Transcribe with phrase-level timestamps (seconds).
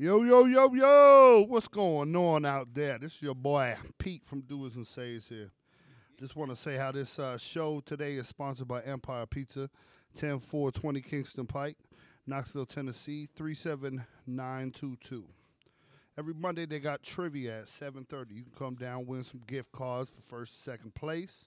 [0.00, 1.44] Yo, yo, yo, yo!
[1.48, 3.00] What's going on out there?
[3.00, 5.50] This is your boy Pete from Doers and Sayers here.
[6.20, 9.68] Just want to say how this uh, show today is sponsored by Empire Pizza,
[10.14, 11.78] 10420 Kingston Pike,
[12.28, 15.24] Knoxville, Tennessee, 37922.
[16.16, 18.36] Every Monday they got trivia at 7:30.
[18.36, 21.46] You can come down, win some gift cards for first, second place.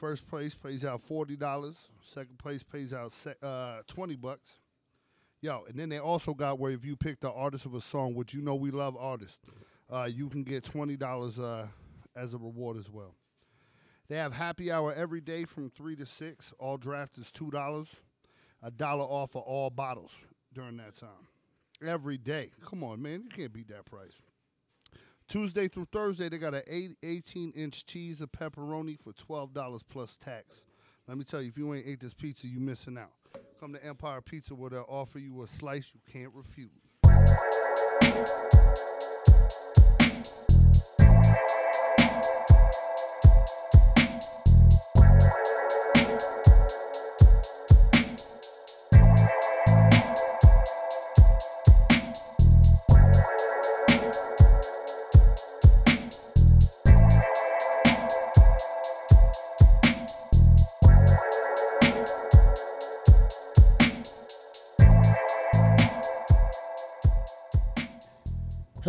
[0.00, 1.76] First place pays out forty dollars.
[2.02, 4.58] Second place pays out se- uh, twenty bucks.
[5.42, 8.14] Yo, and then they also got where if you pick the artist of a song,
[8.14, 9.38] which you know we love artists,
[9.92, 11.66] uh, you can get twenty dollars uh,
[12.14, 13.16] as a reward as well.
[14.08, 16.52] They have happy hour every day from three to six.
[16.60, 17.88] All draft is two dollars,
[18.62, 20.12] a dollar off of all bottles
[20.54, 21.26] during that time.
[21.84, 22.52] Every day.
[22.64, 24.12] Come on, man, you can't beat that price.
[25.28, 30.16] Tuesday through Thursday, they got an eight, 18 inch cheese of pepperoni for $12 plus
[30.22, 30.60] tax.
[31.08, 33.10] Let me tell you, if you ain't ate this pizza, you missing out.
[33.62, 36.68] Come to Empire Pizza where they'll offer you a slice you can't refuse.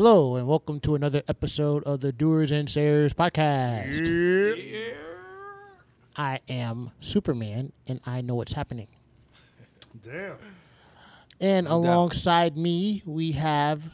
[0.03, 4.05] Hello, and welcome to another episode of the Doers and Sayers podcast.
[6.17, 8.89] I am Superman, and I know what's happening.
[10.01, 10.35] Damn.
[11.39, 13.91] And alongside me, we have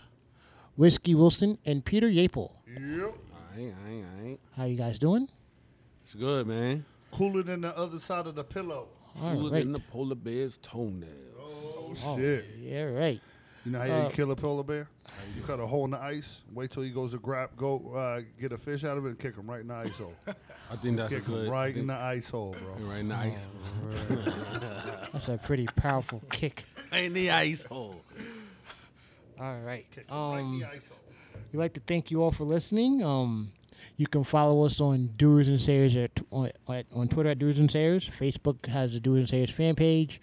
[0.76, 2.54] Whiskey Wilson and Peter Yapel.
[2.68, 3.14] Yep.
[3.56, 4.40] I ain't, I ain't, I ain't.
[4.58, 5.28] How you guys doing?
[6.02, 6.86] It's good, man.
[7.12, 8.88] Cooler than the other side of the pillow.
[9.22, 9.64] All Cooler right.
[9.64, 11.14] than the polar bear's toenails.
[11.40, 12.46] Oh, Oh, shit.
[12.60, 13.22] Yeah, right.
[13.70, 14.90] You know how Uh, you kill a polar bear?
[15.36, 18.22] You cut a hole in the ice, wait till he goes to grab, go uh,
[18.42, 20.14] get a fish out of it, and kick him right in the ice hole.
[20.72, 21.52] I think that's a kick him good.
[21.52, 22.88] right in the ice hole, bro.
[22.88, 23.48] Right in the ice.
[25.12, 26.66] That's a pretty powerful kick.
[26.92, 28.02] in the ice hole.
[29.40, 29.86] All right.
[29.94, 30.98] Kick him right in Um, the ice hole.
[31.54, 33.04] We'd like to thank you all for listening.
[33.04, 33.52] Um,
[33.98, 37.60] you can follow us on Doers and Sayers at, on, at, on Twitter at Doers
[37.60, 38.10] and Sayers.
[38.10, 40.20] Facebook has the Doers and Sayers fan page.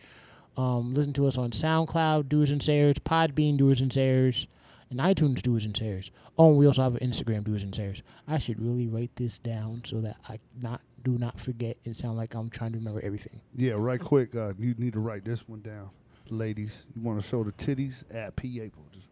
[0.57, 4.47] Um, listen to us on SoundCloud, Doers and Sayers, Podbean, Doers and Sayers,
[4.91, 6.11] and iTunes, Doers and Sayers.
[6.39, 8.03] Oh, and we also have an Instagram, Doers and Sayers.
[8.29, 12.17] I should really write this down so that I not do not forget and sound
[12.17, 13.41] like I'm trying to remember everything.
[13.55, 14.35] Yeah, right quick.
[14.35, 15.91] Uh, you need to write this one down,
[16.31, 16.85] ladies.
[16.95, 18.85] You want to show the titties at P April.
[18.93, 19.09] Just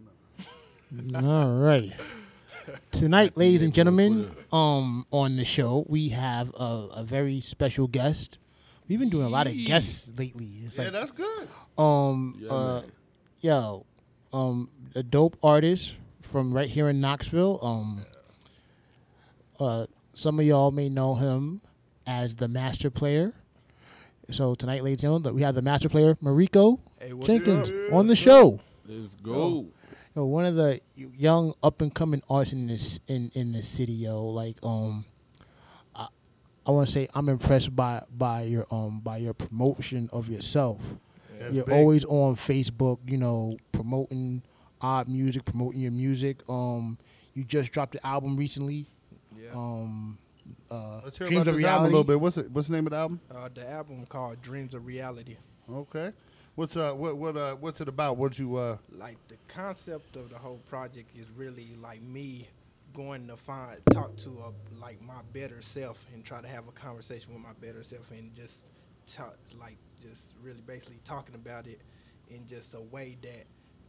[0.90, 1.28] remember.
[1.28, 1.92] All right.
[2.92, 8.38] Tonight, ladies and gentlemen, um, on the show we have a, a very special guest.
[8.88, 10.46] We've been doing a lot of guests lately.
[10.64, 11.48] It's yeah, like, that's good.
[11.78, 12.82] um, Yeah, uh,
[13.40, 13.86] yo,
[14.32, 17.60] um, a dope artist from right here in Knoxville.
[17.62, 18.04] Um,
[19.58, 21.60] uh, some of y'all may know him
[22.06, 23.32] as the master player.
[24.30, 27.92] So tonight, ladies and gentlemen, we have the master player Marico Hey, Jenkins up?
[27.92, 28.60] on the show.
[28.86, 29.66] Let's go.
[30.14, 33.92] Yo, one of the young up and coming artists in this in in this city,
[33.92, 34.24] yo.
[34.24, 35.13] Like um, I,
[36.66, 40.80] I want to say I'm impressed by by your um by your promotion of yourself.
[41.38, 41.74] That's You're big.
[41.74, 44.42] always on Facebook, you know, promoting
[44.80, 46.38] odd music, promoting your music.
[46.48, 46.96] Um,
[47.34, 48.86] you just dropped the album recently.
[49.36, 49.50] Yeah.
[49.52, 50.16] Um,
[50.70, 51.82] uh, Let's hear Dreams about of this album Reality.
[51.82, 52.20] a little bit.
[52.20, 52.50] What's it?
[52.50, 53.20] What's the name of the album?
[53.34, 55.36] Uh, the album called Dreams of Reality.
[55.70, 56.12] Okay.
[56.54, 58.16] What's uh what what uh what's it about?
[58.16, 62.46] What you uh Like the concept of the whole project is really like me
[62.94, 66.72] going to find talk to a like my better self and try to have a
[66.72, 68.66] conversation with my better self and just
[69.12, 71.80] talk like just really basically talking about it
[72.30, 73.44] in just a way that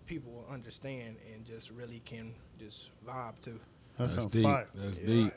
[0.05, 3.59] people will understand and just really can just vibe to.
[3.97, 4.43] that That's deep.
[4.43, 4.67] fire.
[4.75, 5.05] That's Yeah.
[5.05, 5.33] deep.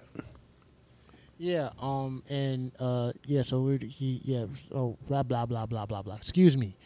[1.38, 1.70] Yeah.
[1.80, 2.22] Um.
[2.28, 3.12] And uh.
[3.26, 3.42] Yeah.
[3.42, 4.46] So we he yeah.
[4.70, 6.16] So blah blah blah blah blah blah.
[6.16, 6.76] Excuse me.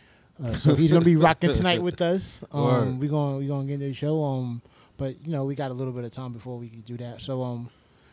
[0.43, 2.43] Uh, so he's gonna be rocking tonight with us.
[2.53, 2.65] Um.
[2.65, 2.99] Word.
[3.01, 4.23] We gonna we gonna get into the show.
[4.23, 4.61] Um.
[5.03, 7.21] But you know we got a little bit of time before we can do that.
[7.21, 7.69] So um.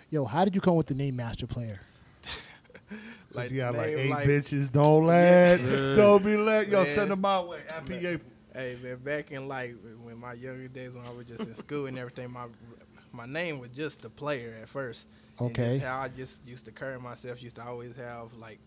[0.10, 1.82] Yo, how did you come with the name Master Player?
[3.32, 4.72] Like, you got like eight like- bitches.
[4.72, 5.62] Don't let.
[5.62, 5.94] Yeah.
[5.94, 6.68] Don't be let.
[6.68, 6.96] Yo, Man.
[6.96, 7.60] send them my way.
[7.70, 8.32] at P April.
[8.52, 11.86] Hey man, back in like when my younger days when I was just in school
[11.86, 12.48] and everything, my
[13.12, 15.08] my name was just the player at first.
[15.38, 15.74] And Okay.
[15.74, 17.44] just how I just used to carry myself.
[17.44, 18.58] Used to always have like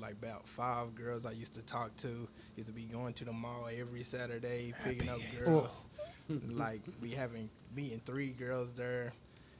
[0.00, 2.26] like about five girls I used to talk to.
[2.56, 5.86] Used to be going to the mall every Saturday, picking up girls.
[6.48, 9.12] like we having meeting three girls there.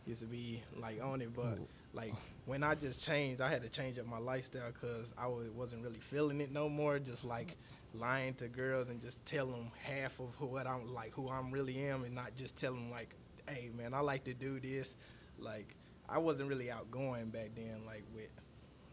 [0.06, 1.58] Used to be like on it, but
[1.92, 2.14] like
[2.46, 5.98] when I just changed, I had to change up my lifestyle because I wasn't really
[6.00, 6.98] feeling it no more.
[6.98, 7.56] Just like
[7.94, 11.50] lying to girls and just tell them half of who what I'm like who I'm
[11.50, 13.14] really am and not just tell them like,
[13.46, 14.94] hey man, I like to do this.
[15.38, 15.74] Like
[16.08, 18.30] I wasn't really outgoing back then, like with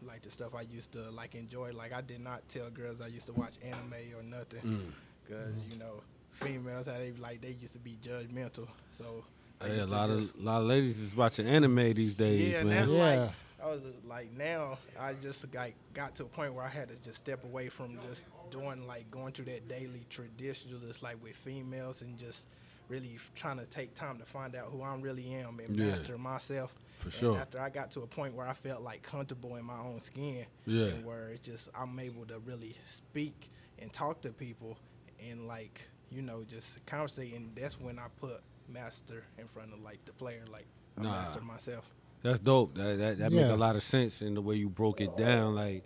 [0.02, 1.72] like the stuff I used to like enjoy.
[1.72, 4.92] Like I did not tell girls I used to watch anime or nothing, Mm.
[5.26, 6.02] because you know
[6.36, 8.68] females how they like they used to be judgmental.
[8.96, 9.24] So
[9.60, 12.62] I Hey, a lot just- of lot of ladies is watching anime these days, Yeah,
[12.64, 12.86] man.
[12.88, 13.20] now- Yeah.
[13.22, 16.68] like- I was just like now I just like got to a point where I
[16.68, 21.20] had to just step away from just doing like going through that daily traditionalist like
[21.22, 22.46] with females and just
[22.88, 25.86] really trying to take time to find out who I really am and Yeah.
[25.86, 26.72] master myself.
[26.98, 27.38] For And sure.
[27.38, 30.46] After I got to a point where I felt like comfortable in my own skin,
[30.66, 30.92] Yeah.
[31.02, 34.78] where it's just I'm able to really speak and talk to people
[35.18, 35.80] and like
[36.10, 40.12] you know just conversate, and that's when I put master in front of like the
[40.12, 40.66] player, like
[40.98, 41.10] I Nah.
[41.10, 41.90] master myself.
[42.22, 42.74] That's dope.
[42.74, 43.54] That that, that make Yeah.
[43.54, 45.54] a lot of sense in the way you broke it down.
[45.54, 45.84] Like,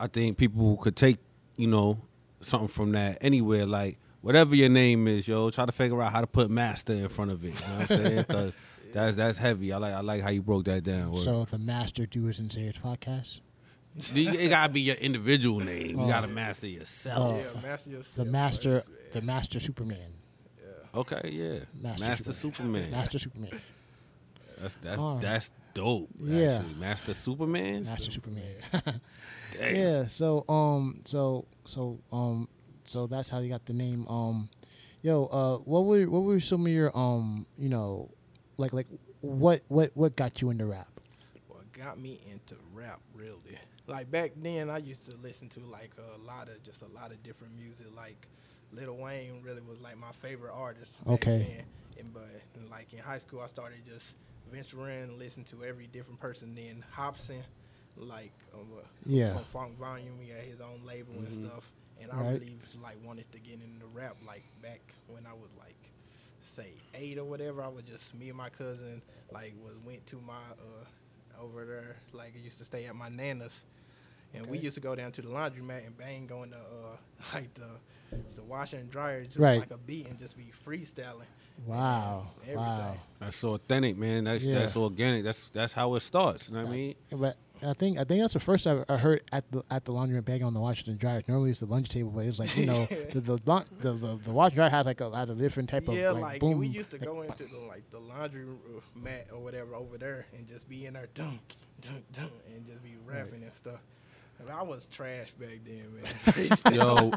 [0.00, 1.18] I think people could take
[1.56, 1.98] you know
[2.40, 3.66] something from that anywhere.
[3.66, 7.08] Like, whatever your name is, yo, try to figure out how to put master in
[7.08, 7.48] front of it.
[7.48, 8.24] You know what I'm saying?
[8.28, 8.52] 'Cause
[8.94, 9.72] that's that's heavy.
[9.72, 11.10] I like I like how you broke that down.
[11.12, 11.22] Word.
[11.22, 13.42] So the Master Doers and Sayers podcast, You-
[14.14, 15.98] it gotta be your individual name.
[15.98, 17.18] You gotta master yourself.
[17.18, 17.36] Oh.
[17.54, 18.14] Yeah, master yourself.
[18.16, 20.12] the Master, it's- the Master Superman,
[20.94, 21.58] Okay, yeah.
[21.82, 22.90] Master Master, Superman.
[22.90, 23.50] Master Superman,
[24.58, 26.08] That's that's that's dope.
[26.18, 26.56] Yeah.
[26.58, 26.74] Actually.
[26.74, 27.84] Master Superman.
[27.84, 28.42] Master Superman.
[29.58, 29.76] Damn.
[29.76, 30.06] Yeah.
[30.06, 31.00] So um.
[31.04, 32.48] So so um.
[32.84, 34.06] So that's how you got the name.
[34.08, 34.48] Um.
[35.02, 35.26] Yo.
[35.26, 35.56] Uh.
[35.58, 37.46] What were what were some of your um.
[37.58, 38.10] You know,
[38.56, 38.86] like like
[39.20, 40.88] what what what got you into rap?
[41.48, 45.92] what got me into rap really like back then i used to listen to like
[46.14, 48.26] a lot of just a lot of different music like
[48.72, 51.38] Lil Wayne really was like my favorite artist back Okay.
[51.96, 52.04] then.
[52.04, 52.28] and but
[52.70, 54.14] like in high school i started just
[54.52, 57.42] venturing listen to every different person then Hopsin
[57.96, 59.32] like um, uh, Yeah.
[59.34, 61.26] from funk volume he had his own label Mhm.
[61.26, 62.32] and stuff and i Right.
[62.40, 65.76] really like wanted to get into rap like back when i was like
[66.40, 69.00] say eight or whatever i would just me and my cousin
[69.32, 73.08] like was went to my uh over there like I used to stay at my
[73.10, 73.60] nana's
[74.34, 76.96] and we used to go down to the laundromat and bang on the uh
[77.34, 77.68] like the
[78.36, 79.58] the washer and dryer just Right.
[79.58, 81.24] like a beat and just be freestyling
[81.66, 82.28] Wow.
[82.42, 82.96] everything Wow.
[83.18, 84.24] That's so authentic, man.
[84.24, 84.58] That's Yeah.
[84.60, 85.24] that's organic.
[85.24, 86.48] That's that's how it starts.
[86.50, 86.94] You know what I mean?
[87.10, 89.92] But I think I think that's the first I, I heard at the at the
[89.92, 91.22] laundry bag on the Washington dryer.
[91.26, 94.16] Normally it's the lunch table, but it's like you know the the laun- the, the,
[94.16, 96.58] the wash dryer has like a has a different type yeah, of like, like, boom.
[96.58, 99.96] we used to like, go into the like the laundry uh, mat or whatever over
[99.96, 101.40] there and just be in there dum
[101.80, 103.80] dum dum and just be rapping and stuff.
[104.38, 106.74] And I was trash back then, man.
[106.74, 107.12] Yo,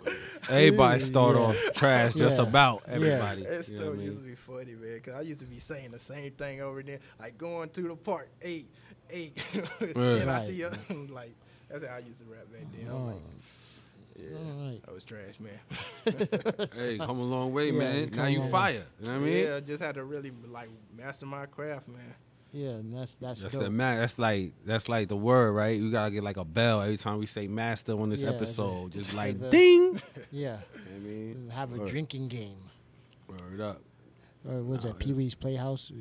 [0.50, 1.42] everybody start Yeah.
[1.42, 2.44] off trash just Yeah.
[2.48, 2.94] about Yeah.
[2.96, 3.44] everybody.
[3.44, 5.00] That You know stuff what I used to be funny, man.
[5.02, 7.96] Cause I used to be saying the same thing over there, like going to the
[7.96, 8.70] park, eight,
[9.10, 9.38] eight,
[9.96, 10.72] and I see, uh,
[11.10, 11.36] like
[11.70, 12.88] that's how I used to rap back then.
[12.90, 13.16] I'm Oh, like,
[14.18, 14.82] yeah, alright.
[14.88, 16.70] I was trash, man.
[16.76, 18.10] Hey, come a long way, Yeah, man.
[18.10, 18.84] come Now you long fire.
[19.02, 19.44] You know what I mean?
[19.46, 22.16] yeah, just had to really like master my craft, man.
[22.52, 23.64] Yeah, and that's that's, That's dope.
[23.64, 24.00] the man.
[24.00, 25.80] That's like that's like the word, right?
[25.80, 28.42] You gotta get like a bell every time we say master on this Yeah, that's
[28.44, 28.92] episode.
[28.94, 29.52] Just like it.
[29.52, 30.02] ding.
[30.32, 30.58] Yeah,
[30.96, 31.50] I mean?
[31.54, 31.90] have a Word.
[31.90, 32.70] drinking game.
[33.28, 33.82] Word up.
[34.48, 35.92] Or was Nah, that Pee Wee's Playhouse?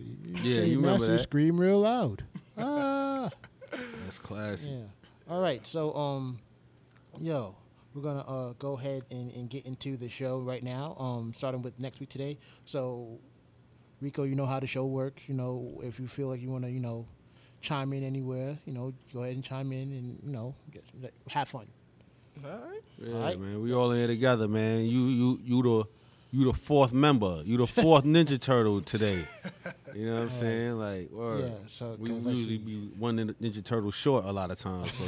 [0.42, 1.18] Yeah, you remember that.
[1.18, 2.24] Scream real loud.
[2.58, 3.30] ah.
[4.04, 4.70] That's classic.
[4.70, 5.32] Yeah.
[5.34, 5.66] All right.
[5.66, 6.38] So, um,
[7.20, 7.56] yo,
[7.94, 10.94] we're gonna uh go ahead and, and get into the show right now.
[10.98, 12.38] Um, starting with next week today.
[12.64, 13.18] So,
[14.00, 15.28] Rico, you know how the show works.
[15.28, 17.07] You know, if you feel like you want to, you know,
[17.61, 20.85] chime in anywhere, you know, go ahead and chime in and you know, get,
[21.28, 21.67] have fun.
[22.45, 22.81] All right.
[22.99, 23.40] Yeah, Alright.
[23.40, 23.62] man.
[23.62, 24.85] We all in here together, man.
[24.87, 25.85] You you you the
[26.31, 27.43] you the fourth member.
[27.45, 29.25] You the fourth Ninja Turtle today.
[29.95, 30.38] You know what I'm Alright.
[30.40, 30.78] saying?
[30.78, 31.40] Like, word.
[31.49, 31.55] Yeah.
[31.67, 34.93] So We 'cause let's usually be one Ninja Turtle short a lot of times.
[34.93, 35.05] So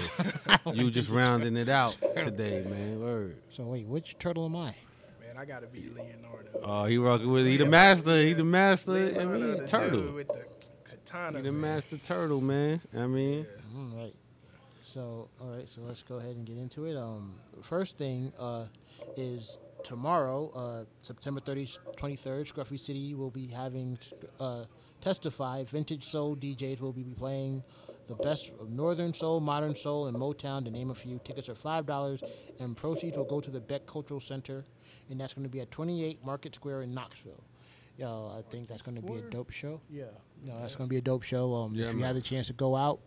[0.72, 3.00] you just rounding it out today, man.
[3.00, 3.36] Word.
[3.50, 4.74] So wait, which turtle am I?
[5.32, 6.60] Man, I gotta be Leonardo.
[6.64, 8.20] Oh, he rocking with he the master.
[8.20, 8.92] He the master.
[8.92, 10.12] I mean, the dude turtle.
[10.12, 10.44] with the
[10.88, 11.38] katana.
[11.38, 11.74] He the man.
[11.74, 12.80] master turtle, man.
[12.96, 13.46] I mean,
[13.76, 14.14] All right.
[14.82, 15.68] So, all right.
[15.68, 16.96] So let's go ahead and get into it.
[16.96, 18.64] Um, first thing uh,
[19.16, 23.98] is tomorrow, uh, September 30th, 23rd, Scruffy City will be having
[24.40, 24.64] uh,
[25.00, 25.62] Testify.
[25.64, 27.62] Vintage Soul DJs will be playing
[28.08, 31.20] the best of Northern Soul, Modern Soul, and Motown, to name a few.
[31.22, 34.64] Tickets are $5, and proceeds will go to the Beck Cultural Center,
[35.10, 37.42] and that's going to be at 28 Market Square in Knoxville.
[37.98, 39.80] Yo, I think that's going to be a dope show.
[39.90, 40.04] Yeah.
[40.44, 41.52] No, that's going to be a dope show.
[41.54, 42.06] Um, Yeah, if you man.
[42.06, 43.00] have the chance to go out,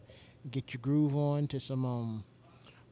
[0.52, 2.24] get your groove on to some um,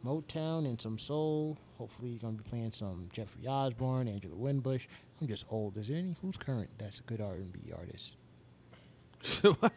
[0.04, 1.58] Motown and some soul.
[1.78, 4.88] Hopefully, you're gonna be playing some Jeffrey Osborne, Angela Winbush.
[5.20, 5.78] I'm just old.
[5.78, 6.70] Is there any who's current?
[6.78, 8.16] That's a good R&B artist.
[9.42, 9.74] what?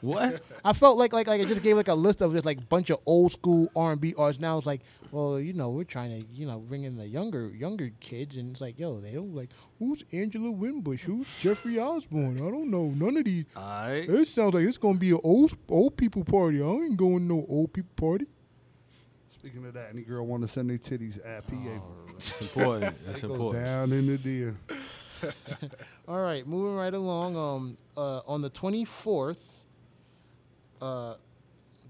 [0.00, 0.42] What?
[0.64, 2.90] I felt like like like I just gave like a list of just like bunch
[2.90, 4.40] of old school R and B artists.
[4.40, 4.80] Now it's like,
[5.12, 8.50] well, you know, we're trying to you know bring in the younger younger kids, and
[8.52, 12.38] it's like, yo, they don't like who's Angela Winbush, who's Jeffrey Osborne.
[12.38, 13.44] I don't know none of these.
[13.56, 14.08] All right.
[14.08, 16.60] It sounds like it's gonna be an old old people party.
[16.62, 18.26] I ain't going to no old people party.
[19.38, 21.80] Speaking of that, any girl want to send their titties at PA?
[22.12, 22.94] That's important.
[23.06, 23.64] That's It goes important.
[23.64, 24.54] down in the deal.
[26.08, 27.36] All right, moving right along.
[27.36, 29.62] Um, uh, on the twenty fourth,
[30.80, 31.14] uh,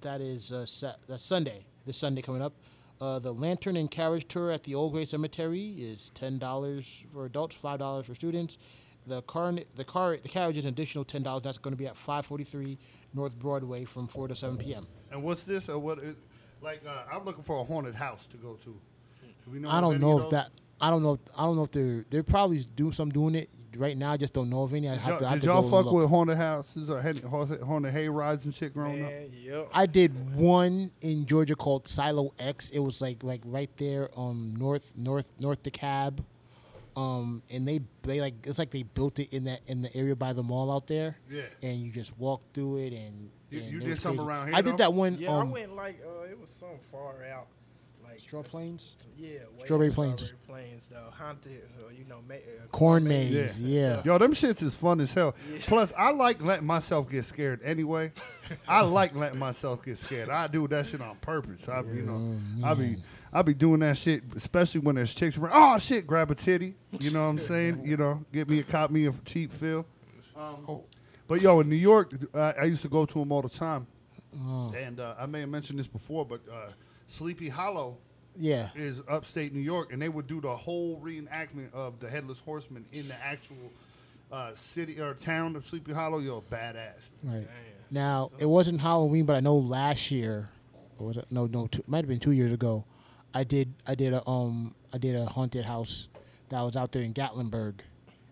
[0.00, 1.64] that is uh, sa- that's Sunday.
[1.86, 2.52] This Sunday coming up.
[3.00, 7.26] Uh, the Lantern and Carriage Tour at the Old Gray Cemetery is ten dollars for
[7.26, 8.58] adults, five dollars for students.
[9.06, 11.42] The car, the car, the carriage is an additional ten dollars.
[11.42, 12.76] That's going to be at five forty three
[13.14, 14.86] North Broadway from four to seven p.m.
[15.10, 15.68] And what's this?
[15.68, 15.98] Or what?
[16.00, 16.16] Is,
[16.60, 18.70] like, uh, I'm looking for a haunted house to go to.
[19.44, 20.50] Do we know I don't know if that.
[20.80, 21.14] I don't know.
[21.14, 24.12] If, I don't know if they're they're probably do some doing it right now.
[24.12, 24.88] I just don't know of any.
[24.88, 25.26] I Did have y'all, to.
[25.26, 25.94] I have did to y'all go fuck look.
[25.94, 29.10] with haunted houses or haunted, haunted haunted hay rides and shit growing up?
[29.42, 29.68] Yep.
[29.74, 32.70] I did one in Georgia called Silo X.
[32.70, 36.18] It was like like right there, um, north north north DeKalb,
[36.96, 40.16] um, and they they like it's like they built it in that in the area
[40.16, 41.16] by the mall out there.
[41.30, 41.42] Yeah.
[41.62, 44.18] And you just walk through it, and, You- and you it did was crazy.
[44.22, 44.70] around here, I though?
[44.72, 45.16] did that one.
[45.18, 47.46] Yeah, I um, went like uh, it was some far out,
[48.10, 50.14] like Straw Plains, yeah, Strawberry planes.
[50.20, 50.32] Plains.
[50.44, 53.32] Strawberry Plains, though, haunted, uh, you know, ma- uh, corn maze.
[53.34, 53.60] maze.
[53.60, 53.80] Yeah.
[53.96, 54.02] Yeah.
[54.04, 55.34] Yo, them shits is fun as hell.
[55.52, 55.58] Yeah.
[55.62, 58.12] Plus, I like letting myself get scared anyway.
[58.68, 60.28] I like letting myself get scared.
[60.28, 61.68] I do that shit on purpose.
[61.68, 62.96] I, you know, I be,
[63.32, 65.52] I be doing that shit, especially when there's chicks around.
[65.54, 66.74] Oh shit, grab a titty.
[66.98, 67.82] You know what I'm saying?
[67.86, 69.86] You know, get me a cop me a cheap fill.
[70.36, 70.80] Um,
[71.28, 73.86] but yo, in New York, I, I used to go to them all the time,
[74.44, 74.72] Oh.
[74.76, 76.70] and uh, I may have mentioned this before, but uh,
[77.10, 77.98] Sleepy Hollow
[78.36, 78.70] Yeah.
[78.74, 82.84] is upstate New York, and they would do the whole reenactment of the Headless Horseman
[82.92, 83.72] in the actual
[84.32, 86.18] uh, city or town of Sleepy Hollow.
[86.20, 87.02] You're a badass.
[87.24, 87.48] Right.
[87.90, 90.48] Now it wasn't Halloween, but I know last year,
[90.98, 91.26] or was it?
[91.30, 92.84] No, no, two, might have been two years ago.
[93.34, 96.06] I did, I did a, um, I did a haunted house
[96.50, 97.80] that was out there in Gatlinburg.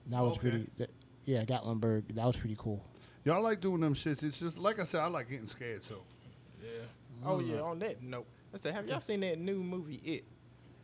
[0.07, 0.51] That was Okay.
[0.51, 0.71] pretty.
[0.79, 0.91] That,
[1.25, 2.15] yeah, Gatlinburg.
[2.15, 2.85] That was pretty cool.
[3.25, 4.23] Y'all like doing them shits.
[4.23, 5.83] It's just like I said, I like getting scared.
[5.85, 5.97] So
[6.63, 6.69] Yeah.
[7.25, 7.61] Oh yeah.
[7.61, 10.01] On that note, I said, have y'all seen that new movie?
[10.05, 10.25] It.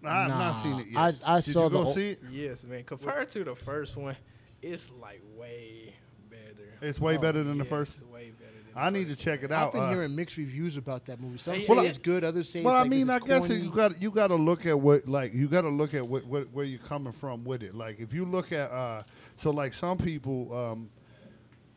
[0.05, 0.99] I've Nah, not seen it yet.
[1.25, 2.21] I- I Did saw you the go o- see it?
[2.31, 2.85] Yes, man.
[2.85, 4.17] Compared to the first one,
[4.61, 5.95] it's like way
[6.29, 6.69] better.
[6.83, 8.03] It's way Oh, better than the Yes, first.
[8.13, 8.51] Way better.
[8.53, 9.51] Than I the need to first check one.
[9.51, 9.67] it out.
[9.69, 11.39] I've been uh, hearing mixed reviews about that movie.
[11.39, 13.19] Some Well, say I- it's good, others say Well, it's I like mean, this I
[13.19, 13.55] is guess corny.
[13.63, 16.27] you got you got to look at what like you got to look at what,
[16.27, 17.75] what where you're coming from with it.
[17.75, 19.05] Like if you look at uh,
[19.39, 20.91] so like some people um,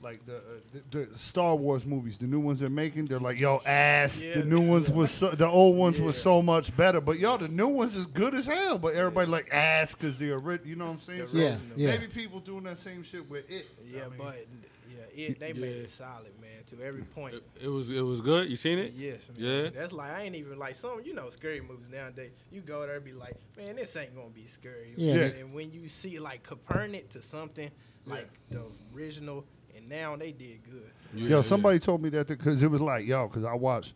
[0.01, 0.41] like the, uh,
[0.91, 4.15] the the Star Wars movies, the new ones they're making, they're like yo ass.
[4.19, 4.35] Yeah.
[4.35, 7.47] The new ones was so, the old ones was so much better, but yo the
[7.47, 8.77] new ones is good as hell.
[8.77, 11.27] But everybody like ass because they're ori- you know what I'm saying?
[11.31, 11.77] The Yeah, original.
[11.79, 11.91] yeah.
[11.91, 13.67] Maybe people doing that same shit with it.
[13.91, 14.45] Yeah, I mean, but
[14.89, 16.51] yeah, it they made it solid, man.
[16.67, 17.33] To every point.
[17.35, 18.49] It, it was it was good.
[18.51, 18.93] You seen it?
[18.95, 19.37] Yes, man.
[19.63, 19.69] Yeah.
[19.69, 22.31] That's like I ain't even like some you know scary movies nowadays.
[22.51, 24.93] You go there and be like, man, this ain't gonna be scary.
[24.95, 25.15] Yeah.
[25.15, 25.21] Yeah.
[25.39, 27.71] And when you see like comparing it to something
[28.05, 28.61] like the
[28.95, 29.45] original, and
[29.87, 30.89] now they did good.
[31.13, 31.41] Yeah, Yo, yeah.
[31.41, 33.93] somebody told me that because it was like, yo, because I watched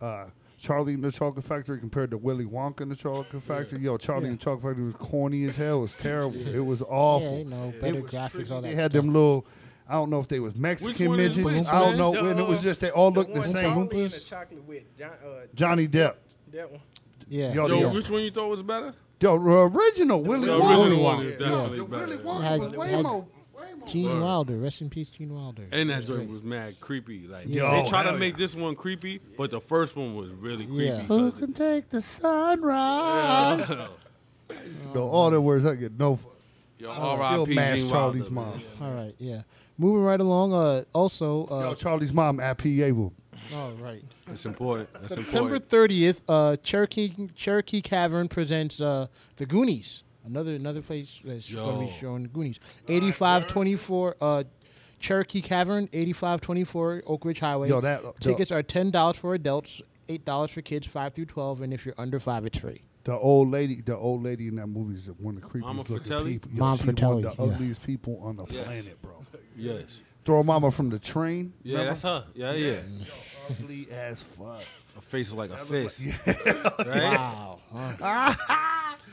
[0.00, 0.26] uh,
[0.58, 3.80] Charlie and the Chocolate Factory compared to Willy Wonka and the Chocolate Factory.
[3.80, 4.30] Yo, Charlie Yeah.
[4.30, 5.78] and the Chocolate Factory was corny as hell.
[5.78, 6.46] It was terrible.
[6.48, 7.30] It was awful.
[7.32, 8.68] Yeah, you know, It better was graphics, strictly- all that.
[8.68, 9.02] They had stuff.
[9.04, 9.46] them little.
[9.88, 11.44] I don't know if they was Mexican one midgets.
[11.44, 12.12] which, I don't know.
[12.12, 13.62] The, and it was uh, just they all looked the one same.
[13.62, 16.14] Charlie and the chocolate with John, uh, Johnny Depp.
[16.52, 16.80] that one.
[17.28, 17.52] Yeah.
[17.52, 17.92] Yo, Yo, yeah.
[17.92, 18.94] which one you thought was better?
[19.20, 20.58] Yo, the original Willy Wonka.
[20.60, 21.48] The original one is Yeah.
[21.48, 22.06] definitely the better.
[22.06, 23.26] Willy Wonka Had- was way had more.
[23.76, 23.88] Way more.
[23.88, 24.22] Gene Word.
[24.22, 24.56] Wilder.
[24.58, 25.64] Rest in peace, Gene Wilder.
[25.72, 27.26] And that That's joint was mad creepy.
[27.26, 28.38] Like Yo, they try to hell make yeah.
[28.38, 30.84] this one creepy, but the first one was really creepy.
[30.86, 31.02] Yeah.
[31.02, 33.68] Who 'cause- can take the sunrise?
[34.94, 36.18] Yo, all the words I get no.
[36.78, 37.54] Yo, Still R.I.P.
[37.54, 38.58] mash Gene Charlie's Wilder, mom.
[38.58, 38.62] man.
[38.82, 39.42] All right, yeah.
[39.78, 40.52] Moving right along.
[40.52, 42.82] Uh, also, uh, Yo, Charlie's mom at P.
[42.82, 43.12] Able.
[43.54, 44.02] all right.
[44.26, 44.92] That's important.
[44.92, 45.68] That's September important.
[45.70, 49.06] thirtieth, uh, Cherokee Cherokee Cavern presents uh,
[49.36, 50.02] the Goonies.
[50.26, 51.86] Another another place that's going to Yo.
[51.88, 52.58] be showing the Goonies.
[52.88, 54.16] Eighty five twenty four.
[54.20, 54.44] Uh,
[54.98, 57.68] Cherokee Cavern, eighty five twenty four Oak Ridge Highway.
[57.68, 61.60] Yo, that- tickets are ten dollars for adults, eight dollars for kids five through twelve,
[61.60, 62.82] and if you're under five, it's free.
[63.04, 65.78] The old lady, the old lady in that movie is one of the creepiest Mama
[65.82, 66.32] looking Fratelli?
[66.32, 66.50] people.
[66.50, 67.52] Yo, Mom she Fratelli, one of the yeah.
[67.52, 68.64] ugliest people on the Yes.
[68.64, 69.12] planet, bro.
[69.56, 69.84] Yes.
[70.24, 71.52] Throw mama from the train.
[71.62, 72.00] Yeah, remember?
[72.00, 72.24] that's her.
[72.34, 72.80] Yeah, yeah.
[73.48, 74.64] ugly as fuck.
[74.96, 76.02] Her face like a That look fist.
[76.86, 77.02] Right?
[77.16, 77.58] Wow.
[77.72, 78.34] Huh.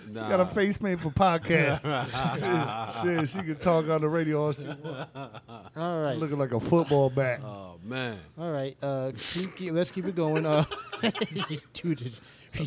[0.07, 1.81] She got a face made for podcast.
[3.03, 4.45] Shit, she can talk on the radio.
[4.45, 5.09] All she want.
[5.75, 6.17] All right.
[6.17, 7.41] Looking like a football bat.
[7.43, 8.17] Oh man.
[8.37, 8.75] All right.
[8.81, 10.45] Uh, keep, keep- let's keep it going.
[10.45, 10.65] Uh,
[11.73, 12.19] dude, it's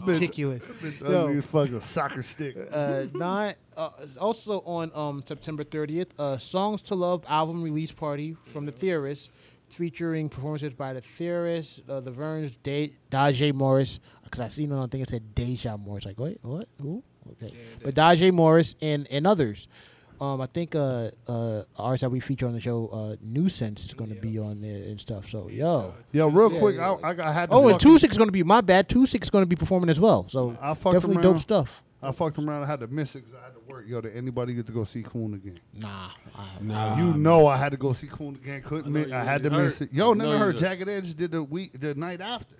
[0.03, 0.65] ridiculous.
[0.65, 1.25] Bitch Yo.
[1.27, 2.57] ugly as fuck, a soccer stick.
[2.73, 8.37] uh, not uh, also on um, September 30th, uh, "Songs to Love" album release party
[8.47, 9.31] from the Theorists.
[9.69, 14.01] Featuring performances by the Theorists, uh, the Verns, De- Dajay Morris.
[14.25, 16.05] Because I seen it on thing it said Deja Morris.
[16.07, 16.69] Like wait, what?
[16.81, 17.03] Who?
[17.43, 19.69] Okay, Yeah, but Dajay Morris and and others.
[20.19, 23.93] Um, I think uh, uh, artists that we feature on the show, uh, Nuisance is
[23.93, 24.23] going to Yeah.
[24.23, 25.29] be on there and stuff.
[25.29, 25.93] So yo.
[26.11, 26.93] Yo, real Yeah, quick, yeah.
[27.03, 28.63] I, I, I had to Oh, and fucking- Two Six is going to be my
[28.63, 28.89] bad.
[28.89, 30.27] Two Six is going to be performing as well.
[30.31, 31.23] So I definitely around.
[31.23, 31.83] dope stuff.
[32.03, 32.63] I fucked around.
[32.63, 33.85] I had to miss it because I had to work.
[33.89, 35.59] Yo, did anybody get to go see Coon again?
[35.73, 38.63] Nah, I, Nah, you know I had to go see Coon again.
[38.63, 39.13] Couldn't I know miss.
[39.13, 39.93] I had to You miss it.
[39.93, 40.61] Yo, never know heard did.
[40.61, 42.57] Jagged Edge did the week the night after.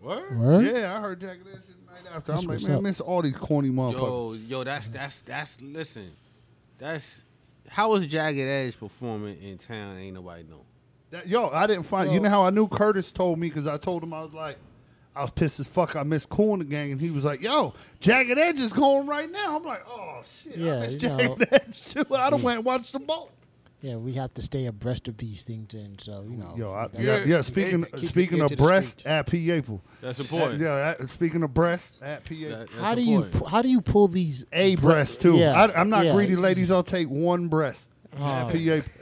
[0.00, 0.30] What?
[0.32, 0.66] Word?
[0.66, 2.32] Yeah, I heard Jagged Edge did the night after.
[2.32, 2.82] That's I'm like, man, up.
[2.82, 4.48] miss all these corny motherfuckers.
[4.48, 6.12] Yo, yo, that's that's that's listen.
[6.78, 7.24] That's
[7.68, 9.96] how was Jagged Edge performing in town?
[9.96, 10.60] Ain't nobody know.
[11.10, 12.12] That, yo, I didn't find.
[12.12, 14.58] you know how I knew Curtis told me because I told him I was like,
[15.16, 15.96] I was pissed as fuck.
[15.96, 19.56] I missed Coon again, and he was like, "Yo, Jagged Edge is going right now."
[19.56, 21.16] I'm like, "Oh shit, Yeah, I missed you know.
[21.18, 23.32] Jagged Edge too." I done went and watched them both.
[23.82, 26.54] Yeah, we have to stay abreast of these things, and so you know.
[26.56, 27.24] Yo, I, that- yeah, Yeah.
[27.26, 27.40] yeah.
[27.42, 29.10] Speaking Keep it speaking of to the breast street.
[29.10, 29.80] at P April.
[30.00, 30.60] That's important.
[30.60, 32.58] Yeah, at- speaking of breast at P April.
[32.60, 33.42] That- that's how do you important.
[33.44, 35.36] pu- how do you pull these A bre- breast too.
[35.36, 36.14] Yeah, I, I'm not yeah.
[36.14, 36.70] greedy, ladies.
[36.70, 37.80] I'll take one breast.
[38.18, 38.24] Oh.
[38.24, 38.92] At P April.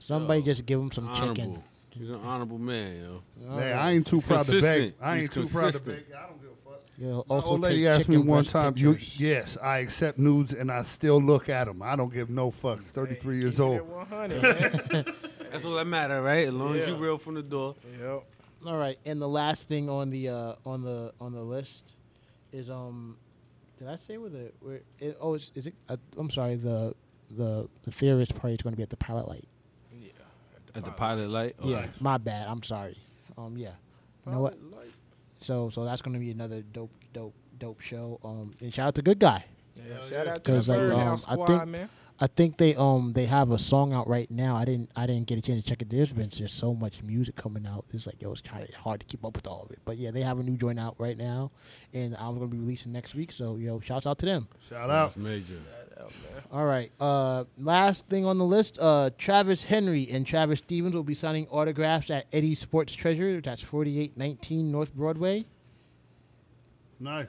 [0.00, 1.62] Somebody just give him some honorable.
[1.98, 2.06] Chicken.
[2.14, 3.54] He's an honorable man, yo.
[3.56, 4.60] Man, I ain't too He's proud to beg.
[4.62, 4.94] consistent.
[5.00, 6.08] I ain't He's too proud to consistent.
[6.08, 6.16] beg.
[6.16, 6.80] I don't give a fuck.
[6.98, 9.20] Yeah, also old lady take asked me chicken one breast time, you, pictures.
[9.20, 11.82] yes, I accept nudes and I still look at them.
[11.82, 12.82] I don't give no fucks.
[12.82, 13.80] 33 years old.
[13.88, 14.42] 100,
[14.92, 15.04] man.
[15.52, 16.46] That's all that matter, right?
[16.48, 17.00] As long as you Yeah.
[17.00, 17.76] real from the door.
[18.00, 18.24] yep.
[18.66, 21.94] All right, and the last thing on the uh, on the on the list
[22.50, 23.16] is um,
[23.78, 25.74] did I say where the where it, oh is, is it?
[25.88, 26.92] Uh, I'm sorry, the
[27.30, 29.46] the the theorist party is going to be at the Pilot Light.
[30.78, 30.86] Yeah.
[30.88, 31.56] At the pilot light.
[31.60, 32.46] Oh, Yeah, my bad.
[32.48, 32.96] I'm sorry.
[33.36, 33.70] Um, yeah.
[34.26, 34.56] You know what?
[34.72, 34.92] Like,
[35.38, 38.18] So so that's going to be another dope dope dope show.
[38.24, 39.44] Um, and shout out to Good Guy.
[39.76, 40.32] yeah, Hell shout yeah.
[40.34, 41.88] out to the 'Cause, like, Birdhouse um, I Squad, think- man.
[42.20, 44.56] I think they um they have a song out right now.
[44.56, 45.90] I didn't I didn't get a chance to check it.
[45.90, 47.84] There's been just so much music coming out.
[47.92, 49.78] It's like yo, it's kind of hard to keep up with all of it.
[49.84, 51.52] But yeah, they have a new joint out right now,
[51.94, 53.30] and I'm gonna be releasing next week.
[53.30, 54.48] So yo, shouts out to them.
[54.68, 55.14] Shout out.
[55.14, 55.60] That's major.
[56.52, 56.90] All right.
[57.00, 61.46] Uh, last thing on the list, uh, Travis Henry and Travis Stephens will be signing
[61.48, 63.40] autographs at Eddie Sports Treasure.
[63.40, 65.44] That's 4819 North Broadway.
[67.00, 67.28] Nice.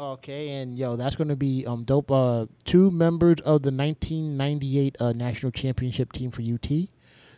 [0.00, 2.10] Okay, and yo, that's going to be um dope.
[2.10, 6.88] Uh, two members of the 1998 uh, national championship team for UT.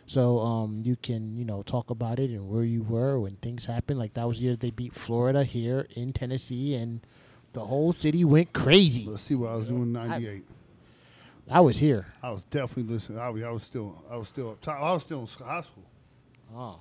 [0.05, 3.65] So um, you can you know talk about it and where you were when things
[3.65, 3.99] happened.
[3.99, 7.01] Like that was the year they beat Florida here in Tennessee, and
[7.51, 9.07] the whole city went crazy.
[9.09, 10.45] Let's see what I was doing in 98.
[11.51, 12.07] I was here.
[12.23, 13.19] I was definitely listening.
[13.19, 14.81] I was, I was still, I was still up top.
[14.81, 15.83] I was still in high school.
[16.55, 16.79] Oh,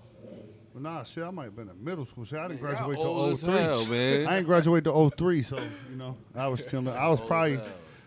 [0.72, 2.24] But nah, shit, I might have been in middle school.
[2.24, 3.62] Shit, I didn't Y'all graduate old till as 03.
[3.62, 4.26] hell, man.
[4.26, 5.58] I ain't graduate to 03, so
[5.90, 6.88] you know, I was still.
[6.88, 7.60] I was probably.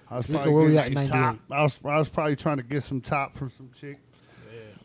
[0.10, 1.38] I was probably where at top.
[1.52, 3.98] I was, I was probably trying to get some top from some chick.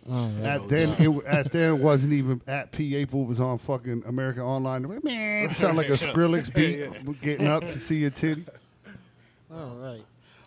[0.09, 0.33] all right.
[0.41, 3.23] Oh, at then, it at then it wasn't even at P April.
[3.23, 4.83] It was on fucking American Online.
[5.03, 7.21] Man, it sounded like a Skrillex beat.
[7.21, 8.45] Getting up to see your titty.
[9.51, 10.03] all right.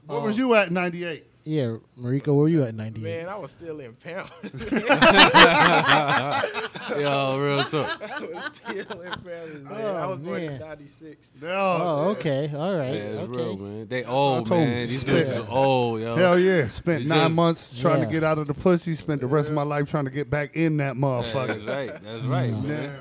[0.05, 1.25] What was uh, you at in '98?
[1.45, 3.03] Yeah, Marico, where were you at in 98?
[3.03, 4.29] Man, I was still in pound.
[6.99, 8.01] Yo, real talk.
[8.01, 9.25] I was still in pound.
[9.25, 9.67] Man.
[9.69, 10.59] Oh, I was born in man.
[10.59, 11.31] 96.
[11.43, 12.49] Oh, okay.
[12.55, 12.93] All right.
[12.93, 13.25] Yeah, okay.
[13.27, 13.87] real, man.
[13.87, 14.79] They old, told man.
[14.81, 14.87] you.
[14.87, 16.15] These dudes is old, yo.
[16.15, 16.67] Hell yeah!
[16.69, 18.05] Spent You nine just- months trying Yeah.
[18.05, 18.95] to get out of the pussy.
[18.95, 21.65] Spent the rest of my life trying to get back in that Yeah, motherfucker.
[21.65, 22.03] That's right.
[22.03, 22.63] That's right, Mm.
[22.63, 22.99] man.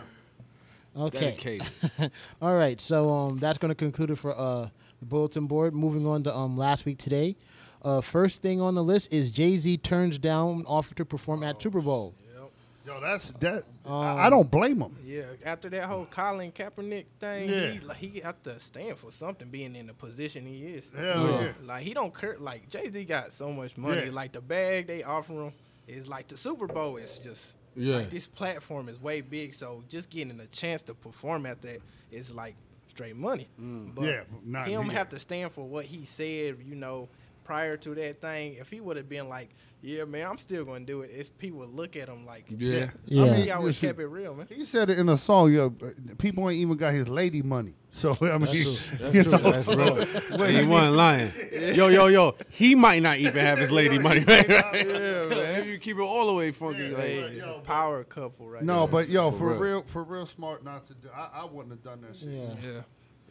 [0.96, 1.02] Yeah.
[1.04, 1.60] Okay.
[2.42, 2.80] All right.
[2.80, 4.68] So um, that's going to conclude it for uh
[5.00, 5.74] the bulletin board.
[5.74, 7.36] Moving on to um last week today.
[7.82, 11.42] Uh, first thing on the list is Jay Z turns down an offer to perform
[11.42, 12.14] at Super Bowl.
[12.34, 12.50] Yep.
[12.86, 13.64] Yo, that's that.
[13.84, 14.96] Um, I, I don't blame him.
[15.04, 17.70] Yeah, after that whole Colin Kaepernick thing, Yeah.
[17.72, 20.90] he like he have to stand for something, being in the position he is.
[20.96, 21.40] Hell Yeah.
[21.42, 21.52] yeah.
[21.64, 22.36] Like he don't care.
[22.38, 24.04] Like Jay Z got so much money.
[24.06, 24.12] Yeah.
[24.12, 25.52] Like the bag they offer him
[25.88, 27.96] is like the Super Bowl is just Yeah.
[27.96, 29.54] like this platform is way big.
[29.54, 31.80] So just getting a chance to perform at that
[32.12, 32.54] is like
[32.88, 33.48] straight money.
[33.58, 34.92] But Yeah, not him here.
[34.92, 36.58] have to stand for what he said.
[36.64, 37.08] You know,
[37.52, 39.50] prior to that thing, if he would have been like,
[39.82, 42.90] "Yeah, man, I'm still gonna do it," it's people would look at him like, Yeah.
[43.04, 43.22] Yeah.
[43.22, 44.46] I mean, he always Listen, kept it real, man.
[44.48, 45.52] He said it in a song.
[45.52, 45.68] Yo,
[46.16, 47.74] people ain't even got his lady money.
[47.90, 48.96] So I mean, That's you true.
[48.96, 49.32] That's true.
[49.32, 50.38] know, That's real.
[50.38, 51.32] Well, he wasn't lying.
[51.74, 52.36] Yo, yo, yo.
[52.48, 54.20] He might not even have his lady money.
[54.26, 54.48] Right?
[54.48, 54.88] right?
[54.88, 55.68] Yeah, man.
[55.68, 56.84] You keep it all the way funky.
[56.84, 57.28] Yeah, like, yeah.
[57.44, 58.62] Yo, power couple, right?
[58.62, 58.92] No, there.
[58.92, 59.60] but yo, for for real.
[59.60, 59.82] real.
[59.82, 61.08] for real smart not to do.
[61.14, 62.30] I, I wouldn't have done that shit.
[62.30, 62.54] Yeah.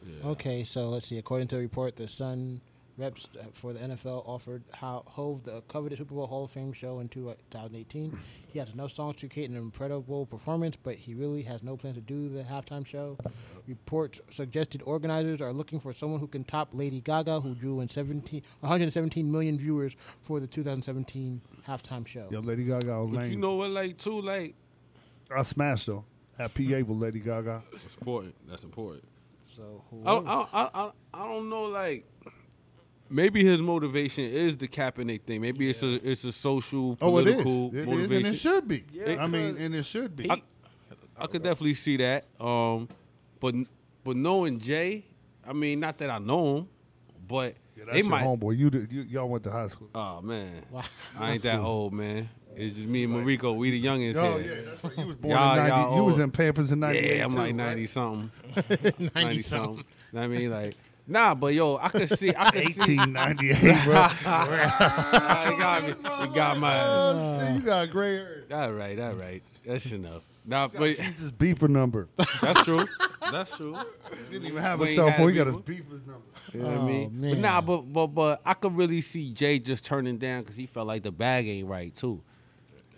[0.06, 0.30] yeah.
[0.30, 1.18] Okay, so let's see.
[1.18, 2.62] According to a report, the Sun
[3.02, 7.10] reps uh, for the NFL offered Ho- Hov the coveted Super Bowl halftime show in
[7.10, 8.18] 2018.
[8.48, 11.96] He has enough songs to create an incredible performance, but he really has no plans
[11.98, 13.18] to do the halftime show.
[13.68, 17.90] Reports suggested organizers are looking for someone who can top Lady Gaga, who drew in
[17.90, 22.28] 17, 117 million viewers for the 2017 halftime show.
[22.32, 23.32] Yo, Lady Gaga was But lame.
[23.32, 24.56] you know what, like too, like
[25.36, 26.04] I smashed though.
[26.38, 27.62] Had PA with Lady Gaga.
[27.72, 28.36] That's important.
[28.48, 29.04] That's important.
[29.56, 31.64] So I, I, I, I, I don't know.
[31.64, 32.06] Like,
[33.12, 35.42] maybe his motivation is the Kaepernick thing.
[35.42, 37.42] Maybe it's a it's a social Oh, it is.
[37.42, 38.26] political It is, motivation.
[38.26, 38.84] and it should be.
[38.92, 40.30] Yeah, I mean, and it should be.
[40.32, 40.42] I,
[41.18, 42.26] I could definitely see that.
[42.40, 42.88] Um,
[43.40, 43.54] but
[44.04, 45.06] but knowing Jay,
[45.48, 46.68] I mean, not that I know him,
[47.28, 48.24] but yeah, they your might.
[48.24, 48.58] homeboy.
[48.58, 49.90] You, did- you y'all went to high school.
[49.94, 50.84] Oh man, Wow.
[51.20, 52.30] I ain't that old, man.
[52.54, 53.56] It's just me and Marico.
[53.56, 54.22] We the youngins here.
[54.22, 54.56] Oh here.
[54.56, 54.98] yeah, that's right.
[54.98, 55.72] You was born Y'all- in ninety.
[55.96, 57.18] y'all was in Pampers in ninety eight.
[57.18, 57.90] Yeah, I'm like ninety right?
[57.90, 58.32] something.
[59.16, 59.86] ninety something.
[60.14, 60.76] I mean, like,
[61.08, 62.98] nah, but yo, I could see, I could see.
[62.98, 64.08] 1898, bro.
[64.26, 65.90] I got me.
[65.90, 66.82] You got my.
[66.86, 68.44] Oh, shit, you got a gray hair.
[68.52, 69.44] All right, all right.
[69.66, 70.24] That's enough.
[70.44, 72.08] Nah, Got but Jesus beeper number.
[72.42, 72.88] that's true.
[73.32, 73.78] That's true.
[74.32, 75.30] Didn't even have We a cell phone.
[75.30, 75.92] He got his beeper.
[76.06, 76.22] number.
[76.54, 77.30] You know what I Oh, mean?
[77.30, 80.66] But nah, but but but I could really see Jay just turning down because he
[80.66, 82.22] felt like the bag ain't right too.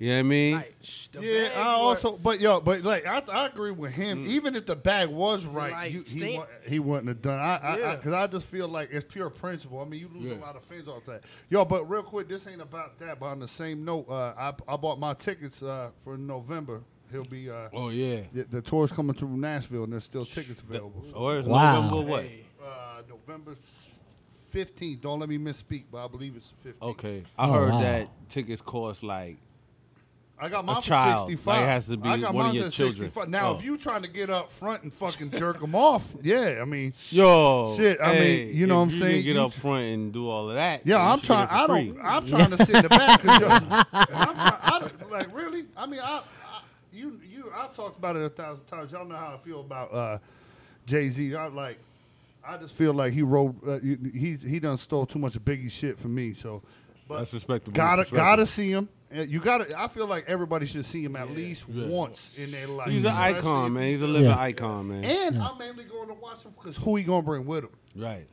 [0.04, 0.54] You know what I mean?
[0.56, 3.72] Like, sh- the Yeah, bag I was- also, but yo, but like I, I agree
[3.72, 4.26] with him.
[4.28, 7.40] Even if the bag was right, Like, you, he stink- wa- he wouldn't have done.
[7.40, 7.96] I, I, Yeah.
[7.96, 9.80] because I, just feel like it's pure principle.
[9.80, 10.40] I mean, you lose Yeah.
[10.40, 11.24] a lot of fans off that.
[11.50, 13.18] Yo, but real quick, this ain't about that.
[13.18, 16.82] But on the same note, uh, I I bought my tickets uh, for November.
[17.10, 18.24] He'll be uh, oh yeah.
[18.34, 21.06] the, the tour's coming through Nashville, and there's still tickets available.
[21.12, 21.76] So, Or is Wow.
[21.82, 22.24] November what?
[22.24, 23.56] Hey, uh, November
[24.50, 25.00] fifteenth.
[25.00, 26.84] Don't let me misspeak, but I believe it's the fifteenth.
[26.92, 27.82] Okay, I Oh, heard wow.
[27.82, 29.38] that tickets cost like
[30.44, 31.30] I got mine for child.
[31.30, 32.96] sixty Like, it has to be I got one of mine your at children.
[33.10, 33.30] 65.
[33.30, 33.58] Now, Oh.
[33.58, 36.94] if you trying to get up front and fucking jerk them off, yeah, I mean,
[37.10, 37.74] yo.
[37.78, 39.16] Shit, I mean, you know if what I'm you saying?
[39.16, 40.82] Can get You- up front and do all of that.
[40.86, 41.44] yeah, then you I'm should get trying.
[41.44, 41.88] it for I free.
[41.92, 42.06] don't.
[42.06, 43.22] I'm trying to sit in the back.
[43.22, 43.70] 'cause, yo, I'm
[44.36, 45.66] trying, I don't, like really.
[45.78, 46.24] I mean, I, I
[46.92, 47.52] you you.
[47.56, 48.92] I've talked about it a thousand times.
[48.92, 50.18] Y'all know how I feel about uh,
[50.86, 51.36] Jay Z.
[51.36, 51.78] I like.
[52.46, 53.56] I just feel like he wrote.
[53.66, 56.34] Uh, he he done stole too much of Biggie shit from me.
[56.34, 56.62] So,
[57.08, 57.74] but That's respectable.
[57.76, 58.18] Gotta Respectable.
[58.26, 58.90] gotta see him.
[59.14, 59.80] You gotta.
[59.80, 61.88] I feel like everybody should see him at least Yeah.
[61.88, 62.90] once in their life.
[62.90, 63.88] He's an especially icon, man.
[63.90, 64.40] He's a living Yeah.
[64.40, 65.04] icon, man.
[65.06, 67.70] And I'm mainly going to watch him because who he gonna bring with him?
[67.96, 68.28] right.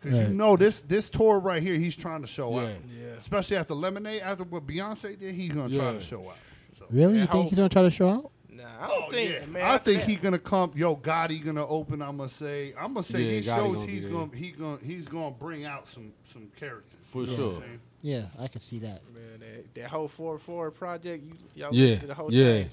[0.00, 0.28] Because Right.
[0.30, 2.66] you know this this tour right here, he's trying to show Yeah.
[2.66, 2.74] out.
[3.00, 3.06] Yeah.
[3.20, 6.36] Especially after Lemonade, after what Beyonce did, he's gonna try to show out.
[6.78, 6.86] So.
[6.90, 7.20] Really?
[7.20, 8.30] You think he's gonna try to show out?
[8.50, 9.46] Nah, I oh, don't Oh, think, yeah.
[9.46, 9.62] man.
[9.62, 10.72] I think he's gonna come.
[10.74, 12.02] Yo, Gotti gonna open.
[12.02, 12.74] I'm gonna say.
[12.78, 13.74] I'm gonna say Yeah, these Gotti shows.
[13.76, 14.12] gonna be He's there.
[14.12, 16.98] gonna he gonna he's gonna bring out some some characters.
[17.04, 17.62] For You know sure.
[18.02, 18.28] What I'm saying?
[18.38, 19.02] Yeah, I can see that.
[19.14, 22.64] Man, that, that whole four four project, you y'all Yeah, listen to the whole yeah.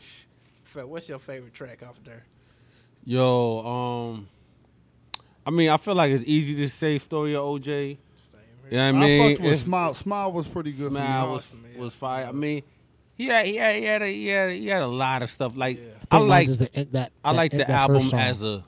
[0.74, 0.88] thing.
[0.90, 2.24] What's your favorite track off there?
[3.06, 4.28] Yo, um,
[5.46, 7.66] I mean, I feel like it's easy to say story of OJ.
[7.68, 7.98] Same
[8.70, 9.94] Yeah, I I, mean, fucked with it's- Smile.
[9.96, 10.92] Smile was pretty good.
[10.92, 11.32] Smile for me.
[11.34, 11.82] was Awesome, man.
[11.82, 12.26] was fire.
[12.28, 12.64] I mean,
[13.16, 15.30] he had he had he had a, he had, a, he had a lot of
[15.32, 15.54] stuff.
[15.56, 15.86] Like Yeah.
[16.12, 18.64] I, think like the, that, that, I like the album as a,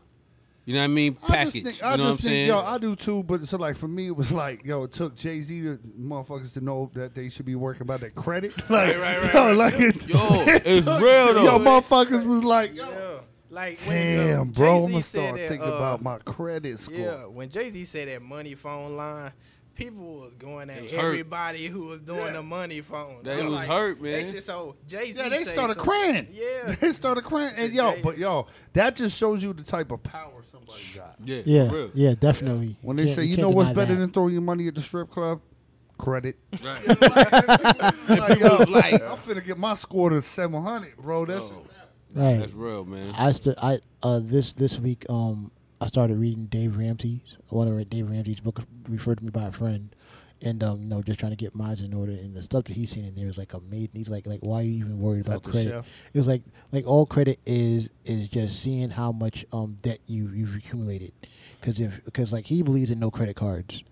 [0.71, 1.53] you know what I mean, I package.
[1.63, 2.47] just think, you I know what I'm think, saying?
[2.47, 3.23] yo, I do too.
[3.23, 6.53] But so like for me, it was like, yo, it took Jay Z to motherfuckers
[6.53, 8.57] to know that they should be working about that credit.
[8.69, 9.57] like, right, right, yo, right.
[9.57, 11.43] like it's, Yo, it's took- real though.
[11.43, 15.21] Yo, motherfuckers was like, yo, Yeah, like when damn, uh, bro, I'm Jay-Z gonna said
[15.25, 16.95] start that, thinking uh, about my credit score.
[16.95, 19.31] Yeah, when Jay Z said that money phone line,
[19.75, 20.99] people was going at was hurt.
[21.05, 22.31] everybody who was doing Yeah.
[22.33, 23.17] the money phone.
[23.23, 24.11] They I'm was hurt, man.
[24.13, 24.75] They said so.
[24.87, 25.13] Jay Z.
[25.17, 26.27] Yeah, they started crying.
[26.31, 26.75] Yeah.
[26.79, 29.91] They started crying, and Said yo, Jay- but yo, that just shows you the type
[29.91, 31.15] of power somebody got.
[31.23, 31.91] yeah, Yeah, for real.
[31.93, 32.75] yeah, definitely.
[32.81, 33.99] When they Can't- say, you can't know what's better that.
[33.99, 35.41] than throwing your money at the strip club?
[35.97, 36.35] Credit.
[36.63, 36.87] Right.
[38.09, 41.25] like, yo, like- I'm finna get my score to 700, bro.
[41.25, 41.63] That's Oh.
[42.13, 42.39] right?
[42.39, 43.13] That's real, man.
[43.17, 47.89] I st- I uh this this week um I started reading Dave Ramsey's one of
[47.89, 49.89] Dave Ramsey's book referred to me by a friend,
[50.41, 52.73] and um you know just trying to get mine in order and the stuff that
[52.73, 53.89] he's saying in there is like amazing.
[53.93, 55.73] He's like like why are you even worried about credit?
[56.13, 60.55] It's like like all credit is is just seeing how much um debt you you've
[60.55, 61.13] accumulated,
[61.59, 63.83] because if because like he believes in no credit cards.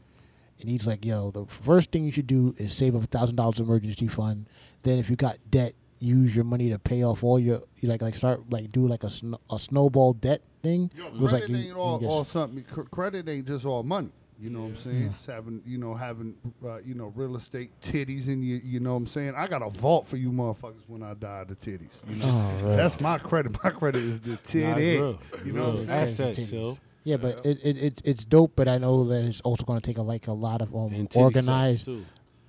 [0.62, 3.38] And he's like, yo, the first thing you should do is save up a thousand
[3.38, 4.46] dollars emergency fund.
[4.84, 8.02] Then if you got debt, use your money to pay off all your you like
[8.02, 10.90] like start like do like a sn- a snowball debt thing.
[10.98, 12.64] Yo, It was credit like you- ain't all, you all something.
[12.64, 14.10] cr- Credit ain't just all money.
[14.42, 15.04] You know what I'm saying?
[15.14, 16.34] It's having, you know, having,
[16.64, 18.62] uh, you know, real estate titties in you.
[18.64, 19.34] You know what I'm saying?
[19.36, 21.44] I got a vault for you motherfuckers when I die.
[21.44, 21.92] The titties.
[22.10, 22.26] You know,
[22.62, 22.78] Oh, right.
[22.78, 23.62] that's my credit.
[23.62, 25.20] My credit is the Nah, titties.
[25.46, 25.90] You know what I'm saying?
[26.04, 26.80] Assets, Assets.
[27.04, 28.54] Yeah, but it, it it's it's dope.
[28.56, 31.08] But I know that it's also going to take a, like a lot of um
[31.16, 32.06] organized too.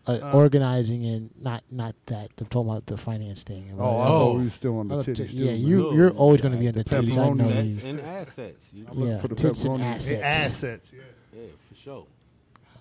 [0.07, 2.31] Uh, Uh, organizing and not not that.
[2.39, 3.69] I'm talking about the finance thing.
[3.71, 4.33] and Oh, I Oh.
[4.39, 5.17] we were still on the titties.
[5.17, 7.19] t- too, yeah, you No, you're always yeah, going to be in the the titties.
[7.19, 7.79] I know you.
[7.89, 8.73] And assets.
[8.73, 9.85] You, I'm Yeah, for the tits and pepperoni.
[9.85, 10.23] assets.
[10.23, 11.01] Assets, yeah.
[11.39, 12.07] yeah, for sure.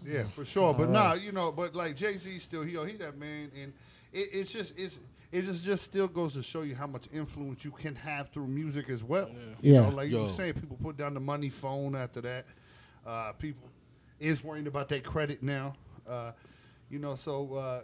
[0.06, 0.74] Yeah, for sure.
[0.74, 3.74] But All nah, you know, but like Jay Z still he he that man, and
[4.14, 5.00] it, it's just it's
[5.32, 8.48] it just just still goes to show you how much influence you can have through
[8.48, 9.30] music as well.
[9.62, 9.82] You Yeah.
[9.82, 10.24] know, like you Yo.
[10.28, 12.46] were saying, people put down the money phone after that.
[13.06, 13.68] Uh, people
[14.20, 15.76] is worrying about their credit now.
[16.08, 16.32] Uh,
[16.90, 17.82] you know, so uh,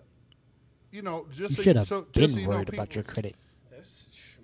[0.91, 2.89] you know, just You so should have so, been just so you know, worried about
[2.89, 3.35] people- your credit.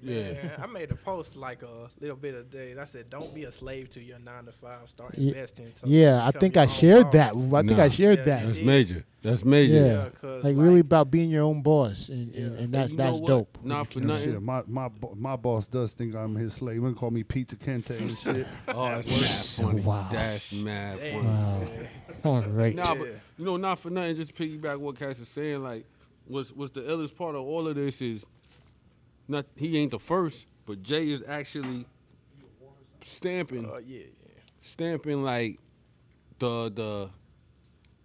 [0.04, 0.36] Yes.
[0.36, 0.48] Yeah.
[0.50, 2.76] Man, I made a post like a little bit of day.
[2.80, 4.88] I said, "Don't be a slave to your nine to five.
[4.90, 7.36] Start Ye- investing." so Yeah, I think I shared boss." that.
[7.36, 8.46] I think I shared Yeah, that.
[8.46, 8.66] That's did.
[8.66, 9.06] major.
[9.22, 9.76] That's major.
[9.76, 9.86] Yeah.
[9.86, 12.42] Yeah, 'cause, Like really about being your own boss, and, and, Yeah.
[12.46, 13.58] and And that's you that's dope.
[13.64, 14.32] Not for Yeah, nothing.
[14.34, 16.74] shit, my my my boss does think I'm his slave.
[16.76, 18.48] He wouldn't call me Pete Kente and shit.
[18.70, 19.08] Oh, that's
[19.60, 19.82] mad funny.
[19.82, 20.08] Wow.
[20.12, 21.28] That's mad Damn, funny.
[21.28, 21.68] Wow.
[22.24, 22.76] All right.
[22.76, 24.16] Nah, but you know, not for nothing.
[24.16, 25.62] Just piggyback what Cass is saying.
[25.62, 25.86] Like,
[26.28, 28.26] was was the illest part of all of this is
[29.32, 31.86] not he ain't the first, but Jay is actually
[33.04, 34.06] stamping, Uh, yeah, yeah.
[34.62, 35.60] stamping like
[36.40, 37.10] the the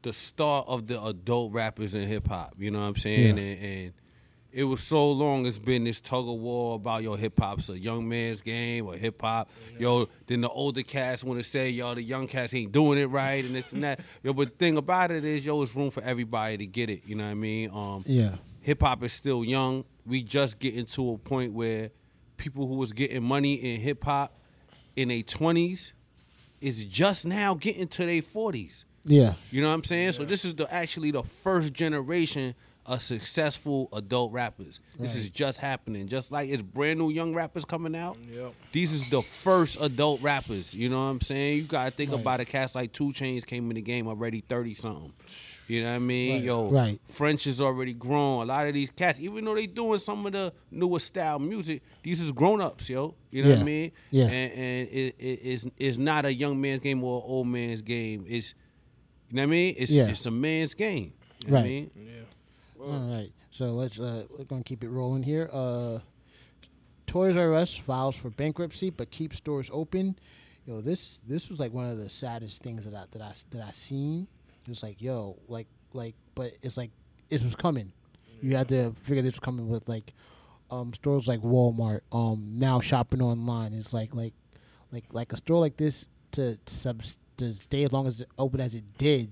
[0.03, 2.55] the start of the adult rappers in hip hop.
[2.59, 3.37] You know what I'm saying?
[3.39, 3.43] Yeah.
[3.43, 3.93] And, and
[4.53, 5.45] it was so long.
[5.47, 8.95] It's been this tug of war about your hip hop's a young man's game or
[8.97, 9.51] hip hop.
[9.79, 13.07] Yo, then the older cats want to say yo the young cats ain't doing it
[13.07, 14.01] right and this and that.
[14.23, 17.03] yo, but the thing about it is yo, it's room for everybody to get it.
[17.05, 17.71] You know what I mean?
[17.71, 18.37] Um, Yeah.
[18.67, 19.85] Hip hop is still young.
[20.05, 21.91] We just getting to a point where
[22.37, 24.37] people who was getting money in hip hop
[24.97, 25.93] in their twenties
[26.61, 28.85] is just now getting to their forties.
[29.05, 29.35] Yeah.
[29.53, 30.13] You know what I'm saying?
[30.13, 34.81] So this is the actually the first generation of successful adult rappers.
[34.99, 36.09] This is just happening.
[36.09, 38.17] Just like it's brand new young rappers coming out.
[38.33, 38.53] Yep.
[38.73, 40.75] These is the first adult rappers.
[40.75, 41.57] You know what I'm saying?
[41.59, 42.21] You gotta think Right.
[42.21, 45.13] about a cast like 2 Chainz came in the game already thirty something.
[45.69, 46.33] You know what I mean?
[46.37, 46.43] Right.
[46.45, 47.01] Yo, Right.
[47.09, 48.43] French is already grown.
[48.43, 51.83] A lot of these cats, even though they doing some of the newer style music,
[52.05, 53.15] these is grown ups, yo.
[53.33, 53.93] You know what I mean?
[54.11, 54.25] Yeah.
[54.27, 57.83] And, and it, it, it's, it's not a young man's game or an old man's
[57.83, 58.25] game.
[58.29, 58.55] It's
[59.29, 59.75] you know what I mean?
[59.77, 60.07] It's Yeah.
[60.07, 61.13] it's a man's game.
[61.45, 61.69] You know what I Right.
[61.71, 61.91] mean?
[61.97, 62.85] Yeah.
[62.85, 63.33] All right.
[63.51, 65.51] So let's uh we're gonna keep it rolling here.
[65.53, 65.99] Uh
[67.07, 70.17] Toys R Us files for bankruptcy but keeps stores open.
[70.67, 73.63] Yo, this this was like one of the saddest things that I that I that
[73.67, 74.27] I seen.
[74.67, 76.91] It was like, yo, like like but it's like
[77.31, 77.93] it was coming.
[78.41, 80.13] You had to figure this was coming with like
[80.71, 83.73] um stores like Walmart, um now shopping online.
[83.73, 84.35] It's like like
[84.93, 87.03] like like a store like this to sub
[87.39, 89.31] to stay as long as it open as it did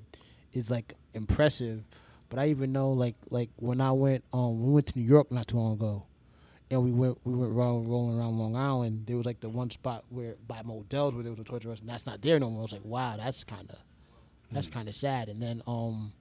[0.53, 1.85] is like impressive.
[2.29, 5.31] But I even know like like when I went um we went to New York
[5.31, 6.07] not too long ago,
[6.71, 9.07] and we went we went rolling, rolling around Long Island.
[9.07, 11.73] There was like the one spot where by Modell's where there was a Toys R
[11.73, 12.61] Us, and that's not there no more.
[12.61, 13.79] I was like, wow, that's kind of
[14.55, 15.29] that's kind of sad.
[15.29, 16.13] And then um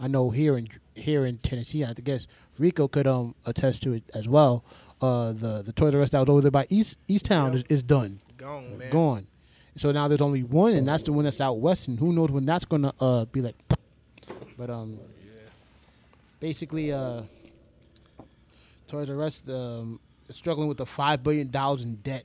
[0.00, 2.26] I know here in here in Tennessee, I guess
[2.58, 4.64] Rico could um attest to it as well.
[5.00, 7.64] Uh, the the Toys R Us that was over there by East East Towne Yep.
[7.70, 8.90] is, is done Gone, man.
[8.90, 9.26] gone.
[9.74, 12.30] So now there's only one, and that's the one that's out west, and who knows
[12.30, 13.56] when that's gonna uh be like.
[14.58, 14.98] But um,
[16.40, 17.22] basically, uh,
[18.88, 19.98] Toys R Us um,
[20.30, 22.24] struggling with the five billion dollars in debt,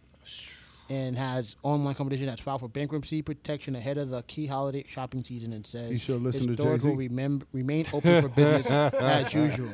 [0.89, 5.23] and has online competition that's filed for bankruptcy protection ahead of the key holiday shopping
[5.23, 6.95] season, and says You should listen to its stores Jay-Z.
[6.95, 9.71] will remem- remain open for business as usual.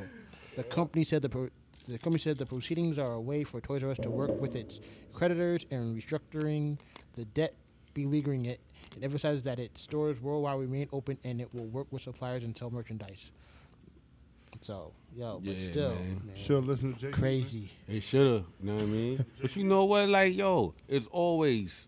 [0.56, 1.30] The company said the.
[1.30, 1.50] Pro-
[1.86, 4.56] the company said the proceedings are a way for Toys R Us to work with
[4.56, 4.80] its
[5.14, 6.78] creditors and restructuring
[7.16, 7.54] the debt,
[7.94, 8.62] beleaguering it,
[8.96, 12.58] and emphasizes that its stores worldwide remain open and it will work with suppliers and
[12.58, 13.32] sell merchandise.
[14.64, 16.22] So, yo, but Yeah, still, man.
[16.26, 17.12] man, Should listen to Jay.
[17.12, 17.70] crazy.
[17.88, 18.46] They should have.
[18.62, 19.26] You know what I mean?
[19.42, 20.08] but you know what?
[20.10, 21.88] Like, yo, it's always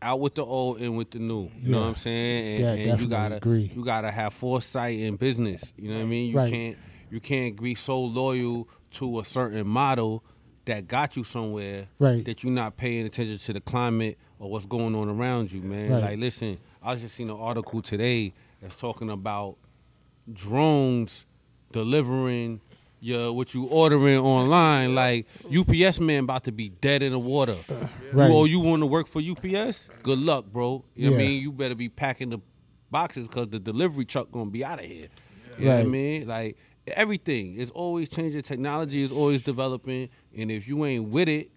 [0.00, 1.50] out with the old and with the new.
[1.60, 2.46] You know what I'm saying?
[2.54, 3.72] And, Yeah, and you definitely gotta agree.
[3.74, 5.72] you gotta have foresight in business.
[5.76, 6.30] You know what I mean?
[6.30, 6.52] You Right.
[6.52, 6.78] can't
[7.10, 10.22] you can't be so loyal to a certain model
[10.66, 12.24] that got you somewhere Right.
[12.26, 15.90] that you're not paying attention to the climate or what's going on around you, man.
[15.90, 16.02] Right.
[16.02, 19.56] Like listen, I just seen an article today that's talking about
[20.32, 21.24] drones
[21.72, 22.60] delivering
[23.00, 24.94] your what you ordering online.
[24.94, 27.56] Like UPS man about to be dead in the water.
[28.12, 28.28] Right.
[28.28, 29.88] You, oh, you want to work for UPS?
[30.02, 30.84] Good luck, bro.
[30.94, 31.28] You know what I Yeah.
[31.28, 31.42] mean?
[31.42, 32.38] You better be packing the
[32.90, 35.08] boxes because the delivery truck gonna be out of here.
[35.58, 36.26] You know what I mean?
[36.26, 38.42] Like everything is always changing.
[38.42, 41.50] Technology is always developing, and if you ain't with it,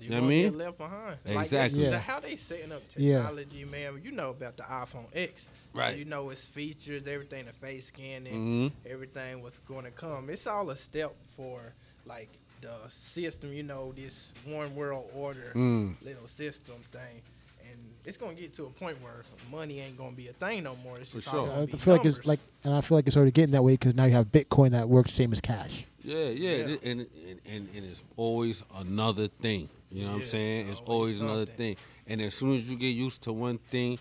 [0.00, 0.44] You know what I mean?
[0.44, 1.16] get left behind.
[1.24, 1.58] Exactly.
[1.58, 1.90] that's Yeah.
[1.90, 3.18] the- how they setting up Yeah.
[3.18, 4.00] technology, man.
[4.02, 5.96] You know about the iPhone X, Right.
[5.96, 8.72] You know its features, everything, the face scanning, Mhm.
[8.90, 10.28] everything was going to come.
[10.30, 11.74] It's all a step for
[12.06, 12.28] like
[12.60, 13.52] the system.
[13.52, 15.94] You know, this one world order Mm.
[16.02, 17.22] little system thing.
[17.70, 20.74] And it's gonna get to a point where money ain't gonna be a thing no
[20.82, 20.98] more.
[20.98, 21.40] It's For just sure.
[21.40, 23.52] all gonna I be feel like it's like, and I feel like it's already getting
[23.52, 25.84] that way because now you have Bitcoin that works same as cash.
[26.02, 26.76] Yeah, yeah, Yeah.
[26.82, 27.06] And, and
[27.46, 29.68] and and it's always another thing.
[29.92, 30.68] You know what I'm saying?
[30.68, 31.76] It's always always another thing.
[32.06, 33.98] And as soon as you get used to one thing,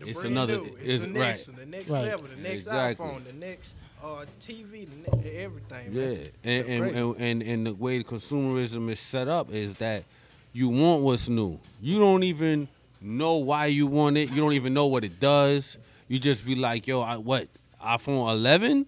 [0.00, 0.56] The it's another.
[0.58, 0.76] new.
[0.80, 1.48] It's, It's, the next right.
[1.48, 2.04] one, the next Right.
[2.04, 3.06] level, the next Exactly.
[3.06, 5.92] iPhone, the next uh, TV, the ne- everything.
[5.92, 6.12] Yeah, man.
[6.12, 10.04] and They're and, and and and the way consumerism is set up is that
[10.52, 11.58] you want what's new.
[11.82, 12.68] You don't even
[13.00, 14.30] know why you want it.
[14.30, 15.76] You don't even know what it does.
[16.08, 17.48] You just be like, yo, I, what
[17.84, 18.86] iPhone 11?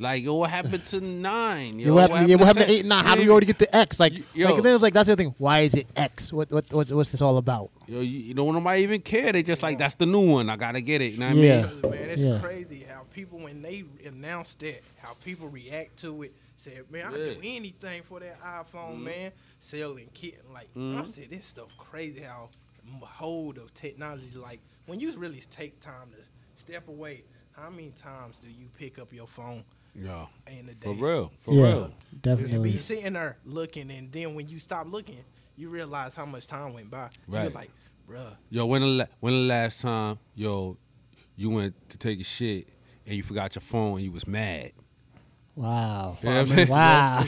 [0.00, 1.78] Like, yo, what happened to nine?
[1.80, 3.04] Yo, Yeah, what happened, yeah, what happened to eight and nine?
[3.04, 3.98] How do we already get to X?
[3.98, 4.56] Like, Y- like yo.
[4.56, 5.34] and then it's like that's the other thing.
[5.38, 6.32] Why is it X?
[6.32, 7.70] What what what's, what's this all about?
[7.88, 9.32] Yo, you, you know, nobody even care.
[9.32, 10.48] They just like, that's the new one.
[10.50, 11.14] I gotta get it.
[11.14, 11.52] You know what Yeah.
[11.54, 11.80] I mean?
[11.80, 12.38] Because, man, it's Yeah.
[12.40, 16.32] crazy how people when they announced that, how people react to it.
[16.58, 17.24] Said, man, I Yeah.
[17.34, 19.32] do anything for that iPhone, man.
[19.60, 21.14] Selling kit, like I Mhm.
[21.14, 22.20] said, this stuff crazy.
[22.20, 22.50] How
[22.86, 26.18] m- hold of technology, like when you really take time to
[26.62, 27.24] step away.
[27.52, 29.64] How many times do you pick up your phone
[30.00, 30.78] Yo, in the day?
[30.84, 31.92] for real, for yeah, real.
[32.12, 32.72] You definitely.
[32.72, 35.18] be sitting there looking, and then when you stop looking,
[35.56, 37.10] you realize how much time went by.
[37.28, 37.54] You're Right.
[37.54, 37.70] like,
[38.08, 40.76] bruh, Yo, when the la- when the last time, yo,
[41.36, 42.68] you went to take a shit
[43.06, 44.72] and you forgot your phone and you was mad?
[45.56, 46.16] Wow.
[46.22, 47.24] Yeah, I mean- Wow.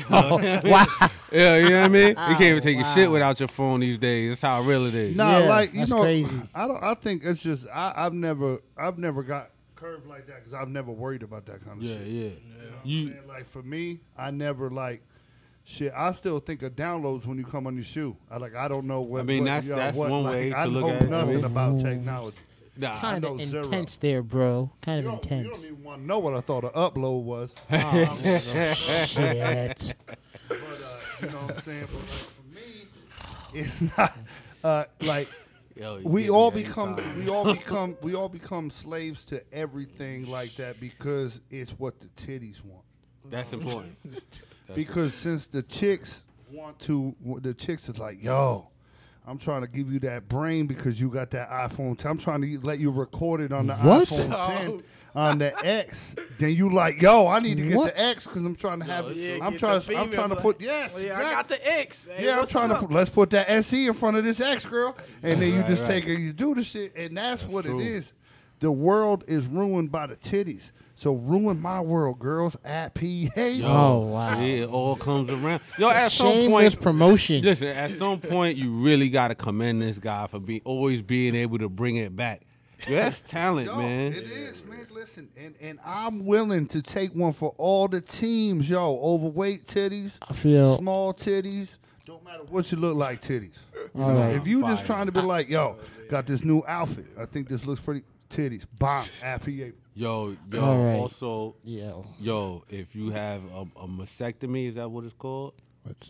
[0.64, 0.86] wow.
[1.32, 2.08] Yeah, you know what I mean?
[2.08, 2.94] You can't even take a Wow.
[2.94, 4.30] shit without your phone these days.
[4.30, 5.16] That's how real it is.
[5.16, 6.40] Nah, Yeah, like you that's know, crazy.
[6.54, 6.82] I don't.
[6.82, 9.50] I think it's just I, I've never I've never got
[9.80, 12.06] curved like that because I've never worried about that kind of Yeah, shit.
[12.06, 12.28] yeah.
[12.84, 15.02] You, You, know what I'm like for me, I never like
[15.64, 15.92] shit.
[15.96, 18.16] I still think of downloads when you come on your shoe.
[18.30, 19.20] I like I don't know what.
[19.20, 21.06] I mean, what, that's- that's what, one like, way I to look know at it,
[21.06, 22.36] I nothing about technology.
[22.76, 23.64] nah, Kind know of zero.
[23.64, 24.70] intense there, bro.
[24.82, 27.22] Kind You of don't, you don't even want to know what I thought an upload
[27.24, 27.54] was.
[29.06, 29.94] Shit.
[30.48, 31.86] But uh, you know what I'm saying.
[31.86, 32.86] But like, for me,
[33.54, 34.16] it's not
[34.64, 35.28] uh, like
[35.80, 40.78] Yo, we all become we all become we all become slaves to everything like that
[40.78, 42.84] because it's what the titties want.
[43.30, 43.96] That's important.
[44.04, 48.68] That's because since the chicks want to, the chicks is like, yo,
[49.26, 51.96] I'm trying to give you that brain because you got that iPhone.
[51.98, 52.10] 10.
[52.10, 54.08] I'm trying to let you record it on the What?
[54.08, 54.82] iPhone 10
[55.14, 56.00] on the X.
[56.38, 57.94] Then you like, yo, I need to get What?
[57.94, 59.06] the X because I'm trying to have.
[59.06, 59.78] Yo, yeah, I'm trying.
[59.80, 60.42] the To, I'm trying to black.
[60.42, 60.92] put yes.
[60.94, 61.26] Oh, yeah, exactly.
[61.26, 62.06] I got the X.
[62.10, 62.80] Hey, Yeah, I'm what's trying to up?
[62.80, 65.82] put, let's put that SE in front of this X girl, and then you just
[65.82, 66.02] right.
[66.02, 67.78] take it, you do the shit, and that's, what true.
[67.80, 68.12] it is.
[68.60, 70.70] The world is ruined by the titties.
[71.00, 72.58] So ruin my world, girls.
[72.62, 73.02] At PA.
[73.40, 74.36] Yo, Oh, wow.
[74.38, 75.62] see, it all comes around.
[75.78, 77.42] Yo, at some Shameless point, promotion.
[77.42, 77.68] listen.
[77.68, 81.56] At some point, you really got to commend this guy for be always being able
[81.56, 82.42] to bring it back.
[82.86, 84.12] Yo, that's talent, Yo, man.
[84.12, 84.86] It is, man.
[84.90, 88.98] Listen, and, and I'm willing to take one for all the teams, yo.
[89.02, 90.76] Overweight titties, I feel.
[90.76, 91.78] small titties.
[92.04, 93.56] Don't matter what you look like, titties.
[93.94, 94.34] You know, right.
[94.34, 95.78] If you just trying to be like, yo,
[96.10, 97.06] got this new outfit.
[97.18, 98.02] I think this looks pretty.
[98.28, 99.72] Titties, bomb, happy.
[99.94, 100.64] Yo, yo.
[100.64, 100.96] All right.
[100.96, 101.92] Also, Yeah.
[102.20, 105.54] yo, if you have a, a mastectomy, is that what it's called?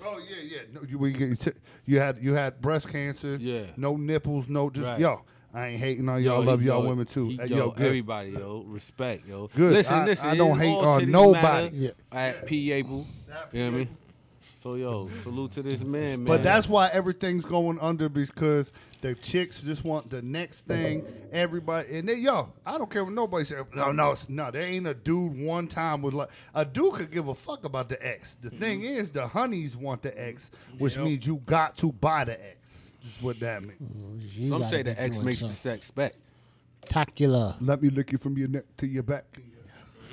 [0.04, 0.58] Oh yeah, yeah.
[0.72, 1.52] No, you, we get- you,
[1.86, 3.36] you had you had breast cancer.
[3.40, 3.62] Yeah.
[3.76, 4.48] No nipples.
[4.48, 5.00] No just Right.
[5.00, 5.22] yo.
[5.52, 6.42] I ain't hating on y'all.
[6.42, 7.28] he- Love y'all yo, women too.
[7.30, 7.86] he- Hey, yo, yo, good.
[7.86, 9.48] everybody, yo, respect, yo.
[9.56, 9.72] Good.
[9.72, 10.28] Listen, I- listen.
[10.28, 11.76] I don't hate on nobody.
[11.76, 11.90] Yeah.
[12.12, 12.70] At P.
[12.72, 13.06] April,
[13.52, 13.88] you know what I mean?
[14.58, 16.24] So, yo, salute to this man, man.
[16.24, 18.70] But that's why everything's going under because
[19.02, 21.04] the chicks just want the next thing.
[21.32, 23.64] Everybody and they yo, I don't care what nobody says.
[23.74, 24.50] No, no, it's, no.
[24.50, 27.88] There ain't a dude one time was like a dude could give a fuck about
[27.88, 28.36] the X.
[28.40, 31.04] The thing is, the honeys want the X, which Yep.
[31.04, 32.56] means you got to buy the X.
[33.06, 34.36] Is what that means.
[34.36, 35.56] You Some say the X doing makes the something.
[35.56, 36.12] sex back.
[36.82, 37.56] Spectacular.
[37.60, 39.24] Let me lick you from your neck to your back.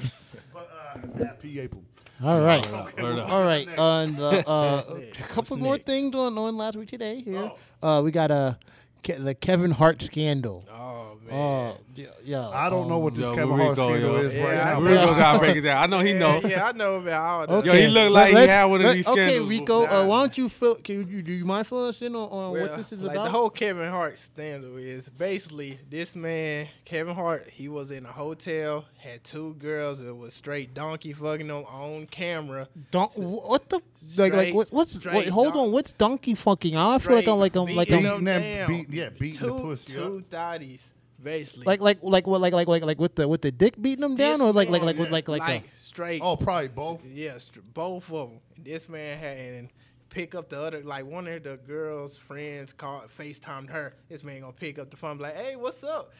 [0.53, 1.83] but uh, happy April.
[2.23, 2.65] All right.
[2.99, 3.29] Word up.
[3.29, 3.67] All right.
[3.77, 5.85] And uh, uh, a couple What's more next?
[5.85, 7.21] things on, on last week today.
[7.21, 7.51] Here,
[7.83, 7.87] Oh.
[7.87, 8.67] uh, we got a Ke-
[9.07, 10.65] the Kevin Hart scandal.
[10.71, 11.35] Oh man.
[11.35, 12.49] Oh, yeah, yeah.
[12.49, 14.21] I don't know what this Yo, Kevin Hart go, scandal yo?
[14.21, 14.79] is Yeah, right I now.
[14.79, 15.83] We gotta break it down.
[15.83, 16.41] I know he yeah, know.
[16.47, 17.65] yeah, I know about all that.
[17.65, 19.95] Yo, he look like he let's- had one of let- these Okay, scandals Rico, before.
[19.97, 20.75] uh, why don't you fill?
[20.75, 23.13] Can you do you mind filling us in on, on Well, what this is like
[23.15, 23.25] about?
[23.25, 28.11] the whole Kevin Hart scandal is basically this man, Kevin Hart, he was in a
[28.11, 32.67] hotel, had two girls It was straight donkey fucking them on camera.
[32.91, 33.81] Don- wh- what the
[34.15, 36.77] like like what, what's wait, straight hold don- on what's donkey fucking?
[36.77, 39.53] I feel like I'm like I'm like Straight I'm Beating them, beat, yeah, beating the
[39.53, 40.29] pussy two up.
[40.31, 40.79] thotties,
[41.27, 41.65] basically.
[41.65, 44.15] like like like what like like like like with the with the dick beating them
[44.15, 46.21] down or like like like with like like the, straight.
[46.23, 47.03] Oh, probably both.
[47.05, 48.39] Yeah, str- both of them.
[48.57, 49.69] This man had and
[50.09, 53.95] pick up the other like one of the girls' friends called FaceTimed her.
[54.09, 56.13] This man gonna pick up the phone, be like, "Hey, what's up?"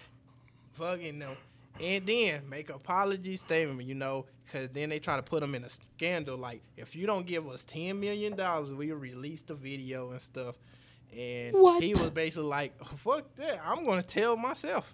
[0.74, 1.38] Fucking no,
[1.82, 3.88] and then make apology statement.
[3.88, 6.38] You know, because then they try to put them in a scandal.
[6.38, 10.56] Like, if you don't give us ten million dollars, we release the video and stuff.
[11.15, 11.82] And What?
[11.82, 13.60] he was basically like, "Fuck that!
[13.66, 14.93] I'm gonna tell myself."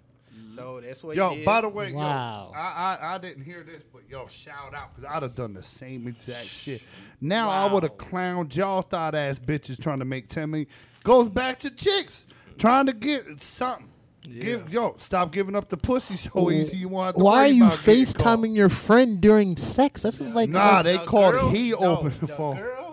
[0.56, 0.86] So mm-hmm.
[0.86, 1.44] that's what Yo, he did.
[1.44, 2.50] by the way, Wow.
[2.52, 5.54] yo, I, I I didn't hear this, but yo, shout out because I'd have done
[5.54, 6.82] the same exact shit.
[7.20, 7.98] Now I would have Wow.
[7.98, 10.68] clowned y'all thought ass bitches trying to make ten million.
[11.04, 12.26] Goes back to chicks
[12.58, 13.90] trying to get something.
[14.22, 16.78] Give yo, stop giving up the pussy so easy.
[16.78, 18.04] You want to Why are you about getting.
[18.06, 20.00] FaceTiming your friend during sex?
[20.02, 21.32] This is like Nah, like- they The called.
[21.34, 22.56] girl- he no, opened the, the phone.
[22.56, 22.83] Girl,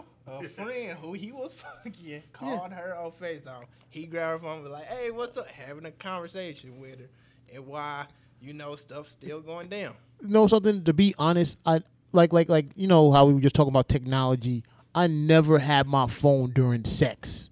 [0.45, 3.65] a friend who he was fucking called her on FaceTime.
[3.89, 7.09] He grabbed her phone and was like, "Hey, what's up?" Having a conversation with her
[7.53, 8.05] and why
[8.41, 9.93] you know stuff still going down.
[10.21, 11.81] know something to be honest I
[12.11, 14.63] like like like you know how we were just talking about technology.
[14.93, 17.49] I never had my phone during sex.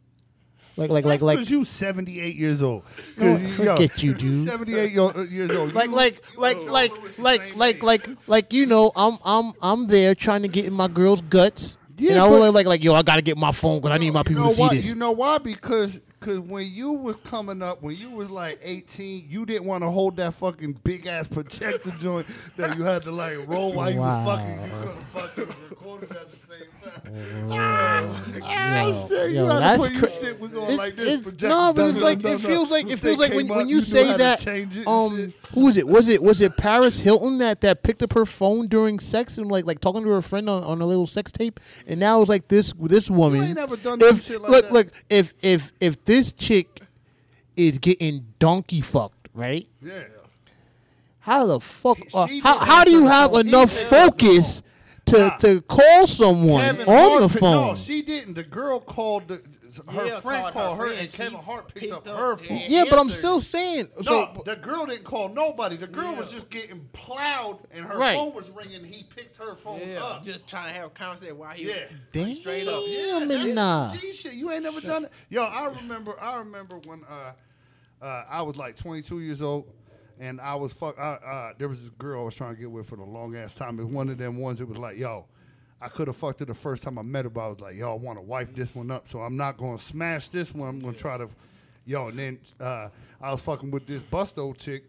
[0.78, 2.84] Like like like like Because you 78 years old.
[3.18, 4.46] No, 'Cause, forget you, dude.
[4.48, 5.74] 78 uh, years old.
[5.74, 8.92] like You- like you like and like Joe Louis like like like like you know
[8.96, 11.76] I'm I'm I'm there trying to get in my girl's guts.
[12.00, 14.12] Yeah, and I was like like yo I gotta get my phone because I need
[14.12, 14.88] my people know to see this.
[14.88, 15.38] You know why?
[15.38, 19.84] Because because when you was coming up, when you was like 18, you didn't want
[19.84, 23.92] to hold that fucking big ass projector joint that you had to like roll while
[23.92, 24.64] you was fucking.
[24.64, 25.06] You couldn't
[25.48, 27.50] fucking record it at the same time.
[27.50, 30.96] Yo, Ah, shit, yo, you had to that's put your shit was on It's- like
[30.96, 31.22] this.
[31.22, 31.48] projector.
[31.50, 33.82] no, but it's like it feels like it feels like when, came when up, you
[33.82, 34.40] say that.
[34.40, 35.88] change it and Um, who was it?
[35.88, 39.50] Was it was it Paris Hilton that that picked up her phone during sex and
[39.50, 42.30] like like talking to her friend on, on a little sex tape, and now it's
[42.30, 43.44] like this this woman.
[43.44, 44.74] ain't never done no if shit like look that.
[44.74, 46.82] look if if if this chick
[47.56, 49.68] is getting donkey fucked right.
[49.80, 50.06] Yeah.
[51.20, 52.00] How the fuck?
[52.12, 54.62] Uh, how how do you have enough didn't answer the focus
[55.06, 57.68] to to call someone Kevin on the phone?
[57.68, 58.34] No, she didn't.
[58.34, 59.44] The girl called the,
[59.88, 61.02] her Yeah, friend called called her her, friend.
[61.02, 62.62] and She Kevin Hart picked, picked up, up her phone.
[62.68, 63.88] yeah, but I'm still saying.
[63.98, 65.78] No, So the girl didn't call nobody.
[65.78, 68.16] The girl was just getting plowed, and her Right.
[68.16, 68.84] phone was ringing.
[68.84, 70.24] He picked her phone Yeah, up.
[70.24, 72.84] just trying to have a conversation while he yeah, damn, straight up.
[72.88, 73.18] yeah.
[73.22, 73.94] and that's nah.
[73.96, 74.34] G shit.
[74.34, 75.12] You ain't never done it.
[75.30, 76.20] Yo, I remember.
[76.20, 77.34] I remember when uh,
[78.04, 79.72] uh, I was like 22 years old.
[80.22, 81.00] And I was fuck.
[81.00, 83.38] I, uh, there was this girl I was trying to get with for the long
[83.38, 83.80] ass time.
[83.80, 85.26] It was one of them ones that was like, yo,
[85.82, 87.76] I could have fucked her the first time I met her, but I was like,
[87.76, 90.68] yo, I want to wipe this one up, so I'm not gonna smash this one.
[90.68, 91.30] I'm gonna try to,
[91.86, 92.08] yo.
[92.08, 92.90] And then uh,
[93.22, 94.84] I was fucking with this busto chick,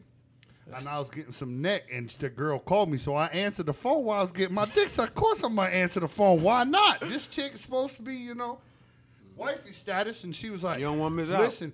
[0.75, 3.73] and I was getting some neck, and the girl called me, so I answered the
[3.73, 4.91] phone while I was getting my dick.
[4.91, 6.43] So of course I'm gonna answer the phone.
[6.43, 7.01] Why not?
[7.03, 8.59] This chick is supposed to be, you know,
[9.37, 11.41] wifey status, and she was like, You don't wanna miss out.
[11.41, 11.73] Listen.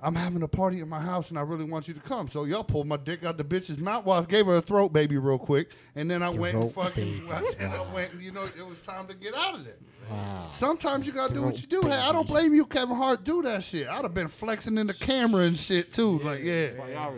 [0.00, 2.28] I'm having a party at my house and I really want you to come.
[2.30, 4.04] So y'all pulled my dick out the bitch's mouth.
[4.04, 7.26] Well, I gave her a throat baby real quick, and then I went and fucking,
[7.26, 7.46] baby.
[7.58, 8.20] and I went.
[8.20, 9.74] You know, it was time to get out of there.
[10.10, 10.50] Wow.
[10.56, 11.82] Sometimes you gotta do what you do.
[11.82, 13.24] Hey, I don't blame you, Kevin Hart.
[13.24, 13.88] Do that shit.
[13.88, 16.18] I'd have been flexing in the camera and shit too.
[16.20, 16.70] Like, yeah,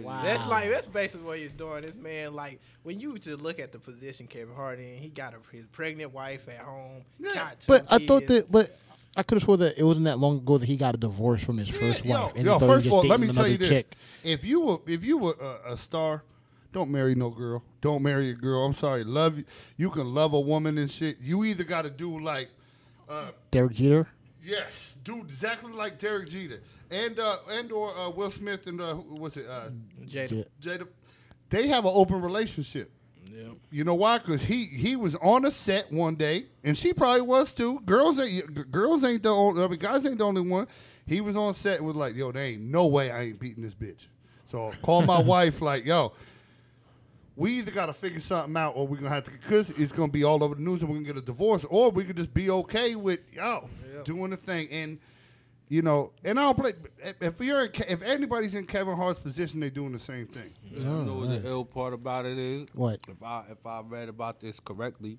[0.03, 0.23] Wow.
[0.23, 1.83] That's like that's basically what he's doing.
[1.83, 5.35] This man, like when you just look at the position Kevin Hart in, he got
[5.35, 7.05] a, his pregnant wife at home.
[7.19, 7.35] Yeah.
[7.35, 8.77] got two But I thought that, but
[9.17, 11.43] I could have swore that it wasn't that long ago that he got a divorce
[11.43, 13.49] from his first wife, Yo, and yo first he of all, just let me tell
[13.49, 13.95] you this: chick.
[14.23, 16.23] if you were if you were a, a star,
[16.73, 17.65] don't marry no girl.
[17.81, 18.65] Don't marry a girl.
[18.65, 19.03] I'm sorry.
[19.03, 19.45] Love you.
[19.77, 21.19] You can love a woman and shit.
[21.21, 22.51] You either got to do like.
[23.09, 24.09] Uh, Derek Jeter.
[24.43, 28.95] Yes, do exactly like Derek Jeter and uh, and or uh, Will Smith and uh,
[28.95, 29.69] who was it uh,
[30.07, 30.47] Jada.
[30.63, 30.77] Yeah.
[30.77, 30.89] Jada.
[31.49, 32.93] They have an open relationship.
[33.33, 33.53] Yeah.
[33.71, 34.19] You know why?
[34.19, 37.81] Because he he was on a set one day, and she probably was too.
[37.87, 39.63] Girls ain't girls ain't the only.
[39.63, 40.67] I mean, guys ain't the only one.
[41.07, 43.63] He was on set and was like, "Yo, there ain't no way I ain't beating
[43.63, 44.07] this bitch."
[44.51, 46.13] So call my wife like, "Yo,
[47.37, 50.13] we either got to figure something out, or we're gonna have to because it's gonna
[50.13, 52.35] be all over the news, and we're gonna get a divorce, or we could just
[52.35, 54.03] be okay with yo Yeah.
[54.03, 54.99] doing the thing." And
[55.71, 56.73] you know, and I don't play.
[57.21, 60.51] If you're in, if anybody's in Kevin Hart's position, they're doing the same thing.
[60.69, 62.67] You know oh, what the ill part about it is?
[62.75, 62.99] What?
[63.09, 65.19] If I if I read about this correctly,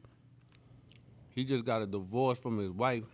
[1.29, 3.05] he just got a divorce from his wife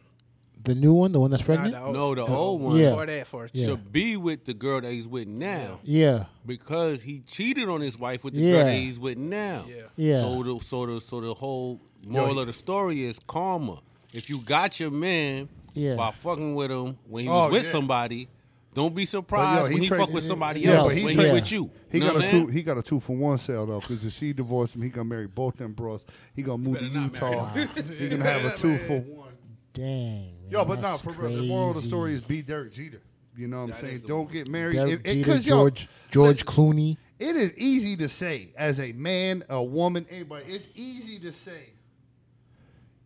[0.63, 1.75] The new one, the one that's Nah, pregnant.
[1.75, 2.75] the old- No, the the old one.
[2.77, 2.89] Yeah.
[2.89, 3.55] Before that, first.
[3.55, 3.67] Yeah.
[3.67, 7.97] to be with the girl that he's with now yeah, because he cheated on his
[7.99, 8.51] wife with the Yeah.
[8.53, 9.65] girl that he's with now.
[9.69, 9.83] Yeah.
[9.95, 10.21] yeah.
[10.23, 13.77] So the so the so the whole moral he- of the story is karma.
[14.11, 15.95] If you got your man Yeah.
[15.95, 17.71] by fucking with him when he Oh, was with yeah.
[17.71, 18.27] somebody,
[18.73, 21.09] don't be surprised he when he tra- fuck with somebody Yeah, else but when he
[21.09, 21.71] he tra- with you.
[21.91, 22.47] He You got what a I'm two.
[22.51, 25.05] He got a two for one sale though, because if she divorced him, he gonna
[25.05, 26.01] marry both them bros.
[26.35, 27.81] He gonna move to better not marry Utah.
[27.97, 29.29] he gonna have a two for one.
[29.73, 30.33] Dang.
[30.49, 31.35] Yo, man, but no, that's for real.
[31.41, 33.01] The moral of the story is be Derek Jeter.
[33.35, 34.01] You know what I'm saying?
[34.07, 34.33] Don't one.
[34.33, 34.73] get married.
[34.75, 36.97] Derek It- it- Jeter, 'cause, yo, George George Clooney.
[37.19, 40.45] It is easy to say as a man, a woman, eh, anybody.
[40.53, 41.69] It's easy to say.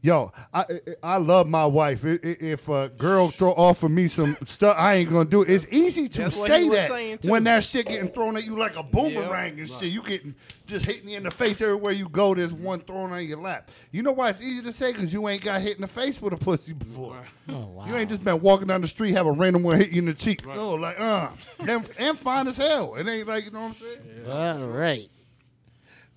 [0.04, 2.04] Yo, I I- I love my wife.
[2.04, 5.49] I- I- If a girl throw offer me some stuff, I ain't gonna do it.
[5.49, 8.82] It's easy to That's say that when that shit getting thrown at you like a
[8.84, 9.91] boomerang and shit.
[9.91, 10.34] You getting
[10.66, 12.34] just hitting you in the face everywhere you go.
[12.34, 13.70] There's one thrown on your lap.
[13.91, 14.91] You know why it's easy to say?
[14.91, 17.22] Because you ain't got hit in the face with a pussy before.
[17.49, 17.86] Oh wow.
[17.86, 20.06] You ain't just been walking down the street, have a random one hit you in
[20.06, 20.43] the cheek.
[20.47, 21.30] No, like uh,
[21.60, 22.95] and, and fine as hell.
[22.95, 24.62] It ain't like you know what I'm saying.
[24.64, 25.08] All right.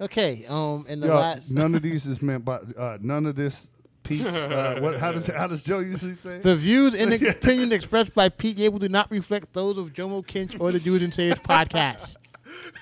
[0.01, 0.45] Okay.
[0.49, 0.87] Um.
[0.89, 1.51] And the Yo, last.
[1.51, 3.69] none of these is meant by uh, none of this.
[4.05, 4.99] Pete's, uh, what?
[4.99, 6.39] How does how does Joe usually say?
[6.39, 10.61] The views and opinions expressed by Pete Yable do not reflect those of Jomo Kinch
[10.61, 12.17] or the Dudes and Sayers podcast.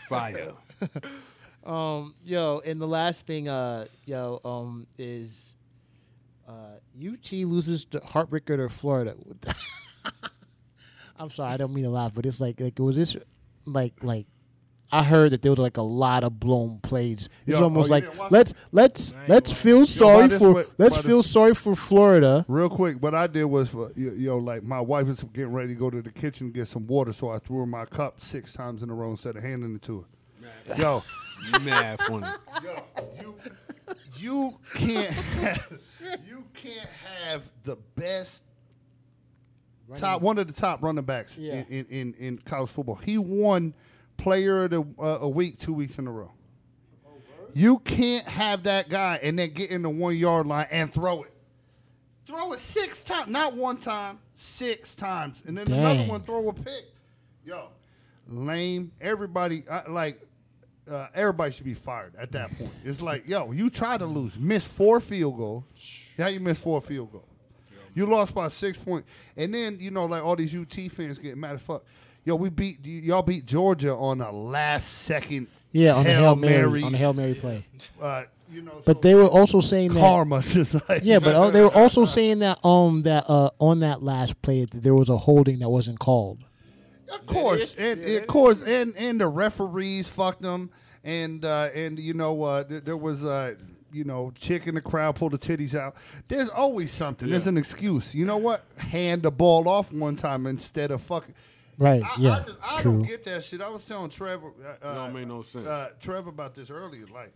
[0.09, 0.53] Fire.
[1.65, 5.55] Um, yo, and the last thing, uh, yo, um, is
[6.49, 9.15] uh, UT loses the heartbreaker to Florida.
[11.17, 13.17] I'm sorry, I don't mean to laugh, but it's like, like, was this
[13.65, 14.27] like, like,
[14.95, 17.29] I heard that there was like a lot of blown plays.
[17.47, 20.97] It's Yo, almost oh, like let's let's let's feel by sorry this for way- let's
[20.97, 22.45] by this- feel sorry for Florida.
[22.47, 25.53] Real quick, what I did was, uh, you, you know, like my wife was getting
[25.53, 27.87] ready to go to the kitchen to get some water, so I threw her my
[27.87, 30.01] cup six times in a row instead of handing it to
[30.69, 30.77] her.
[30.77, 31.03] Yo,
[31.63, 32.27] Mad funny.
[32.63, 32.85] yo,
[33.21, 33.35] you,
[34.19, 35.73] you can't, have,
[36.29, 36.89] you can't
[37.25, 38.43] have the best
[39.97, 41.55] top, one of the top running backs Yeah.
[41.55, 42.97] in, in, in, in college football.
[42.97, 43.75] He won
[44.23, 46.31] Player of the uh, a week two weeks in a row.
[47.55, 51.25] You can't have that guy and then get in the one yard line and throw
[51.25, 51.33] it.
[52.25, 56.53] Throw it six times, not one time, six times, and then another one throw a
[56.53, 56.85] pick.
[57.45, 57.69] Yo,
[58.29, 58.93] lame.
[59.01, 60.21] Everybody I, like.
[60.91, 62.73] Uh, everybody should be fired at that point.
[62.85, 65.63] It's like, yo, you try to lose, miss four field goals.
[66.19, 67.29] How you miss four field goals?
[67.95, 71.37] You lost by six points, and then you know, like all these UT fans get
[71.37, 71.85] mad as fuck.
[72.25, 75.49] Yo, we beat y'all beat Georgia on a last second.
[75.73, 76.83] Yeah, on the Hail Hail Mary, Mary.
[76.85, 77.65] on the Hail Mary play.
[78.01, 80.43] Uh, you know, But so they were also saying that karma
[80.89, 84.41] like Yeah, but uh, they were also saying that um that uh on that last
[84.43, 86.45] play that there was a holding that wasn't called.
[87.11, 90.71] Of course, and Yeah, of course, and and the referees fucked them,
[91.03, 93.55] and uh, and you know uh, th- there was uh,
[93.91, 95.97] you know chick in the crowd pulled the titties out.
[96.29, 97.29] There's always something.
[97.29, 98.15] There's an excuse.
[98.15, 98.65] You know what?
[98.77, 101.35] Hand the ball off one time instead of fucking.
[101.79, 102.03] Right.
[102.03, 102.37] I, yeah.
[102.39, 102.93] I, just, I true.
[102.93, 103.61] don't get that shit.
[103.61, 105.67] I was telling Trevor, uh, uh, Don't make no sense.
[105.67, 107.07] uh, Trevor about this earlier.
[107.07, 107.33] Like,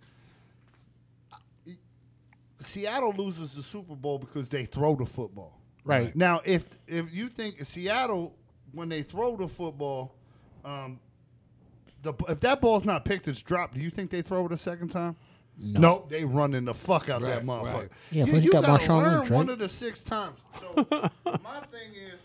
[2.60, 5.60] Seattle loses the Super Bowl because they throw the football.
[5.84, 6.14] Right.
[6.16, 8.34] Now, if if you think Seattle
[8.72, 10.14] when they throw the football,
[10.64, 10.98] um,
[12.02, 13.74] the if that ball's not picked, it's dropped.
[13.74, 15.16] Do you think they throw it a second time?
[15.58, 15.80] No.
[15.80, 17.72] Nope, they running the fuck out of that motherfucker.
[17.74, 17.88] right.
[18.10, 20.38] Yeah, you, you you got gotta Marshawn learn Lynch, one of the six times.
[20.60, 20.86] So
[21.24, 22.18] my thing is,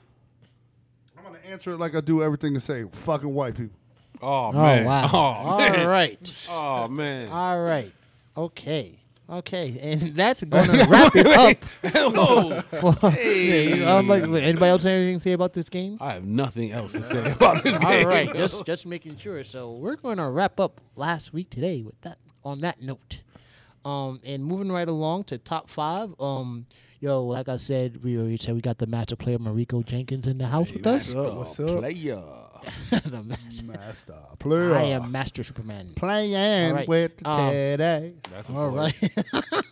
[1.26, 2.86] I'm gonna answer it like I do everything to say.
[2.92, 3.78] Fucking white people.
[4.22, 4.86] Oh Oh man.
[4.86, 5.10] wow.
[5.14, 5.88] Oh All man.
[5.88, 6.48] right.
[6.50, 7.30] Oh man.
[7.30, 7.92] All right.
[8.36, 8.98] Okay.
[9.30, 9.78] Okay.
[9.82, 11.64] And that's gonna wrap it up.
[11.94, 12.62] Hello.
[12.62, 15.98] For, I'm like, anybody else have anything to say about this game?
[16.02, 17.88] I have nothing else to say about this game.
[18.04, 19.44] All right, just just making sure.
[19.44, 22.18] So we're going to wrap up last week today with that.
[22.44, 23.22] On that note,
[23.86, 26.14] um, and moving right along to top five.
[26.20, 26.66] Um,
[27.02, 30.38] yo, like I said, we already said we got the master player Marico Jenkins in
[30.38, 31.14] the house with us.
[31.14, 31.34] up?
[31.36, 31.80] What's up?
[31.80, 32.24] Player.
[32.92, 33.66] the master.
[33.66, 34.76] Master player.
[34.76, 35.94] I am Master Superman.
[35.96, 36.88] playing All right.
[36.88, 38.14] with the Um, teddy.
[38.32, 38.78] That's a All boy.
[38.78, 39.64] right.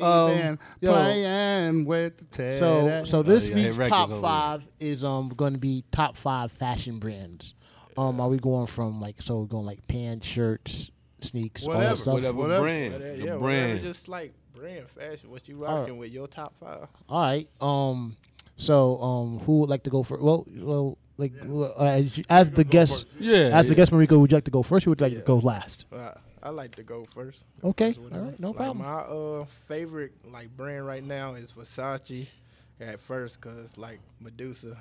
[0.00, 0.92] Um, yo.
[0.92, 2.56] playing with the teddy.
[2.56, 5.84] So so this yeah, week's Rex is top over five is um going to be
[5.90, 7.54] top five fashion brands.
[7.96, 10.90] Um, are we going from like so we're going like pants, shirts,
[11.20, 12.14] sneaks, all Whatever, that stuff?
[12.14, 12.60] Whatever, Whatever.
[12.62, 12.92] brand.
[12.94, 15.30] Whatever, the yeah, whatever, just like brand fashion.
[15.30, 15.80] What you All right.
[15.80, 16.86] rocking with your top five?
[17.08, 17.48] All right.
[17.60, 18.16] Um.
[18.56, 20.22] So um, who would like to go first?
[20.22, 23.50] Well, well, like well, uh, as, as the guest, yeah.
[23.58, 24.86] as the guest, Marico, would you like to go first?
[24.86, 25.20] or Would you like Yeah.
[25.20, 25.86] to go last?
[25.92, 26.10] Uh,
[26.42, 27.44] I like to go first.
[27.64, 27.88] Okay.
[27.92, 28.24] First, All whatever.
[28.26, 28.40] right.
[28.40, 28.78] No Like, problem.
[28.86, 32.26] My uh favorite like brand right now is Versace.
[32.80, 34.76] At first, cause like Medusa,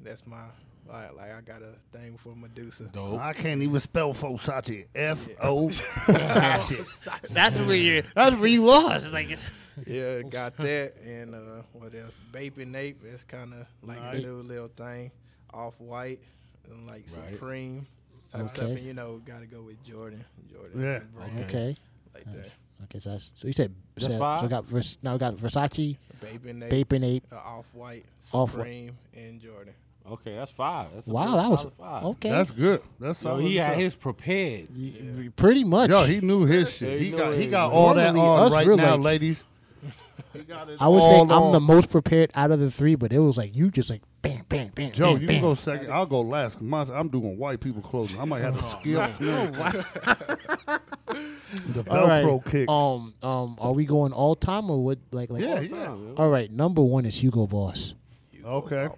[0.00, 0.44] that's my
[0.88, 2.84] like, like I got a thing for Medusa.
[2.92, 3.20] Dope.
[3.20, 4.86] I can't even spell Fosachi.
[4.94, 7.28] F O Sachi.
[7.30, 8.02] That's where you.
[8.14, 9.12] That's where you lost.
[9.12, 9.44] Like it's,
[9.86, 11.38] Yeah, got that, and uh,
[11.72, 12.14] what else?
[12.32, 13.02] Baby Nape.
[13.04, 14.22] It's kind of like Nice.
[14.22, 15.10] a new little thing.
[15.52, 16.20] Off white,
[16.70, 17.32] and like Right.
[17.32, 17.86] Supreme
[18.32, 18.54] type Okay.
[18.54, 18.68] stuff.
[18.70, 20.24] And you know, got to go with Jordan.
[20.52, 20.82] Jordan.
[20.82, 21.00] Yeah.
[21.14, 21.76] brand, okay.
[22.14, 22.54] Like Nice.
[22.84, 22.98] Okay.
[23.00, 24.40] So that's, so you said so, five?
[24.40, 26.20] so we got Vers, now we got Versace, that.
[26.20, 26.70] Baby Nape.
[26.70, 27.24] Bape and Ape.
[27.32, 28.50] uh, off white, Off-White.
[28.58, 29.74] Supreme, and Jordan.
[30.10, 30.88] Okay, that's five.
[30.94, 32.04] That's Wow, that was solid five.
[32.04, 32.30] okay.
[32.30, 32.82] That's good.
[33.00, 33.78] That's so he had fuck.
[33.78, 34.68] his prepared.
[34.76, 35.88] Y- Pretty much.
[35.90, 37.00] Yo, he knew his Yeah, shit.
[37.00, 39.42] he He got he got all that on us right real now, like- ladies.
[40.32, 42.94] He got it I would say all I'm the most prepared out of the three,
[42.96, 44.92] but it was like you just like bam, bam, bam.
[44.92, 45.40] Joe, bam, you bam.
[45.42, 45.90] go second.
[45.92, 46.54] I'll go last.
[46.54, 48.20] Cause mine, I'm doing white people clothing.
[48.20, 50.80] I might have to skip the
[51.90, 52.24] All right.
[52.24, 52.68] Velcro kick.
[52.68, 54.98] Um, um, are we going all time or what?
[55.12, 55.42] Like, like.
[55.42, 55.96] Yeah, all- yeah.
[56.16, 57.94] All right, number one is Hugo Boss.
[58.44, 58.88] Okay.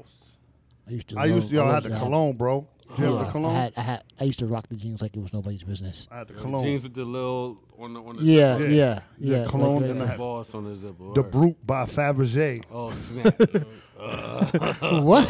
[0.89, 1.19] I used to.
[1.19, 1.55] I used to.
[1.55, 1.99] Yo, I had the that.
[2.01, 2.67] cologne, bro.
[2.91, 3.57] Did you have the cologne?
[3.57, 6.07] I had, I had, I used to rock the jeans like it was nobody's business.
[6.11, 6.63] I had the The cologne.
[6.65, 8.71] jeans with the little on the on the Yeah, zipper.
[8.71, 9.47] yeah, Yeah, yeah.
[9.49, 10.13] cologne like and that.
[10.13, 11.13] the- boss on the zipper.
[11.15, 11.23] The.
[11.25, 12.63] Brut by Fabergé.
[12.71, 13.35] Oh snap!
[15.03, 15.27] what?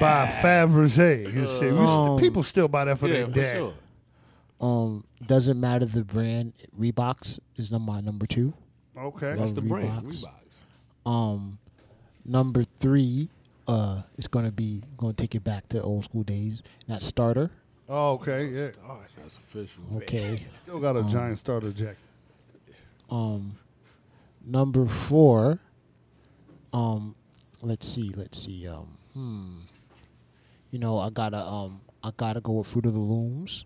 [0.00, 1.30] by Fabergé.
[1.30, 1.72] His shit.
[1.72, 3.56] We st- Um, people still buy that for yeah, their dad.
[3.56, 3.74] sure.
[4.60, 6.52] Um, doesn't matter the brand.
[6.78, 8.54] Reeboks is number my number two.
[8.98, 9.30] Okay.
[9.30, 10.02] Love That's the brand.
[10.06, 10.24] Reeboks.
[11.04, 11.10] Reeboks.
[11.10, 11.58] Um,
[12.24, 13.28] number three,
[13.72, 16.62] uh, it's gonna be gonna take it back to old school days.
[16.88, 17.50] That starter.
[17.88, 18.46] Oh, okay.
[18.48, 18.68] Yeah.
[19.16, 19.82] That's official.
[19.96, 20.46] Okay.
[20.64, 21.96] Still got a giant starter jacket.
[23.10, 23.56] Um,
[24.44, 25.58] number four.
[26.72, 27.14] Um,
[27.62, 28.66] let's see, let's see.
[28.68, 29.58] Um, hmm.
[30.70, 33.64] You know, I gotta um, I gotta go with Fruit of the Looms.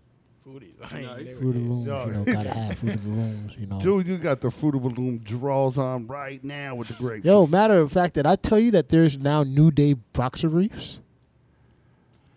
[0.49, 0.75] Fruity.
[0.91, 1.37] I ain't Nice.
[1.39, 1.61] Fruit of.
[1.61, 2.05] Looms, Yo.
[2.05, 3.79] you know, gotta have Fruit of the Looms, you know.
[3.81, 7.25] Dude, you got the Fruit of the Loom draws on right now with the grapes.
[7.25, 10.99] Yo, matter of fact, did I tell you that there's now New Day boxer briefs?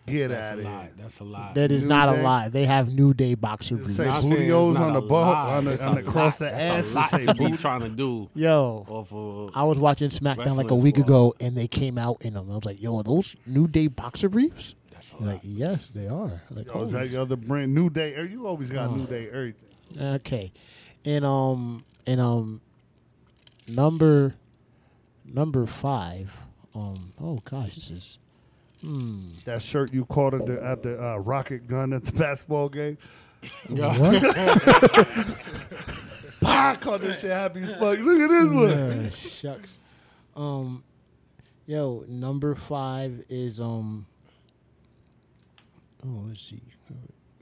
[0.07, 0.81] get That's out a of lie.
[0.81, 0.91] here.
[0.97, 1.51] That's a lie.
[1.55, 2.19] That is New not Day?
[2.19, 2.49] a lie.
[2.49, 3.95] They have New Day boxer It briefs.
[3.97, 5.55] say Not saying it's bootios not on a the butt, lie.
[5.55, 6.53] on the, on the a across the lot.
[6.53, 6.91] ass.
[6.93, 9.51] That's a it say to be boot- trying to do Yo, off of.
[9.55, 11.05] I was watching SmackDown like a Wrestling week squad.
[11.05, 12.51] ago, and they came out in them.
[12.51, 14.75] I was like, "Yo, are those New Day boxer briefs?"
[15.11, 15.33] That's a They're lot.
[15.33, 17.73] like, "Yes, they are." Like, oh, is that your other brand?
[17.73, 18.15] New Day.
[18.29, 18.95] You always got Oh.
[18.95, 19.69] New Day everything.
[19.99, 20.51] Okay,
[21.05, 22.61] and um and um
[23.67, 24.33] number
[25.25, 26.31] number five.
[26.73, 28.17] Um oh gosh, this is
[28.81, 29.31] hmm.
[29.45, 32.97] That shirt you caught at the at the uh, rocket gun at the basketball game.
[33.69, 33.97] Yeah.
[33.99, 35.47] What?
[36.43, 37.99] I caught this shit happy as fuck.
[37.99, 38.71] Look at this one.
[38.71, 39.79] Uh, shucks.
[40.35, 40.83] Um,
[41.67, 44.07] yo, number five is um.
[46.03, 46.61] Oh, let's see.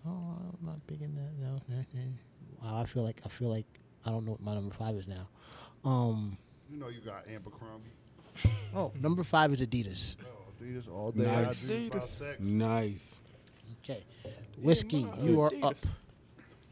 [0.06, 1.60] Oh, I'm not big in that now.
[2.62, 3.66] Wow, I feel like I feel like
[4.06, 5.30] I don't know what my number five is now.
[5.86, 6.38] Um.
[6.70, 7.90] You know you got Abercrombie.
[8.76, 10.16] Oh, number five is Adidas.
[10.22, 11.24] Oh, Adidas all day.
[11.24, 11.64] Nice.
[11.64, 12.40] I dream about Adidas.
[12.40, 13.16] Nice.
[13.82, 14.04] Okay,
[14.62, 15.64] whiskey, my you are Adidas.
[15.64, 15.78] up.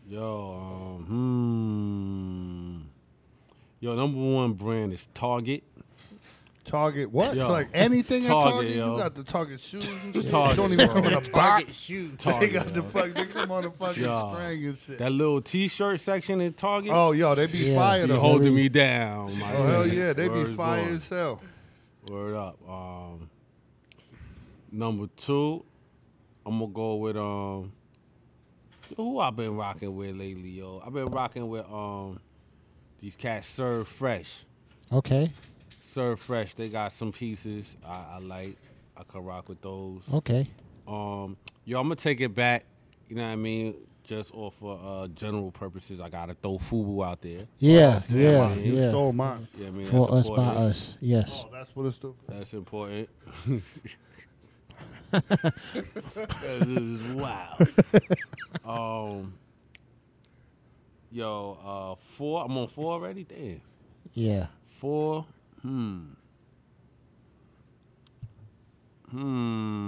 [0.10, 2.82] Yo, um, hmm.
[3.80, 5.64] Yo, number one brand is Target.
[6.68, 7.36] Target what?
[7.36, 7.42] Yo.
[7.42, 8.76] It's like anything at Target, Target.
[8.76, 8.92] yo.
[8.94, 10.28] You got the Target shoes and shit.
[10.30, 11.74] Target, don't even come in a box.
[11.74, 12.12] shoes.
[12.12, 13.14] They Target, got the fuck.
[13.14, 14.34] They come on the fucking Yo.
[14.36, 14.98] string and shit.
[15.00, 16.92] That little T-shirt section in Target.
[16.94, 17.76] oh, yo, they be Yeah.
[17.76, 19.26] fire you holding me down.
[19.40, 20.96] My Oh hell yeah, they be Word fire born.
[20.96, 21.42] as hell.
[22.10, 22.58] Word up.
[22.70, 23.30] Um,
[24.72, 25.64] number two,
[26.46, 27.72] I'm gonna go with um.
[28.96, 30.82] Who I've been rocking with lately, yo?
[30.86, 32.22] I've been rocking with um,
[33.02, 34.46] these cats Serve Fresh.
[34.94, 35.30] Okay,
[35.98, 36.54] Serve Fresh.
[36.54, 38.56] They got some pieces I, I like.
[38.96, 40.04] I could rock with those.
[40.14, 40.48] okay.
[40.88, 41.36] Um,
[41.66, 42.66] yo, I'm gonna take it back.
[43.10, 43.74] You know what I mean?
[44.04, 47.48] Just off for uh, general purposes, I gotta throw Fubu out there.
[47.58, 48.90] Yeah, Damn, yeah, man, You yeah.
[48.90, 49.48] stole mine.
[49.58, 51.44] Yeah, I mean For that's us by us, yes.
[51.44, 52.14] Oh, that's what it's doing.
[52.28, 53.10] That's important.
[55.12, 55.54] That
[56.78, 57.58] is wow.
[58.64, 59.34] um,
[61.12, 62.46] yo, uh, four.
[62.46, 63.24] I'm on four already.
[63.24, 63.62] Damn,
[64.14, 64.48] Yeah.
[64.80, 65.26] four.
[65.68, 66.00] Hmm.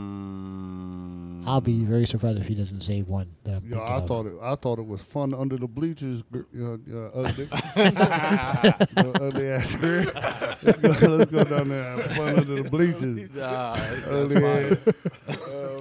[0.10, 1.42] Hmm.
[1.48, 4.08] I'll be very surprised if he doesn't say one that I'm Yo, thinking I of.
[4.08, 4.34] thought it.
[4.42, 6.22] I thought it was fun under the bleachers.
[6.24, 10.06] gr- You know, uh, ugly, the ugly ass girl.
[10.16, 10.64] Let's
[11.00, 13.30] go, let's go down there have fun under the bleachers.
[13.34, 14.78] Nah, that's Ugly fire.
[14.88, 15.38] ass.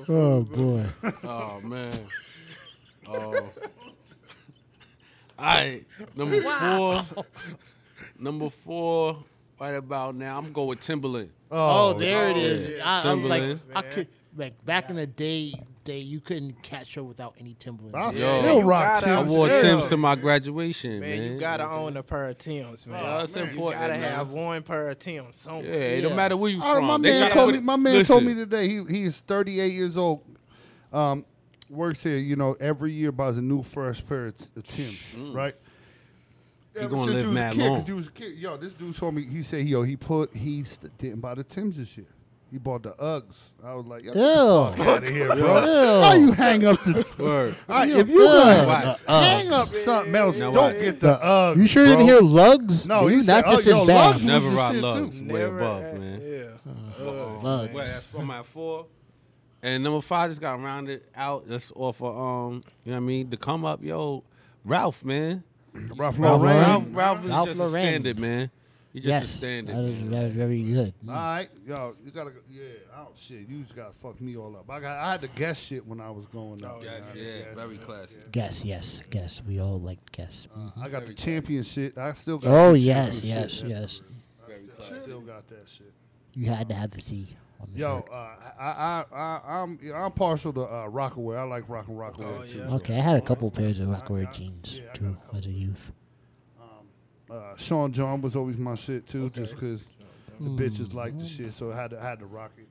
[0.08, 0.84] Oh boy.
[1.24, 1.92] Oh man.
[3.08, 3.34] Oh.
[5.38, 5.84] All right,
[6.16, 7.04] number four.
[8.18, 9.18] Number four.
[9.60, 11.30] Right about now, I'm going with Timberland.
[11.50, 12.70] Oh, there it oh, is.
[12.78, 12.84] yeah.
[12.84, 13.60] I, I'm like, Timberland.
[13.74, 15.52] I could like back in the day,
[15.84, 17.96] day you couldn't catch her without any Timberlands.
[17.96, 18.38] I Yo.
[18.40, 19.60] still You rock gotta- I wore Yeah.
[19.62, 21.32] Tim's to my graduation, Man, man.
[21.32, 23.02] you gotta own a pair of Tims, man.
[23.04, 24.12] Oh, that's You important, gotta man.
[24.12, 25.36] have one pair of Tims.
[25.40, 25.64] somewhere.
[25.64, 26.16] Yeah, it don't Yeah.
[26.16, 26.84] matter where you Oh, from.
[26.84, 27.60] my They man told me.
[27.60, 28.68] My man told me today.
[28.68, 30.22] He he is 38 years old.
[30.92, 31.24] Um,
[31.68, 32.16] works here.
[32.18, 35.14] You know, every year buys a new fresh pair of, t- of Tim's.
[35.34, 35.56] Right.
[36.78, 37.84] He Ever gonna since live he was a mad kid, 'cause long.
[37.86, 38.38] He was a kid.
[38.38, 39.24] Yo, this dude told me.
[39.26, 42.06] He said, yo, he put he st- didn't buy the Tim's this year.
[42.50, 43.34] He bought the Uggs.
[43.62, 44.82] I was like, yo, Ew.
[44.82, 45.36] out of here, bro.
[45.36, 46.00] Ew.
[46.02, 47.14] How you hang up the?
[47.22, 47.54] Word.
[47.68, 48.66] All right, if you Ugh.
[48.66, 48.98] gonna Watch.
[49.06, 50.76] hang up something else, Now don't watch.
[50.80, 51.56] get the Uggs.
[51.58, 51.92] You sure bro.
[51.96, 52.86] didn't hear lugs?
[52.86, 54.12] No, Dude, he said, not just oh, his yo, bag.
[54.14, 55.18] lugs Never was ride shit, lugs.
[55.18, 55.24] too.
[55.26, 56.20] Way Never above, had- man.
[56.22, 56.72] Yeah.
[57.02, 57.40] Uh-oh.
[57.42, 57.74] Lugs.
[57.74, 58.86] Wait, that's from my four.
[59.62, 63.00] And number five just got rounded out just off of um, you know what I
[63.00, 63.28] mean?
[63.28, 64.22] The come up, yo,
[64.64, 65.42] Ralph, man.
[65.96, 66.40] Ralph Ralph Lauren.
[66.42, 66.60] Lauren.
[66.64, 67.74] Ralph, Ralph is Ralph just Lauren.
[67.74, 68.50] a standard, man.
[68.92, 69.76] He just a Yes, standard.
[69.76, 70.94] That is, that is very good.
[71.06, 72.62] All right, yo, you gotta, go- yeah,
[72.96, 74.68] oh shit, you just gotta fuck me all up.
[74.70, 76.80] I got, I had to guess shit when I was going up.
[76.82, 77.54] Yes, I yeah, guess.
[77.54, 78.32] very classic.
[78.32, 79.42] Guess, yes, guess.
[79.46, 80.48] We all like guess.
[80.56, 81.98] Uh, I got the champion shit.
[81.98, 82.50] I still got.
[82.50, 83.68] oh the yes, champion yes, shit.
[83.68, 84.02] yes.
[84.90, 85.92] I still got that shit.
[86.34, 87.36] You had to have the C.
[87.60, 88.12] On the Yo, shirt.
[88.12, 88.14] uh,
[88.60, 91.38] I, I, I, I'm, I'm partial to uh, Rocawear.
[91.38, 92.58] I like Rock and Rocawear Oh, too.
[92.58, 92.74] yeah.
[92.76, 95.92] Okay, I had a couple pairs of Rocawear I- jeans yeah, too as a youth.
[97.30, 99.84] Uh, Sean John was always my shit too, just just 'cause
[100.40, 101.18] the bitches like Mm.
[101.20, 102.64] the shit, so I had to, I had to rock it.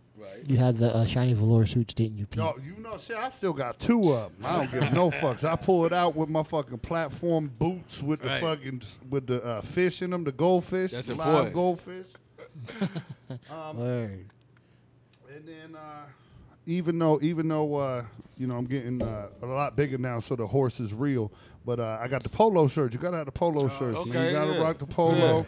[0.49, 2.37] You had the uh, shiny velour suits, didn't you, Pete?
[2.37, 4.45] Yo, you know, shit, I still got two of them.
[4.45, 5.43] I don't give no fucks.
[5.43, 8.81] I pull it out with my fucking platform boots with the fucking
[9.11, 11.53] with the uh, fish in them, the goldfish, That's live important.
[11.53, 12.05] goldfish.
[13.51, 14.25] um, Word.
[15.37, 16.05] And then uh,
[16.65, 18.03] even though even though uh,
[18.39, 21.31] you know I'm getting uh, a lot bigger now, so the horse is real.
[21.63, 22.93] But uh, I got the polo shirt.
[22.93, 24.09] You gotta have the polo shirts, man.
[24.17, 24.61] okay, You gotta yeah.
[24.61, 25.45] rock the polo.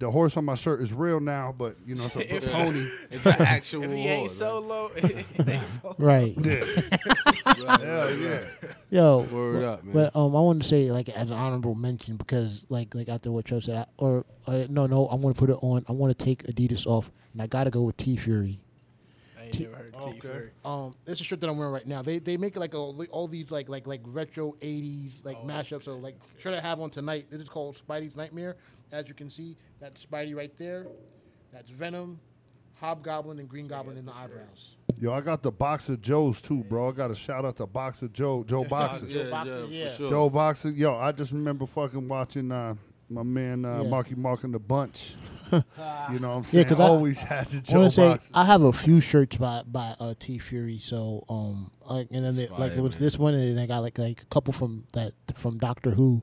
[0.00, 2.86] the horse on my shirt is real now, but you know it's a If- pony.
[3.10, 6.36] It's an actual If he ain't horse, solo, it ain't Right.
[6.44, 8.40] Hell yeah.
[8.90, 9.20] Yo.
[9.32, 9.94] Word up, man.
[9.94, 13.30] But um, I want to say like as an honorable mention because like like after
[13.32, 15.86] what Joe said, I, or uh, no no, I'm gonna put it on.
[15.88, 18.58] I want to take Adidas off, and I gotta go with TeeFury.
[19.60, 20.20] I ain't never heard T Okay.
[20.20, 20.50] Fury.
[20.64, 22.02] Um, it's a shirt that I'm wearing right now.
[22.02, 25.84] They they make like all, all these like like like retro '80s like mashups.
[25.84, 27.26] So like shirt I have on tonight.
[27.30, 28.56] This is called Spidey's Nightmare.
[28.92, 30.86] As you can see, that's Spidey right there.
[31.52, 32.20] That's Venom,
[32.80, 34.76] Hobgoblin, and Green Goblin in the eyebrows.
[34.98, 36.88] Yo, I got the Boxer Joes too, bro.
[36.88, 39.06] I got to shout out to Boxer Joe, Joe Boxer.
[39.06, 39.94] yeah, Boxer, yeah, yeah.
[39.94, 40.08] sure.
[40.08, 40.70] Joe Boxer.
[40.70, 42.74] Yo, I just remember fucking watching uh,
[43.10, 43.88] my man uh, Yeah.
[43.88, 45.14] Marky Mark and the Bunch.
[45.52, 46.64] you know what I'm saying?
[46.64, 48.28] Yeah, 'cause I- always had the I Joe want to say Boxer.
[48.34, 50.80] I have a few shirts by by uh, TeeFury.
[50.82, 53.00] So um, like and then they, like it was man.
[53.02, 56.22] this one, and then I got like like a couple from that from Doctor Who,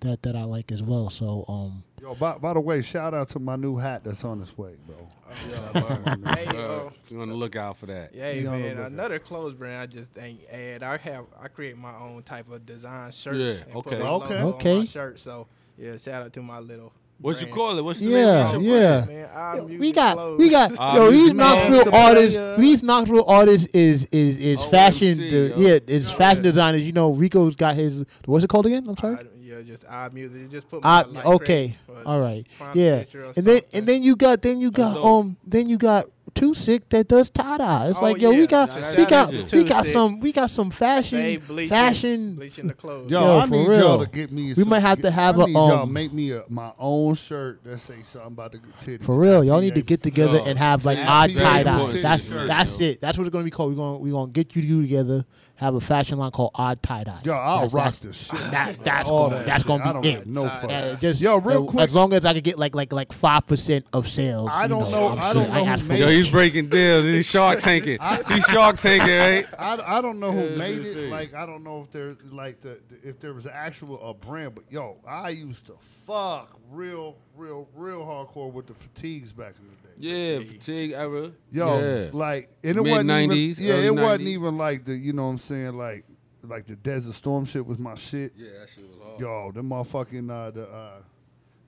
[0.00, 1.10] that that I like as well.
[1.10, 4.40] So um, Yo, by, by the way, shout out to my new hat that's on
[4.40, 4.96] its way, bro.
[5.48, 6.26] Yeah, word.
[6.38, 6.56] Hey, Word.
[6.70, 8.12] uh, You on the lookout for that.
[8.14, 8.76] Yeah, You on man.
[8.76, 8.90] lookout.
[8.92, 10.82] Another clothes brand I just ain't add.
[10.82, 13.38] I have I create my own type of design shirts.
[13.38, 13.90] Yeah, and okay.
[13.90, 14.38] Put logo Okay.
[14.38, 14.78] On Okay.
[14.80, 15.20] my shirt.
[15.20, 15.46] So
[15.78, 16.92] yeah, shout out to my little.
[17.20, 17.82] What you call it?
[17.84, 18.70] What's the Yeah, name of yeah.
[18.70, 19.08] your brand?
[19.08, 20.38] Man, our Yo, we got clothes.
[20.38, 25.18] we got yo these music Knoxville artists these Knoxville artists is is is OMC, fashion
[25.18, 25.30] yo.
[25.30, 28.96] de- yeah is fashion designers you know Rico's got his what's it called again I'm
[28.96, 30.42] sorry I- yeah, just our music.
[30.42, 33.02] You just put I, my like, okay credit, all right yeah
[33.36, 35.04] and then and then you got then you got dope.
[35.04, 38.46] um then you got Too Sick that does tie dye it's Oh, like yo we
[38.46, 42.34] got Shout we got we Too got some we got some fashion They bleaching, fashion
[42.34, 43.10] bleaching the clothes.
[43.10, 43.78] Yo, Yo, I for need real.
[43.80, 44.48] y'all to get me.
[44.48, 46.72] We some- might have to have I a, need y'all um, make me a, my
[46.78, 49.04] own shirt that say something about the titties.
[49.04, 51.92] For real, y'all need to get together Yo, and have like odd tie dye.
[51.92, 53.00] That's that's it.
[53.00, 53.70] That's what it's gonna be called.
[53.70, 55.24] We're gonna we're gonna get you two together,
[55.60, 57.20] have a fashion line called odd tie dye.
[57.22, 58.50] Yo, I'll that's, rock that's, this shit.
[58.50, 59.66] That, that's gonna that that's shit.
[59.68, 60.26] Gonna be it.
[60.26, 60.70] No Uh, fuck.
[60.70, 61.82] Uh, just Yo, real uh, quick.
[61.84, 64.48] as long as I could get like like like five percent of sales.
[64.52, 65.44] I don't know- I'm I good.
[65.46, 67.04] don't know ask who for made Yo, he's breaking deals.
[67.04, 67.98] He's shark tanking.
[68.28, 69.46] He's shark tanking, right?
[69.58, 70.96] I, I don't know who Yeah, made it.
[71.10, 74.00] what Like I don't know if there like the, the- if there was an actual
[74.10, 75.74] a brand, but yo, I used to
[76.06, 79.89] fuck real real real hardcore with the fatigues back in the day.
[80.00, 81.32] Yeah, fatigue era.
[81.52, 82.10] Yo, yeah.
[82.12, 85.24] like and it wasn't Mid-nineties, even, yeah, early it wasn't even like the you know
[85.24, 86.04] what I'm saying like
[86.42, 88.32] like the Desert Storm shit was my shit.
[88.36, 89.20] Yeah, that shit was hard.
[89.20, 90.92] Yo, the motherfucking uh, the uh,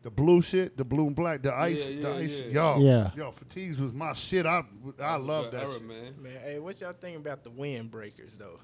[0.02, 2.30] the blue shit, the blue and black, the ice, Yeah, the yeah, ice.
[2.48, 2.52] yeah.
[2.52, 3.10] Yo, Yeah.
[3.16, 4.46] yo, fatigues was my shit.
[4.46, 4.62] I
[5.00, 5.62] I love that.
[5.64, 5.82] era, shit.
[5.84, 6.14] man.
[6.20, 8.58] Man, hey, what y'all think about the windbreakers though?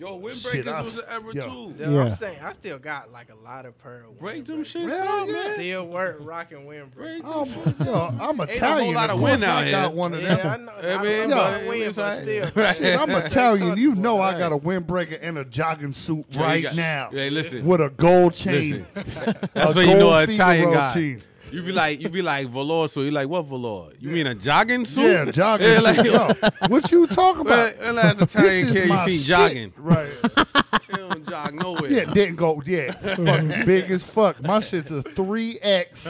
[0.00, 1.42] Yo, Shit, I windbreakers was s- an era yo.
[1.42, 1.74] too.
[1.78, 2.00] Yo, Yeah.
[2.04, 4.10] I'm saying I still got like a lot of pearl.
[4.10, 4.86] of Break them windbreakers.
[4.86, 5.54] shits Yeah, up, man.
[5.54, 6.94] Still work rocking windbreakers.
[6.94, 8.94] Break oh, them Oh, shits yo, I'm Ain't a whole Italian.
[8.94, 10.46] lot of of course wind I got one of yeah, them.
[10.46, 10.72] I know.
[10.72, 12.76] I, I mean, I win, but still, right.
[12.76, 13.62] shit, I'm Stay Italian.
[13.78, 14.02] You comfortable.
[14.02, 17.66] know I got a windbreaker and a jogging suit right got- now Hey, listen.
[17.66, 18.86] with a gold chain.
[18.94, 20.94] That's what you know gold an Italian guy.
[20.94, 21.22] chain.
[21.52, 23.04] You be like, you be like velour suit.
[23.06, 23.90] You like what velour?
[23.98, 25.02] You mean a jogging suit?
[25.26, 26.12] Yeah, jogging Yeah, suit.
[26.12, 27.76] like, Yo, what you talking about?
[27.78, 29.26] When, when last Italian This is kid you my seen shit.
[29.26, 29.72] jogging?
[29.76, 30.12] Right.
[30.90, 31.90] He don't jog nowhere.
[31.90, 32.60] Yeah, didn't go.
[32.66, 34.42] Yeah, fucking big as fuck.
[34.42, 36.08] My shit's a three X.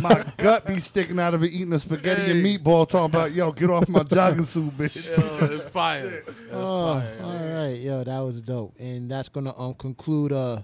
[0.00, 2.88] My gut be sticking out of it eating a spaghetti and meatball.
[2.88, 5.08] Talking about yo, get off my jogging suit, bitch.
[5.08, 6.22] Yo, it's fire.
[6.26, 7.16] It's Oh, fire.
[7.24, 7.32] all
[7.64, 10.62] right, yo, that was dope, and that's gonna um conclude uh,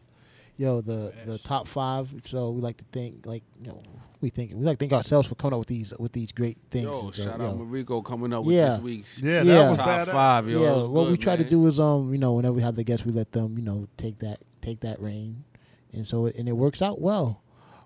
[0.57, 2.13] yo, the the top five.
[2.25, 3.83] So we like to thank like you know
[4.21, 6.59] we think we like to thank ourselves for coming up with these with these great
[6.71, 6.85] things.
[6.85, 7.51] Yo, And so, shout yo.
[7.51, 8.75] out Marico coming up with Yeah.
[8.75, 9.55] this week's Yeah, Yeah.
[9.63, 10.11] that was top badass.
[10.13, 10.61] five, yo.
[10.63, 12.63] yeah, It was what we good, try to do is um, you know, whenever we
[12.63, 15.45] have the guests, we let them, you know, take that take that reign,
[15.93, 17.43] and so and it works out well.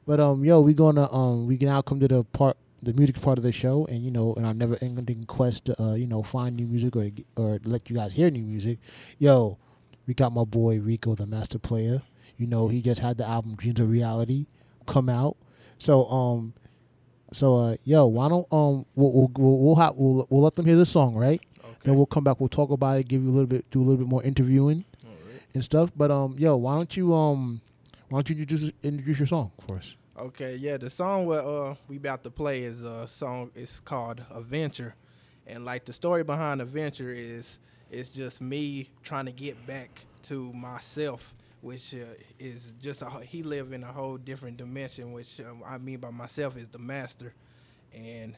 [0.06, 3.20] But um, yo, we gonna um, we can now come to the part, the music
[3.20, 6.06] part of the show, and you know, and our never ending quest to uh, you
[6.06, 8.78] know, find new music or or let you guys hear new music.
[9.18, 9.58] Yo,
[10.06, 12.02] we got my boy Rico, the master player.
[12.38, 14.46] You know, he just had the album Dreams of Reality
[14.86, 15.36] come out.
[15.80, 16.54] So um,
[17.32, 20.66] so uh, yo, why don't um, we'll we'll we'll, we'll, have, we'll we'll let them
[20.66, 21.40] hear the song, right?
[21.58, 21.68] Okay.
[21.84, 22.38] Then we'll come back.
[22.38, 23.08] We'll talk about it.
[23.08, 23.68] Give you a little bit.
[23.70, 24.84] Do a little bit more interviewing
[25.54, 25.90] and stuff.
[25.96, 27.60] But um, yo, why don't you um,
[28.08, 29.96] why don't you introduce introduce your song for us?
[30.18, 33.50] Okay, yeah, the song what uh we about to play is a song.
[33.54, 34.94] It's called Adventure,
[35.46, 37.58] and like the story behind Adventure is
[37.90, 41.98] it's just me trying to get back to myself, which uh,
[42.38, 45.12] is just a, he live in a whole different dimension.
[45.12, 47.34] Which um, I mean by myself is the master,
[47.94, 48.36] and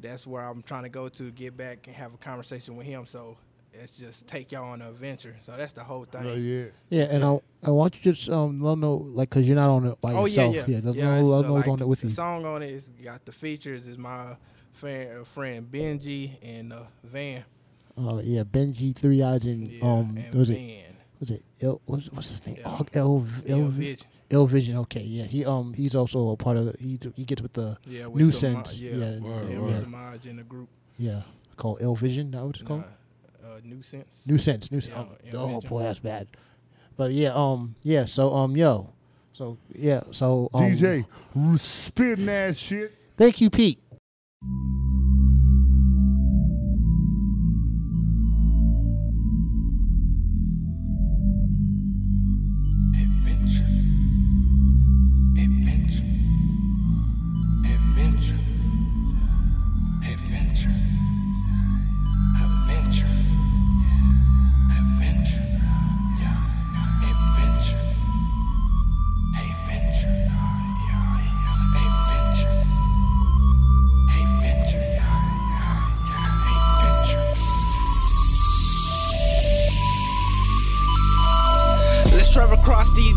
[0.00, 3.06] that's where I'm trying to go to get back and have a conversation with him.
[3.06, 3.36] So
[3.72, 5.36] it's just take y'all on an adventure.
[5.42, 6.26] So that's the whole thing.
[6.26, 6.66] Oh yeah.
[6.90, 9.56] Yeah, and I, I want you to just um let them know like because you're
[9.56, 10.54] not on it by Oh yourself.
[10.54, 11.04] yeah, yeah, let them yeah.
[11.10, 12.12] know, it's, let them know who's like, on it with the you.
[12.12, 14.36] song on it is got the features is my
[14.72, 17.44] friend, uh, friend Benji and uh, Van.
[17.96, 20.93] Uh, yeah, Benji, Three Eyes, and Yeah, um, and was it Van.
[21.20, 22.56] Was it El, what's, what's his name?
[22.60, 22.68] Yeah.
[22.68, 24.06] El, El, El El, Vision.
[24.30, 24.76] El Vision.
[24.78, 25.24] Okay, yeah.
[25.24, 28.10] He um he's also a part of the he he gets with the Yeah, New
[28.26, 28.80] with Sama- Sense.
[28.80, 29.62] Yeah, Yeah, Word, yeah, word.
[29.70, 30.68] with Samaj in the group.
[30.98, 31.22] yeah
[31.56, 32.30] called El Vision.
[32.32, 32.80] That what it's called?
[33.42, 34.08] Nah, uh, New Sense.
[34.26, 34.70] New Sense.
[34.72, 35.68] New Yeah, El oh, Vision.
[35.68, 36.26] boy, that's bad.
[36.96, 38.04] But yeah, um, yeah.
[38.06, 38.90] So um, yo,
[39.32, 41.04] so yeah, so um, DJ,
[41.36, 42.92] r- spitting that shit.
[43.16, 43.78] Thank you, Pete.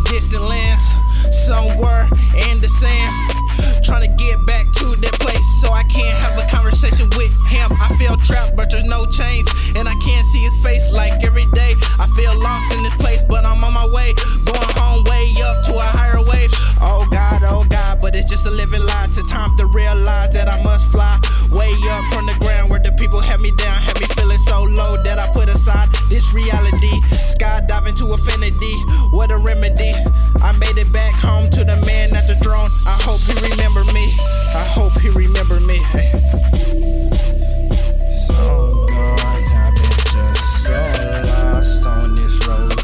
[0.10, 0.84] Distant lands,
[1.46, 2.08] somewhere
[2.50, 3.84] in the sand.
[3.84, 4.57] Trying to get back
[5.60, 7.72] so I can't have a conversation with him.
[7.82, 11.46] I feel trapped, but there's no chains, and I can't see his face like every
[11.54, 11.76] day.
[11.98, 14.14] I feel lost in this place, but I'm on my way,
[14.46, 16.52] going home way up to a higher wave.
[16.80, 19.06] Oh God, oh God, but it's just a living lie.
[19.10, 21.18] It's time to realize that I must fly
[21.52, 24.64] way up from the ground where the people have me down, have me feeling so
[24.64, 27.02] low that I put aside this reality.
[27.34, 28.76] Skydiving to infinity,
[29.10, 29.94] what a remedy.
[30.42, 32.70] I made it back home to the man at the throne.
[32.86, 34.14] I hope he remember me.
[34.54, 35.78] I hope he remember me.
[35.78, 36.12] Hey.
[38.28, 42.77] So gone, I've been just so lost on this road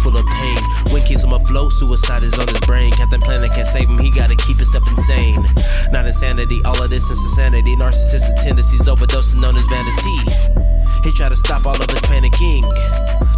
[0.00, 0.58] full of pain.
[0.92, 2.92] When keeps him afloat, suicide is on his brain.
[2.92, 5.42] Captain Planet can't save him, he gotta keep himself insane.
[5.92, 7.76] Not insanity, all of this is insanity.
[7.76, 10.18] Narcissistic tendencies overdosing on his vanity.
[11.04, 12.64] He tried to stop all of his panicking.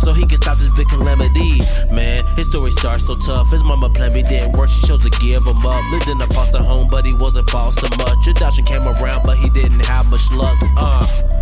[0.00, 1.60] So he can stop this big calamity.
[1.94, 3.50] Man, his story starts so tough.
[3.50, 4.68] His mama planned me didn't work.
[4.68, 5.84] She chose to give him up.
[5.92, 8.26] Lived in a foster home, but he wasn't foster much.
[8.26, 10.58] Adoption came around, but he didn't have much luck.
[10.76, 11.41] Uh.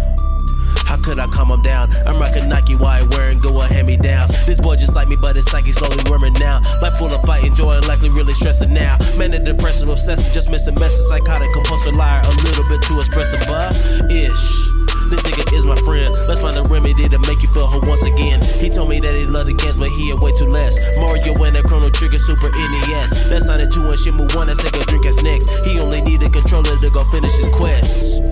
[0.90, 1.88] How could I calm him down?
[2.04, 4.32] I'm rocking Nike I wearing go hand me downs.
[4.44, 6.60] This boy just like me, but his psyche slowly worming now.
[6.82, 8.98] Life full of fight, enjoying, likely really stressing now.
[9.16, 11.06] Man, the depressive, obsessive, just missing message.
[11.06, 13.70] Psychotic, compulsive liar, a little bit too expressive, but
[14.10, 14.70] ish.
[15.10, 16.10] This nigga is my friend.
[16.26, 18.40] Let's find a remedy to make you feel whole once again.
[18.58, 20.76] He told me that he loved the games, but he way too less.
[20.96, 23.28] Mario and that Chrono Trigger Super NES.
[23.28, 25.48] That's Sonic 2 and Shenmue 1, that's Sega Dreamcast next.
[25.64, 28.22] He only need a controller to go finish his quest.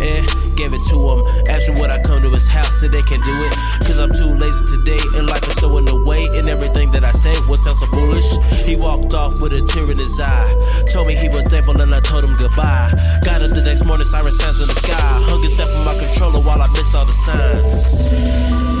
[0.00, 0.22] Eh,
[0.54, 1.24] gave it to him.
[1.48, 3.52] Asked me would I come to his house, said they can do it.
[3.82, 6.24] Cause I'm too lazy today, and life is so in the way.
[6.38, 8.30] And everything that I say was sound so foolish.
[8.64, 10.84] He walked off with a tear in his eye.
[10.92, 12.92] Told me he was thankful, and I told him goodbye.
[13.24, 15.18] Got up the next morning, siren sounds in the sky.
[15.44, 18.77] A step from my controller while I miss all the signs.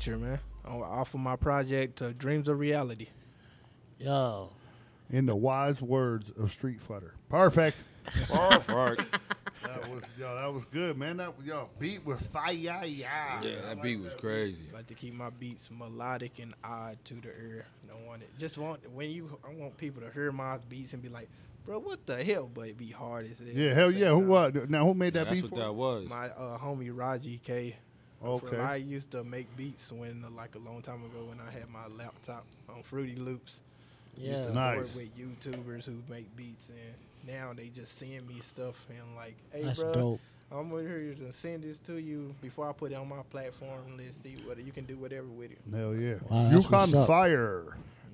[0.00, 0.40] Song man.
[0.64, 3.08] On- Off of my project uh, Dreams of Reality.
[3.98, 4.50] Yo,
[5.10, 7.14] In the wise words of Street Fighter.
[7.28, 7.76] Perfect.
[8.28, 9.18] Perfect.
[9.62, 11.18] That was yo, that was good, man.
[11.18, 12.50] That yo beat with fire.
[12.52, 14.62] Yeah, yeah, that beat was crazy.
[14.72, 17.66] Like to keep my beats melodic and odd to the ear.
[17.86, 18.30] Don't want it.
[18.38, 19.38] Just want when you.
[19.46, 21.28] I want people to hear my beats and be like,
[21.66, 22.50] bro, what the hell?
[22.52, 23.48] But it be hard as hell.
[23.52, 24.08] Yeah, hell the same yeah.
[24.08, 24.28] Who time.
[24.28, 24.70] what?
[24.70, 25.52] Now who made that That's beat?
[25.52, 26.08] what for that was.
[26.08, 27.76] My uh, homie Raji K.
[28.24, 28.56] Okay.
[28.58, 31.68] I used to make beats when, uh, like, a long time ago when I had
[31.70, 33.60] my laptop on Fruity Loops.
[34.16, 34.32] yeah.
[34.32, 34.76] Used to Nice.
[34.78, 36.94] work with YouTubers who make beats, and
[37.34, 40.20] now they just send me stuff and like, hey, That's bro, dope.
[40.52, 43.96] I'm over here to send this to you before I put it on my platform.
[43.96, 45.58] Let's see what you can do whatever with it.
[45.72, 46.14] Hell yeah.
[46.28, 47.06] Wow, that's what's Yukon.
[47.06, 47.64] Fire.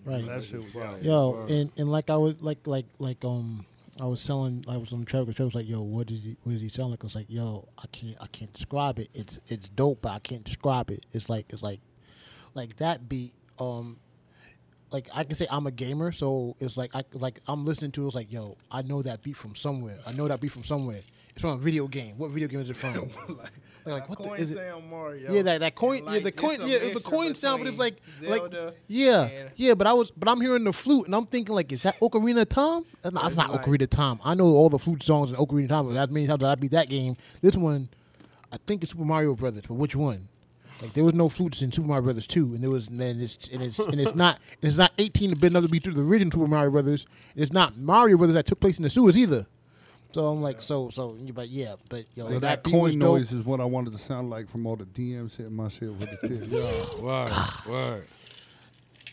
[0.04, 0.26] Right.
[0.26, 0.98] That shit was Fire.
[1.00, 1.50] Yo, Word.
[1.50, 3.64] and, and like I was like like like um
[4.00, 6.36] I was selling I was on the Trevor Trevor was like, yo, what is he
[6.42, 6.98] what is he selling?
[7.00, 9.08] I was like, yo, I can't I can't describe it.
[9.14, 11.06] It's it's dope, but I can't describe it.
[11.12, 11.80] It's like it's like
[12.54, 13.98] like that beat, um
[14.92, 18.04] like I can say I'm a gamer, so it's like I like I'm listening to
[18.04, 19.98] it, it's like, yo, I know that beat from somewhere.
[20.06, 21.00] I know that beat from somewhere.
[21.36, 22.14] It's from a video game.
[22.16, 22.94] What video game is it from?
[23.28, 23.50] like,
[23.84, 24.58] Like, what the- is it-
[24.88, 25.30] Mario.
[25.34, 25.98] Yeah, that that coin.
[25.98, 26.56] And, yeah, the coin.
[26.66, 29.74] Yeah, the coin sound, but it's like between like yeah, and- yeah.
[29.74, 32.40] But I was, but I'm hearing the flute, and I'm thinking like, is that Ocarina
[32.40, 32.84] of Time?
[33.04, 34.18] Uh, that's not, that's not like- Ocarina of Time.
[34.24, 36.48] I know all the flute songs in Ocarina of Time, but that many times that
[36.48, 37.18] I beat that game.
[37.42, 37.90] This one,
[38.50, 40.28] I think it's Super Mario Brothers, but which one?
[40.80, 43.48] Like there was no flutes in Super Mario Brothers two, and there was and it's
[43.48, 46.32] and it's and it's not it's not 18 to bit another beat through the original
[46.32, 47.04] Super Mario Brothers.
[47.34, 49.46] It's not Mario Brothers that took place in the sewers either.
[50.16, 53.44] So I'm like, so so, but yeah, but yo, Well, that, that coin noise is
[53.44, 56.26] what I wanted to sound like from all the DMs hitting my shit with the
[56.26, 56.48] tip.
[56.50, 57.02] Yeah.
[57.02, 57.30] Word,
[57.68, 58.04] word.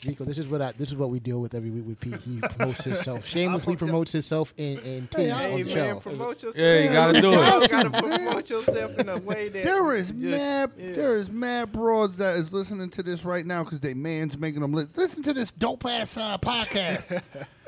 [0.08, 2.22] Rico, this is what I this is what we deal with every week with Pete.
[2.22, 6.00] He promotes himself, shamelessly promotes himself in in Hey, on Hey the man, show.
[6.00, 6.56] promote yourself.
[6.58, 7.36] Yeah, you gotta do it.
[7.54, 7.72] You it.
[7.72, 10.94] gotta promote yourself in a way that There is just- mad, yeah.
[10.94, 14.62] there is mad broads that is listening to this right now because they man's making
[14.62, 17.22] them li- listen to this dope ass uh, podcast.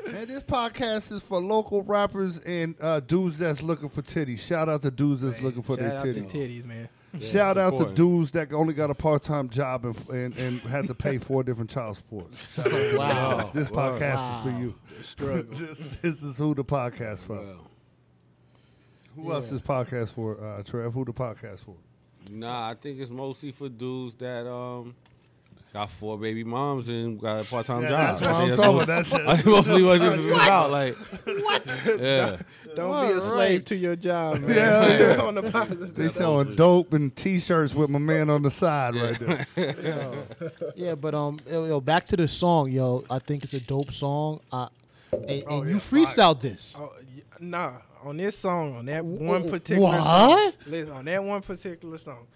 [0.06, 4.40] Man, this podcast is for local rappers and uh, dudes that's looking for titties.
[4.40, 6.32] Shout out to dudes that's looking for Shout their out to titties.
[6.32, 6.90] titties, man.
[7.18, 7.96] Yeah, Shout out to support.
[7.96, 11.44] dudes that only got a part time job and, and and had to pay four
[11.44, 12.38] different child supports.
[12.54, 13.38] Shout out to Wow.
[13.38, 13.50] them.
[13.54, 14.02] This Word.
[14.02, 14.76] podcast is for you.
[15.02, 15.58] Struggle.
[15.58, 17.38] this, this is who the podcast for.
[17.38, 17.68] Well,
[19.16, 20.38] Who else is podcast for?
[20.44, 21.76] Uh, Trev, who the podcast for?
[22.30, 24.94] Nah, I think it's mostly for dudes that um
[25.76, 28.20] got four baby moms and got a part time Yeah, job.
[28.20, 28.88] that's what I I'm talking about.
[28.88, 30.72] That's I think mostly what this is about.
[30.72, 31.66] Like, what?
[32.00, 32.38] yeah,
[32.76, 33.66] Don't be a slave right.
[33.66, 34.56] to your job, man.
[34.56, 35.22] Yeah, yeah.
[35.22, 35.94] On the positive.
[35.94, 40.26] They selling dope and T-shirts with my man on the side right there.
[40.78, 43.04] Yeah, but um, yo, yo, back to the song, yo.
[43.10, 44.40] I think it's a dope song.
[44.54, 44.70] Uh,
[45.12, 46.74] and, and Oh, you yeah, freestyled this.
[46.80, 47.74] Oh, y- nah,
[48.04, 50.04] on this song, on that one particular what?
[50.04, 52.28] song, listen, on that one particular song,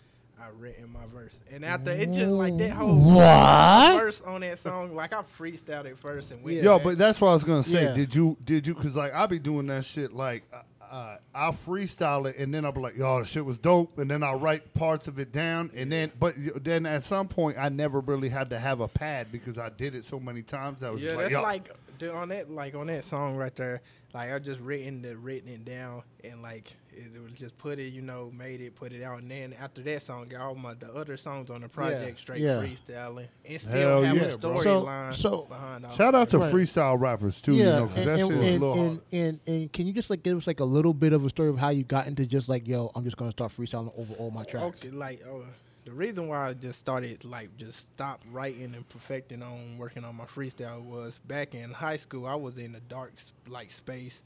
[0.42, 3.98] I written my verse, and after it just like that whole What?
[4.00, 6.58] verse on that song, like I freestyled it first and went.
[6.58, 6.64] Yeah.
[6.64, 6.84] Yo, back.
[6.84, 7.84] but that's what I was gonna say.
[7.84, 7.94] Yeah.
[7.94, 8.38] Did you?
[8.44, 8.76] Did you?
[8.76, 10.14] Because like I be doing that shit.
[10.14, 13.58] Like uh, uh, I'll freestyle it, and then I'll be like, "Yo, the shit was
[13.58, 17.28] dope," and then I'll write parts of it down, and then but then at some
[17.28, 20.42] point I never really had to have a pad because I did it so many
[20.42, 20.84] times.
[20.84, 21.70] I was yeah, just like, that's "Yo." like
[22.00, 23.82] dude, on that like on that song right there.
[24.14, 27.80] Like I just written the written it down and like it, it was just put
[27.80, 30.56] it, you know, made it, put it out, and then after that song, got all
[30.56, 32.62] my the other songs on the project straight Yeah.
[32.64, 34.56] freestyling and still Hell have yeah, a bro.
[34.58, 35.96] So- storyline so- behind all.
[35.96, 36.54] Shout out to Right.
[36.54, 37.54] freestyle rappers too.
[37.54, 39.94] you know, because and, that and, shit is a and, and, and, and can you
[39.94, 42.08] just like give us like a little bit of a story of how you got
[42.08, 44.84] into just like, yo, I'm just gonna start freestyling over all my tracks.
[44.84, 45.44] Okay, like oh,
[45.86, 50.16] the reason why I just started like just stopped writing and perfecting on working on
[50.16, 52.26] my freestyle was back in high school.
[52.28, 53.14] I was in a dark
[53.48, 54.22] like space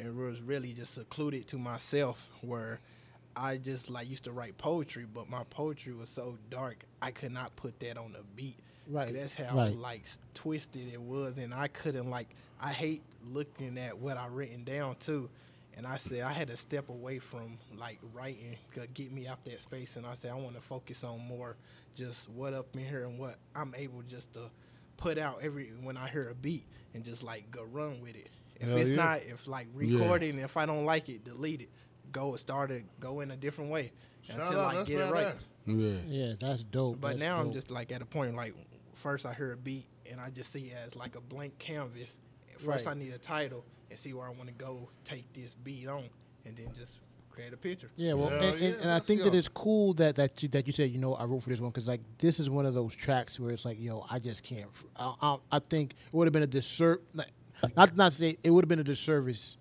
[0.00, 2.80] and was really just secluded to myself where
[3.36, 7.32] I just like used to write poetry, but my poetry was so dark I could
[7.32, 8.56] not put that on the beat.
[8.88, 9.76] Right, That's how right.
[9.76, 12.28] like twisted it was, and I couldn't like.
[12.60, 15.28] I hate looking at what I written down too,
[15.76, 19.44] and I said I had to step away from like writing to get me out
[19.44, 21.56] that space, and I said I want to focus on more
[21.96, 24.50] just what up in here and what I'm able just to
[24.96, 28.30] put out every when I hear a beat and just like go run with it.
[28.60, 28.96] If Hell it's yeah.
[28.96, 29.98] not, if like Yeah.
[29.98, 31.70] recording, if I don't like it, delete it.
[32.12, 33.92] Go start it, go in a different way
[34.22, 35.34] Shout until out, I get it right.
[35.66, 35.96] yeah.
[36.08, 37.00] Yeah, that's dope.
[37.00, 38.54] But that's now I'm just like at a point like
[38.94, 42.18] first I hear a beat and I just see it as like a blank canvas.
[42.58, 42.96] First Right.
[42.96, 46.04] I need a title and see where I want to go take this beat on
[46.46, 46.98] and then just
[47.28, 47.90] create a picture.
[47.96, 50.42] Yeah, well, Hell and, and, yeah, and I that's think that it's cool that that
[50.42, 52.48] you, that you said, you know, I wrote for this one because like this is
[52.48, 54.70] one of those tracks where it's like, yo, I just can't.
[54.96, 57.04] I, I, I think it would have been a disservice.
[57.76, 59.56] Not not say it would have been a disservice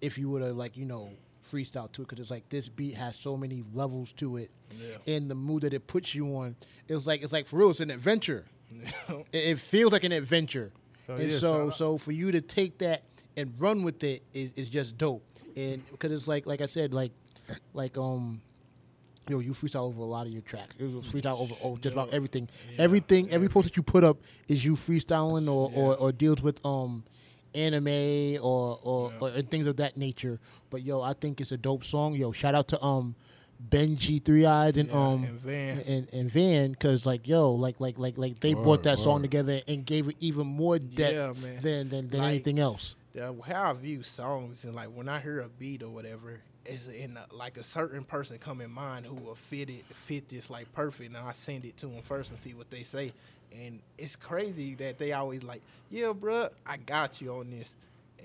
[0.00, 1.10] if you would have like you know
[1.44, 5.14] freestyle to it because it's like this beat has so many levels to it, Yeah.
[5.16, 6.56] and the mood that it puts you on.
[6.88, 7.70] It's like it's like for real.
[7.70, 8.44] It's an adventure.
[9.08, 10.72] it, it feels like an adventure,
[11.08, 13.02] Oh, and yeah, so so for you to take that
[13.36, 15.24] and run with it is, is just dope.
[15.56, 17.12] And because it's like like I said like
[17.72, 18.42] like um.
[19.30, 20.74] Yo, you freestyle over a lot of your tracks.
[20.78, 22.48] It was freestyle over, over just about everything.
[22.78, 24.16] everything, every post that you put up
[24.48, 27.04] is you freestyling or, or, or deals with um
[27.54, 30.38] anime or or, or and things of that nature.
[30.70, 32.14] But yo, I think it's a dope song.
[32.14, 33.14] Yo, shout out to um
[33.70, 35.78] Benji Three Eyes and Yeah, um and Van.
[35.80, 39.22] and, and Van because like yo like like like like they brought Word, that song
[39.22, 41.62] together and gave it even more depth Yeah, man.
[41.62, 42.94] than than, than Like- anything else.
[43.14, 46.86] the, how I view songs and like when I hear a beat or whatever, it's
[46.86, 50.50] in a, like a certain person come in mind who will fit it, fit this
[50.50, 51.08] like perfect.
[51.08, 53.12] And I send it to them first and see what they say.
[53.52, 57.74] And it's crazy that they always like, yeah, bruh, I got you on this.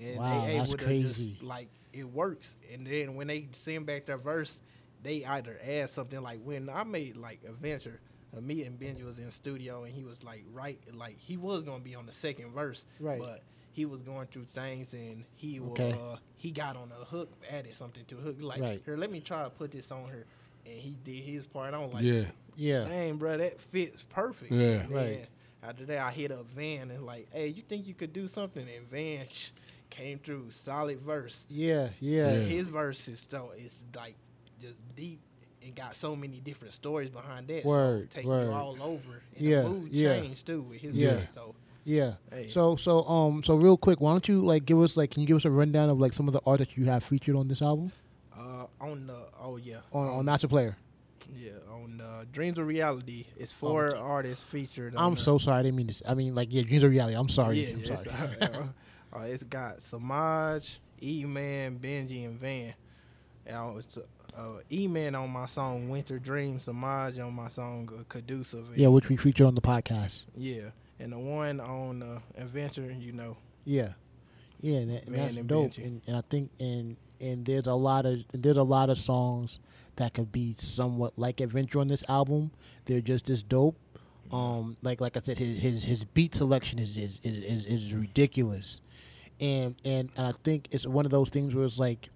[0.00, 2.56] And Wow, they able to just like it works.
[2.72, 4.60] And then when they send back their verse,
[5.02, 8.00] they either add something like when I made like Adventure.
[8.36, 11.36] Uh, me and Benji was in the studio and he was like right like he
[11.36, 13.20] was gonna be on the second verse, Right.
[13.20, 15.92] But he was going through things and he wa- Okay.
[15.92, 18.36] uh, he got on a hook, added something to a hook.
[18.40, 18.82] Like Right.
[18.84, 20.26] here, let me try to put this on her,
[20.66, 21.68] and he did his part.
[21.68, 22.24] And I was like, Yeah.
[22.56, 22.84] Yeah.
[22.84, 24.52] dang, bro, that fits perfect.
[24.52, 24.84] Yeah.
[24.88, 25.26] Right.
[25.62, 28.66] After that, I hit up Van and like, hey, you think you could do something?
[28.76, 29.26] And Van
[29.90, 31.46] came through, solid verse.
[31.48, 32.32] Yeah, yeah.
[32.32, 32.38] Yeah.
[32.40, 34.14] His verse is so it's like
[34.60, 35.20] just deep
[35.64, 37.64] and got so many different stories behind that.
[37.64, 38.44] Word, so word.
[38.46, 39.22] you all over.
[39.36, 40.20] And Yeah, the mood yeah.
[40.20, 41.14] changed too with his Yeah.
[41.14, 41.26] verse.
[41.34, 42.14] So Yeah.
[42.30, 42.48] Hey.
[42.48, 45.26] So so um so real quick, why don't you like give us like can you
[45.26, 47.48] give us a rundown of like some of the art that you have featured on
[47.48, 47.90] this album
[48.38, 50.76] uh, on the oh yeah on um, on Master Player?
[51.34, 51.52] Yeah,
[52.04, 54.94] uh, Dreams of Reality, it's four artists featured.
[54.96, 55.60] I'm the- so sorry.
[55.60, 56.10] I didn't mean to.
[56.10, 57.16] I mean like yeah, dreams of reality.
[57.16, 57.64] I'm sorry.
[57.64, 58.04] Yeah, I'm sorry.
[58.40, 58.66] It's, uh,
[59.16, 62.74] uh, it's got Samaj, E Man, Benji, and Van.
[63.46, 64.40] And it's, uh,
[64.72, 68.64] E Man on my song Winter Dream, Samaj on my song uh, Caducev.
[68.76, 70.26] yeah, which we featured on the podcast.
[70.36, 73.36] yeah, and the one on uh, Adventure, you know.
[73.64, 73.90] Yeah,
[74.60, 75.76] yeah, and, that, and that's and dope.
[75.78, 79.60] And, and I think and and there's a lot of there's a lot of songs
[79.96, 82.50] that could be somewhat like Adventure on this album.
[82.86, 83.76] They're just as dope.
[84.32, 87.94] Um, like like I said, his his his beat selection is is is, is, is
[87.94, 88.80] ridiculous,
[89.40, 92.08] and, and and I think it's one of those things where it's like.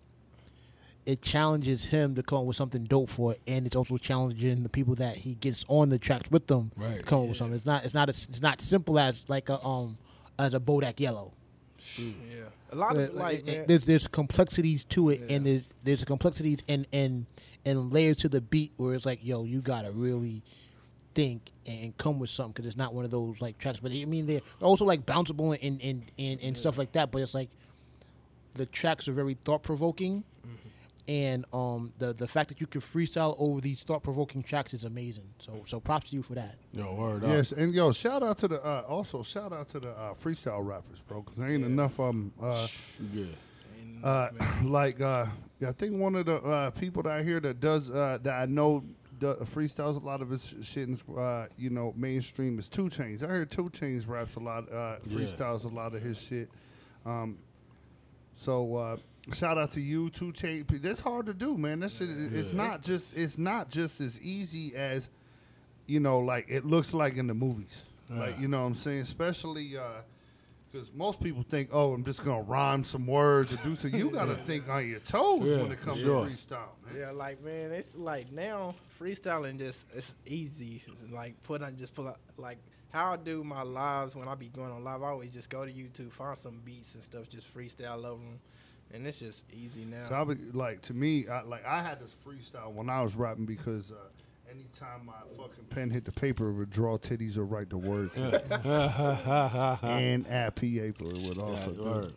[1.06, 4.62] It challenges him to come up with something dope for it, and it's also challenging
[4.62, 7.56] the people that he gets on the tracks with them to come up with something.
[7.56, 9.96] It's not it's not as, it's not simple as like a um
[10.38, 11.32] as a Bodak Yellow.
[11.96, 16.86] Yeah, a lot of like there's there's complexities to it, and there's there's complexities and
[16.92, 17.26] and
[17.64, 20.42] and layers to the beat where it's like, yo, you gotta really
[21.14, 23.80] think and come with something because it's not one of those like tracks.
[23.80, 27.10] But I mean, they're also like bounceable and and and, and stuff like that.
[27.10, 27.50] But it's like
[28.54, 30.24] the tracks are very thought provoking.
[31.09, 34.84] And um, the the fact that you can freestyle over these thought provoking tracks is
[34.84, 35.24] amazing.
[35.38, 36.56] So so props to you for that.
[36.72, 37.30] Yo, word up.
[37.30, 40.62] Yes, and yo, shout out to the uh, also shout out to the uh, freestyle
[40.66, 42.32] rappers, bro, because there ain't enough of them.
[42.42, 42.66] Uh,
[43.14, 43.24] Yeah.
[44.04, 44.28] uh,
[44.64, 45.26] like uh,
[45.61, 48.35] yeah, I think one of the uh, people that I hear that does uh, that
[48.43, 48.85] I know
[49.18, 53.24] do, freestyles a lot of his shit, and, uh, you know, mainstream is 2 Chainz.
[53.24, 55.14] I heard 2 Chainz raps a lot, uh, Yeah.
[55.16, 56.48] freestyles a lot of his shit.
[57.05, 57.39] Um,
[58.36, 58.97] so uh,
[59.32, 60.82] shout out to you, 2 Chainz.
[60.82, 61.80] That's hard to do, man.
[61.80, 65.09] That shit, is it's not just it's not just as easy as
[65.86, 67.82] you know, like it looks like in the movies.
[68.10, 69.76] Like you know what I'm saying, especially.
[69.76, 70.02] Uh,
[70.70, 73.88] because most people think, oh, I'm just gonna rhyme some words or do so.
[73.88, 76.26] You gotta think on your toes Yeah, when it comes sure.
[76.26, 76.94] to freestyle, man.
[76.98, 80.82] Yeah, like man, it's like now freestyling just it's easy.
[80.86, 82.59] It's like put on just pull out like
[82.90, 85.02] how I do my lives when I be going on live.
[85.02, 88.40] I always just go to YouTube, find some beats and stuff, just freestyle over them,
[88.93, 90.06] and it's just easy now.
[90.09, 93.15] So I would like to me, I, like I had this freestyle when I was
[93.16, 93.94] rapping because uh,
[94.51, 98.16] anytime my fucking pen hit the paper, it would draw titties or write the words.
[98.19, 98.35] and
[100.28, 101.82] add PA for it would also do.
[101.85, 102.12] word.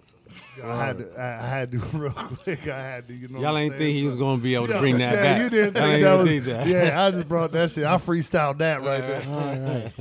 [0.64, 2.68] I had to, I, I had to real quick.
[2.70, 3.42] I had to, you know.
[3.42, 5.42] Y'all ain't think he was gonna be able to Yeah, bring that yeah, back.
[5.42, 6.28] you didn't think that was.
[6.28, 6.68] think that.
[6.68, 7.84] Yeah, I just brought that shit.
[7.84, 9.24] I freestyled that right there.
[9.28, 9.92] All right.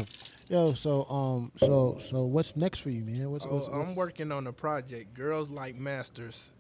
[0.48, 3.30] Yo, so um, so so what's next for you, man?
[3.30, 6.50] What's, Oh, what's, what's I'm working on a project, Girls Like Masters,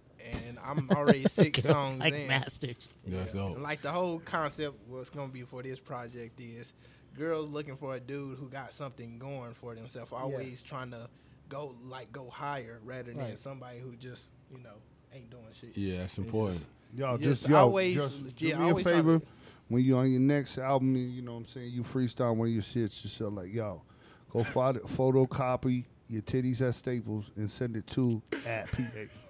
[0.48, 2.28] and I'm already six Girls songs like in.
[2.28, 2.88] masters.
[3.06, 3.54] That's And.
[3.60, 6.72] Like the whole concept, what's gonna be for this project is
[7.16, 11.08] girls looking for a dude who got something going for themselves, always trying to
[11.48, 13.38] go like go higher rather than Right.
[13.38, 14.74] somebody who just you know
[15.12, 15.76] ain't doing shit.
[15.76, 16.58] Yeah, that's They important.
[16.58, 19.22] just- Yo, Just just, yo, always- just yeah, me a always try favor.
[19.68, 22.52] When you on your next album, you know what I'm saying, you freestyle one of
[22.54, 23.82] your shits, just say like, yo,
[24.30, 28.82] go photo, photocopy your titties at Staples and send it to at PA.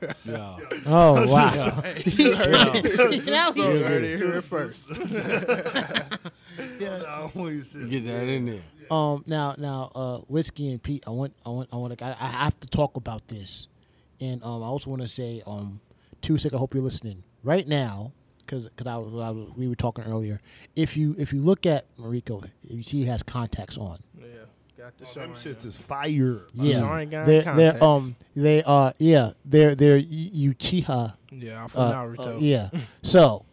[0.25, 0.57] Yeah.
[0.87, 1.83] Oh wow.
[2.07, 4.89] you heard it, Now he- you heard it here first.
[6.79, 8.63] Get that in there.
[8.91, 11.05] Um, now, now, uh, whiskey and Pete.
[11.07, 12.05] I want, I want, I want to.
[12.05, 13.69] I, I have to talk about this,
[14.21, 15.81] and um, I also want to say, um,
[16.23, 16.53] too sick.
[16.53, 20.05] I hope you're listening right now, because because I, was- I was, we were talking
[20.05, 20.41] earlier.
[20.75, 23.99] If you if you look at Marico, you see he has contacts on.
[24.19, 24.27] yeah,
[24.81, 25.21] got the Oh, show.
[25.21, 25.71] them on shits here.
[25.71, 26.41] is fire.
[26.55, 32.37] Yeah, they're, they're um they are yeah they're they're U- Uchiha yeah, from uh, Naruto.
[32.37, 32.71] uh, yeah.
[33.03, 33.45] So,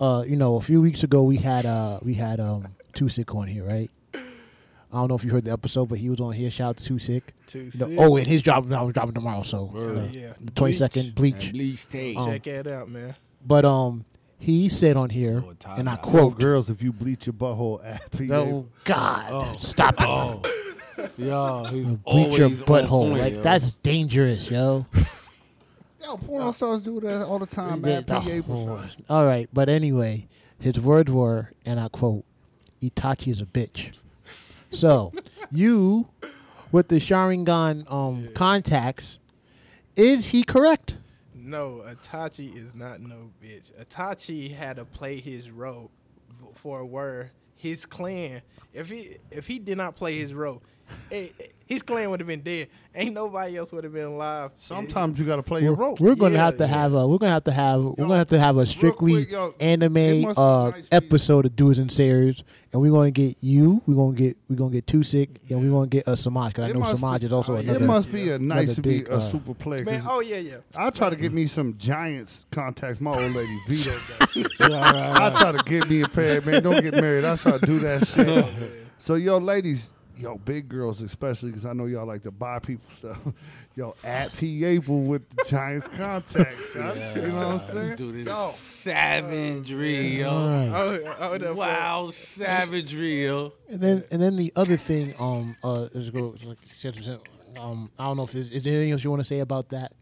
[0.00, 3.46] uh, you know, a few weeks ago we had uh we had um Tusik on
[3.48, 3.90] here, right?
[4.14, 6.50] I don't know if you heard the episode, but he was on here.
[6.50, 7.22] Shout out to Tusik.
[7.46, 7.98] Too You know- sick.
[7.98, 9.98] oh, and his job I was dropping tomorrow, so Word.
[9.98, 10.32] uh, yeah.
[10.40, 11.50] the twenty second bleach.
[11.52, 12.18] Bleach tape.
[12.18, 13.14] Um, Check it out, man.
[13.46, 14.04] But um,
[14.42, 16.00] he said on here, Lord, tie and I dye.
[16.02, 18.34] Quote quote, girls if you bleach your butthole at PA.
[18.34, 19.52] "Oh God, Oh.
[19.60, 20.42] stop it." Oh.
[21.16, 22.88] Yo, he's Bleach your always on butthole.
[23.08, 23.42] point, like yo.
[23.42, 24.86] that's dangerous, yo.
[26.02, 28.04] Yo, porno stars do that all the time, Yeah, man.
[28.04, 30.26] PA oh, all right, but anyway,
[30.58, 32.24] his words were, and I quote,
[32.82, 33.92] "Itachi is a bitch."
[34.72, 35.12] So,
[35.52, 36.08] you,
[36.72, 39.18] with the Sharingan um, contacts,
[39.94, 40.94] is he correct?
[41.44, 43.72] No, Itachi is not no bitch.
[43.80, 45.90] Itachi had to play his role
[46.54, 48.42] for a where his clan.
[48.72, 50.62] If he if he did not play his role,
[51.10, 51.28] eh,
[51.72, 52.68] his clan would have been dead.
[52.94, 54.50] Ain't nobody else would have been alive.
[54.58, 55.96] Sometimes you got to play your role.
[55.98, 56.68] We're gonna Yeah, have to yeah.
[56.68, 59.30] have a we're gonna have to have we're gonna have to have a strictly quick,
[59.30, 60.84] yo, it anime must be uh nice for you.
[60.92, 64.70] episode of Doers and Sayers, and we're gonna get you, we're gonna get we're gonna
[64.72, 67.26] get Tusik, and we're gonna get a Samaj because I It know must Samaj be-
[67.28, 67.62] is also oh, yeah.
[67.62, 67.84] another.
[67.84, 69.84] It must be a nice another to be big, a uh, super player.
[69.84, 70.56] Man, 'cause oh yeah, yeah.
[70.76, 73.00] I try to get me some Giants contacts.
[73.00, 73.92] My old lady Vito.
[74.58, 74.70] got.
[74.70, 76.62] I try to get me a pair, man.
[76.62, 77.24] Don't get married.
[77.24, 78.46] I try to do that shit.
[78.98, 79.90] so, yo, ladies,
[80.22, 83.18] yo, big girls especially, because I know y'all like to buy people stuff.
[83.74, 84.64] Yo, at P.
[84.66, 86.34] April with the Giants contacts.
[86.74, 86.92] huh?
[87.16, 87.96] You know what I'm saying?
[87.96, 88.50] Dude, this Yo.
[88.54, 90.28] savagery, yo.
[90.30, 91.16] All right.
[91.18, 93.54] Oh, oh, Wow, savagery, yo.
[93.70, 97.18] And then and then the other thing um uh is go like said- said,
[97.58, 99.70] um I don't know if is, is there anything else you want to say about
[99.70, 99.92] that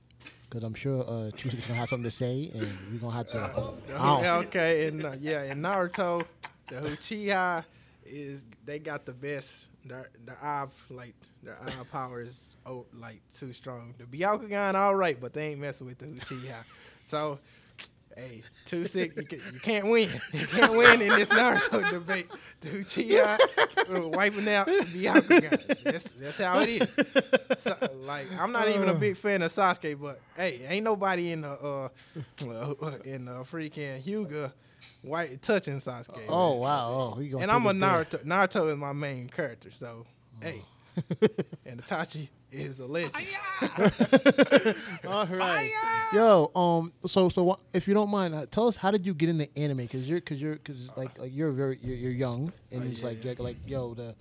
[0.48, 3.38] because I'm sure uh Tusik's gonna have something to say and we're gonna have to.
[3.40, 3.80] I don't-
[4.24, 6.24] Yeah, okay, and uh, yeah, in Naruto,
[6.68, 7.64] the Uchiha
[8.04, 9.66] is they got the best.
[9.84, 13.94] Their their eye like their eye power is oh, like too strong.
[13.98, 16.64] The Bianca Byakugan all right, but they ain't messing with the Uchiha.
[17.06, 17.38] So,
[18.14, 19.16] hey, too sick.
[19.16, 20.10] You, can, you can't win.
[20.32, 22.28] You can't win in this Naruto debate.
[22.60, 25.82] The Uchiha wiping out the Byakugan.
[25.82, 27.60] That's that's how it is.
[27.60, 31.40] So, like I'm not even a big fan of Sasuke, but hey, ain't nobody in
[31.40, 31.88] the uh
[33.04, 34.52] in the freaking Hyuga
[35.02, 36.24] white touching Sasuke.
[36.28, 36.60] Oh man.
[36.60, 36.88] wow!
[36.88, 37.90] Oh, we gonna And I'm a it there.
[37.90, 38.24] Naruto.
[38.24, 40.06] Naruto is my main character, so
[40.40, 40.62] hey.
[41.66, 43.14] and Itachi is a legend.
[45.06, 45.70] All right.
[46.12, 49.14] Yo, um, so so what, if you don't mind, uh, tell us how did you
[49.14, 49.78] get into anime?
[49.78, 53.24] Because you're, because you're, because like, like you're very, you're, you're young, and it's like,
[53.24, 54.14] like, like, yo, the,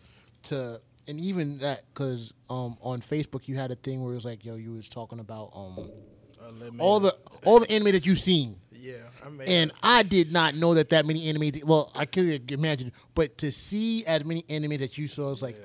[0.44, 4.26] to, and even that, because um, on Facebook you had a thing where it was
[4.26, 5.90] like, yo, you was talking about um,
[6.77, 7.15] all the,
[7.45, 8.57] all the anime that you've seen.
[8.80, 8.95] Yeah,
[9.26, 11.64] I mean, And I did not know that that many animes.
[11.64, 15.57] Well, I could imagine, but to see as many animes that you saw, it's like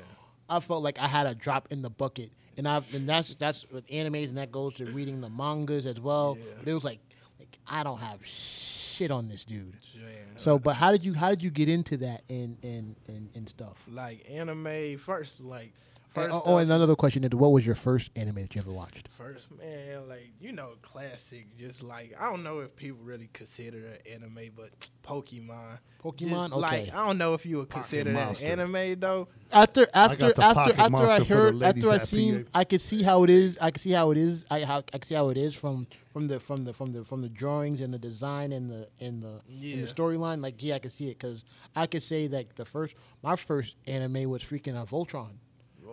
[0.49, 2.31] I felt like I had a drop in the bucket.
[2.57, 5.99] And I and that's that's with animes, and that goes to reading the mangas as
[5.99, 6.39] well.
[6.39, 6.53] Yeah.
[6.61, 7.01] But it was like,
[7.39, 9.77] like I don't have shit on this dude.
[9.93, 10.03] yeah,
[10.37, 13.49] So, but how did you how did you get into that and and and, and
[13.49, 13.83] stuff?
[13.91, 15.73] like anime first, like
[16.17, 16.43] And- first.
[16.47, 19.09] oh, uh, and another question is, what was your first anime that you ever watched?
[19.19, 21.47] First, man, like you know, classic.
[21.59, 24.71] Just like I don't know if people really consider that anime, but
[25.05, 25.79] Pokemon.
[26.03, 26.49] Pokemon?
[26.49, 26.91] Just, Like Okay.
[26.91, 28.45] I don't know if you would consider that Monster.
[28.47, 29.29] anime though.
[29.53, 32.51] After after got after after I monster for the heard after I at seen PA.
[32.61, 34.99] I could see how it is I could see how it is I how I
[34.99, 37.81] could see how it is from from the from the from the from the drawings
[37.81, 41.09] and the design and the and the and the storyline like yeah I could see
[41.09, 41.45] it because
[41.77, 45.31] I could say that the first my first anime was freaking uh, Voltron.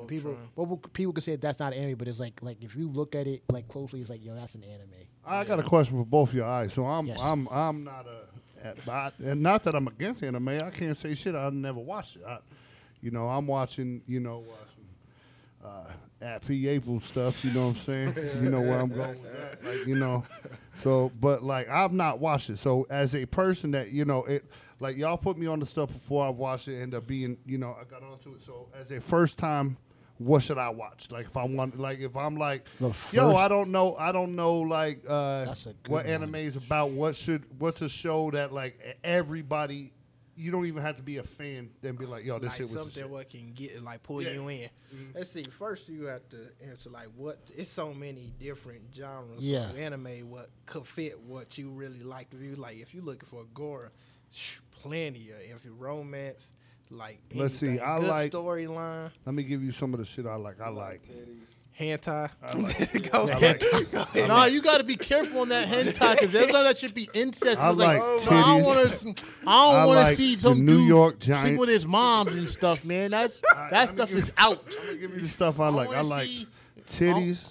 [0.07, 3.15] People, people, people could say that's not anime, but it's like, like if you look
[3.15, 4.90] at it like closely, it's like, yo, that's an anime.
[5.26, 6.73] I got a question for both of your eyes.
[6.73, 7.22] So I'm Yes.
[7.22, 10.49] I'm I'm not a at, I, and not that I'm against anime.
[10.49, 11.36] I can't say shit.
[11.36, 12.23] I never watched it.
[12.28, 12.40] I,
[13.02, 14.02] you know, I'm watching.
[14.07, 14.65] You know, uh,
[15.64, 17.44] some, uh, at P April stuff.
[17.44, 18.15] You know what I'm saying?
[18.41, 19.64] you know where I'm going with that.
[19.64, 20.23] Like you know,
[20.82, 22.60] so but like I've not watched it.
[22.60, 24.45] So as a person that you know it.
[24.80, 27.60] Like y'all put me on the stuff before I've watched it, end up being, you
[27.60, 28.41] know, I got onto it.
[28.44, 29.78] So as a first time,
[30.26, 31.10] what should I watch?
[31.11, 34.35] Like if I want, like if I'm like, The yo, I don't know, I don't
[34.35, 36.14] know, like uh, That's a good what one.
[36.14, 36.91] anime is about.
[36.91, 39.91] What should what's a show that like everybody,
[40.35, 41.69] you don't even have to be a fan.
[41.81, 44.31] Then be like, yo, this like shit was something what can get like pull Yeah.
[44.31, 44.69] you in.
[44.95, 45.15] Mhm.
[45.15, 45.43] Let's see.
[45.43, 46.38] First, you have to
[46.68, 47.39] answer like what.
[47.56, 49.69] It's so many different genres Yeah.
[49.69, 50.30] of anime.
[50.30, 52.56] What could fit what you really like to view.
[52.56, 53.91] Like if you're looking for a gore,
[54.31, 55.38] sh- plenty of.
[55.41, 56.52] If you romance,
[56.91, 60.26] like Let's see, I good like- storyline, Let me give you some of the shit
[60.26, 60.59] I like.
[60.61, 61.01] I like.
[61.80, 62.30] hentai.
[62.43, 63.11] I like.
[63.11, 63.63] Go I ahead.
[63.93, 64.15] like.
[64.27, 67.09] No, you got to be careful on that hentai because there's all that should be
[67.13, 67.59] incest.
[67.59, 68.65] I It's like, like no, I don't titties.
[69.05, 69.26] want to.
[69.47, 71.59] I I don't want to like see the some New dude York sleep Giants.
[71.59, 73.11] with his moms and stuff, man.
[73.11, 74.76] That's that let me stuff give- is out.
[74.80, 75.89] I'm gonna give you the stuff I like.
[75.89, 76.47] I wanna like see
[76.89, 77.47] titties,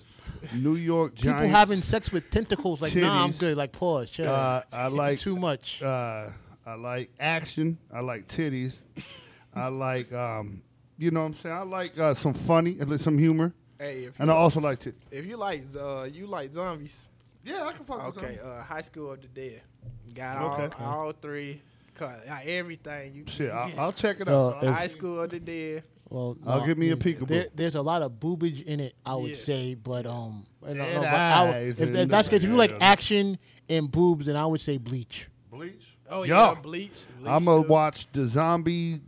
[0.54, 1.56] New York people Giants.
[1.56, 2.80] having sex with tentacles.
[2.82, 3.38] Like, nah, I'm Titties.
[3.38, 3.56] good.
[3.56, 4.10] Like, pause.
[4.10, 4.28] Chill.
[4.28, 5.82] Uh, I like too much.
[5.82, 6.28] uh,
[6.66, 7.78] I like action.
[7.92, 8.76] I like titties.
[9.54, 10.62] I like, um,
[10.98, 11.54] you know what I'm saying?
[11.56, 13.52] I like uh, some funny, and some humor.
[13.78, 14.94] Hey, if you, And I also like titties.
[15.10, 16.96] if you like uh you like zombies,
[17.44, 18.38] Yeah, I can fuck with okay.
[18.40, 18.50] some.
[18.50, 19.62] Uh, High School of the Dead,
[20.14, 20.84] got all Okay.
[20.84, 21.62] all three.
[21.94, 23.24] Cut uh, everything you.
[23.26, 23.78] Shit, you I'll, get.
[23.78, 24.62] I'll check it out.
[24.62, 25.82] if- High School of the Dead.
[26.10, 27.28] Well, I'll give me a peekaboo.
[27.28, 29.44] There, there's a lot of boobage in it, I would Yes.
[29.44, 32.50] say, but um, I don't know, but I would- if, if that's the case, if
[32.50, 35.28] you like action and boobs, then I would say Bleach.
[35.50, 35.96] Bleach.
[36.10, 36.90] Oh Yo, yeah, Bleach.
[37.18, 39.00] Bleach I'm gonna watch the zombie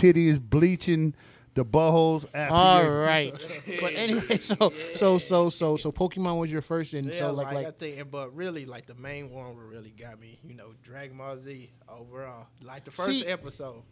[0.00, 1.14] titties bleaching
[1.54, 2.54] the buttholes after.
[2.54, 3.32] All you- right,
[3.80, 7.46] but anyway, so so so so so Pokemon was your first, and Yeah, so like,
[7.46, 10.54] like like I think, but really, like the main one what really got me, you
[10.54, 12.46] know, Dragon Ball Z overall.
[12.62, 13.82] Like the first See- episode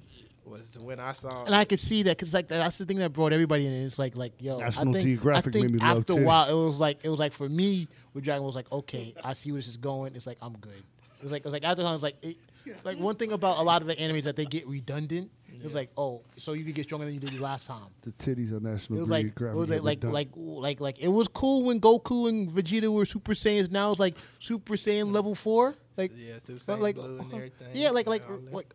[0.44, 1.44] was when I saw.
[1.44, 3.72] and I could see that because like that's the thing that brought everybody in.
[3.72, 6.24] It's like like yo, National I think, Geographic I think made me love after a
[6.24, 9.14] while it was like it was like for me with Dragon Ball, was like okay,
[9.22, 10.14] I see where this is going.
[10.14, 10.72] It's like I'm good.
[11.18, 12.36] It was like it was like after time, it's like it,
[12.84, 15.30] like one thing about a lot of the animes that they get redundant.
[15.60, 17.88] It was like oh, so you can get stronger than you did last time.
[18.02, 21.08] The titties on National It was like it was like like, like like like it
[21.08, 23.70] was cool when Goku and Vegeta were Super Saiyans.
[23.70, 25.74] Now it's like Super Saiyan level four.
[25.96, 27.68] Like yeah, Super Saiyan like Blue and uh, everything.
[27.72, 28.72] yeah, like like and like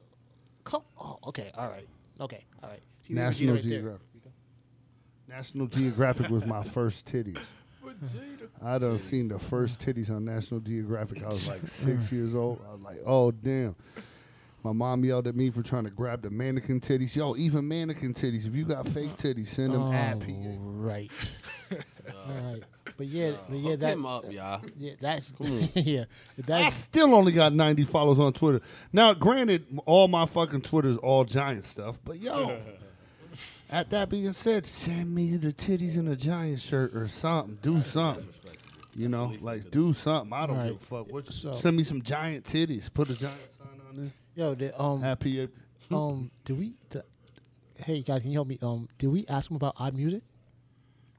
[0.66, 0.84] come.
[1.00, 1.88] Oh, okay, all right,
[2.20, 2.82] okay, all right.
[3.08, 3.64] See, National right.
[3.64, 4.02] Geographic.
[5.28, 7.40] National Geographic was my first titties.
[8.64, 11.24] I done seen the first titties on National Geographic.
[11.24, 12.62] I was like six years old.
[12.68, 13.76] I was like, oh damn.
[14.64, 17.16] My mom yelled at me for trying to grab the mannequin titties.
[17.18, 18.46] Yo, even mannequin titties.
[18.46, 20.26] If you got fake titties, send them at PA.
[20.28, 21.12] Oh, right.
[21.72, 22.64] all right,
[22.98, 24.62] but yeah, but yeah, Hook that him up, y'all.
[24.78, 25.34] yeah, that's
[25.74, 26.06] yeah,
[26.38, 28.62] I that's still only got 90 followers on Twitter.
[28.94, 32.58] Now, granted, all my fucking Twitter is all giant stuff, but yo,
[33.74, 37.58] at that being said, send me the titties in a giant shirt or something.
[37.62, 38.28] Do something.
[38.96, 40.32] You know, like do something.
[40.32, 40.68] I don't Right.
[40.68, 41.12] give a fuck.
[41.12, 42.94] What, So- send me some giant titties.
[42.94, 44.14] Put a giant sign on there.
[44.36, 44.54] yo.
[44.56, 45.50] The, um Happy.
[45.92, 46.30] um.
[46.46, 46.74] Did we?
[46.92, 47.04] The,
[47.78, 48.60] hey guys, can you help me?
[48.62, 50.22] Um, did we ask him about odd music?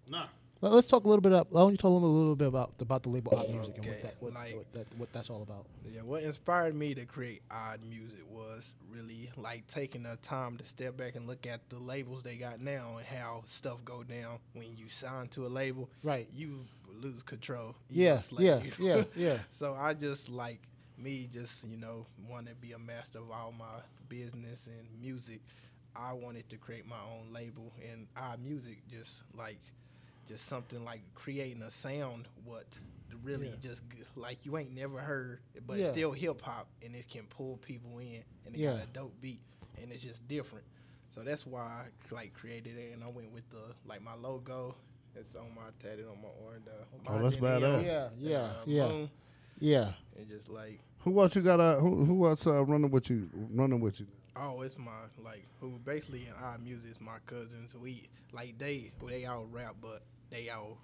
[0.08, 0.26] Nah.
[0.64, 1.48] Let- Let's talk a little bit up.
[1.50, 3.86] Why don't you tell them a little bit about about the label Odd Music and
[3.86, 5.66] what that what, like- what, that, what that's all about?
[5.90, 10.64] Yeah, what inspired me to create odd music was really like taking the time to
[10.64, 14.38] step back and look at the labels they got now and how stuff go down
[14.54, 15.90] when you sign to a label.
[16.02, 16.28] Right.
[16.34, 16.60] You
[17.00, 17.74] lose control.
[17.90, 19.38] You Yeah, yeah, yeah, yeah.
[19.50, 20.60] So I just like
[20.96, 25.40] me, just you know, want to be a master of all my business and music.
[25.96, 29.58] I wanted to create my own label and odd music, just like,
[30.26, 32.28] just something like creating a sound.
[32.44, 32.66] What
[33.22, 33.54] really Yeah.
[33.60, 33.82] just
[34.16, 35.84] like you ain't never heard, but Yeah.
[35.84, 38.72] it's still hip hop and it can pull people in and it Yeah.
[38.76, 39.40] got a dope beat
[39.80, 40.64] and it's just different.
[41.14, 44.74] So that's why I like created it and I went with the like my logo.
[45.14, 46.62] It's on my tatted on my arm.
[46.64, 46.72] The
[47.08, 47.84] Oh, that's Margin badass.
[47.84, 48.88] Yeah, yeah, uh, yeah.
[48.88, 49.10] moon,
[49.60, 49.92] Yeah.
[50.16, 51.60] And just like Who else you got?
[51.60, 53.28] Uh, who, who else uh, running with you?
[53.52, 54.06] Running with you?
[54.36, 54.90] Oh, it's my
[55.22, 57.74] like who basically in our music is my cousins.
[57.74, 60.02] We like they they all rap, but
[60.34, 60.76] they all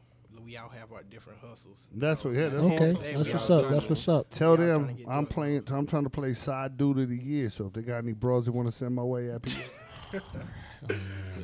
[0.44, 1.78] we all have our different hustles.
[1.92, 3.68] That's what- yeah, that's Okay, what- they- that's what's up.
[3.68, 4.30] That's to- what's up.
[4.30, 5.34] Tell we all trying them I'm to it.
[5.34, 5.62] playing.
[5.70, 7.50] I'm trying to play side dude of the year.
[7.50, 9.50] So if they got any bros that want to send my way, happy.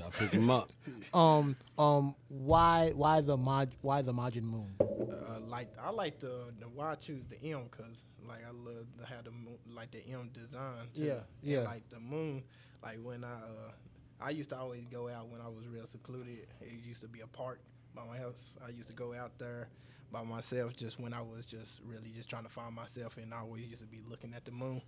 [0.02, 0.70] I'll pick them up.
[1.12, 4.72] Um, um, why, why the mod, why the Majin Moon?
[4.80, 8.86] Uh, like I like the, the why I choose the M because like I love
[8.98, 10.86] to have the moon, like the M design.
[10.94, 11.04] Too.
[11.04, 11.60] Yeah, And, yeah.
[11.62, 12.42] like the moon,
[12.82, 13.72] like when I uh,
[14.20, 16.46] I used to always go out when I was real secluded.
[16.60, 17.60] It used to be a park
[17.96, 18.54] by my house.
[18.64, 19.68] I used to go out there
[20.12, 23.38] by myself just when I was just really just trying to find myself, and I
[23.40, 24.82] always used to be looking at the moon.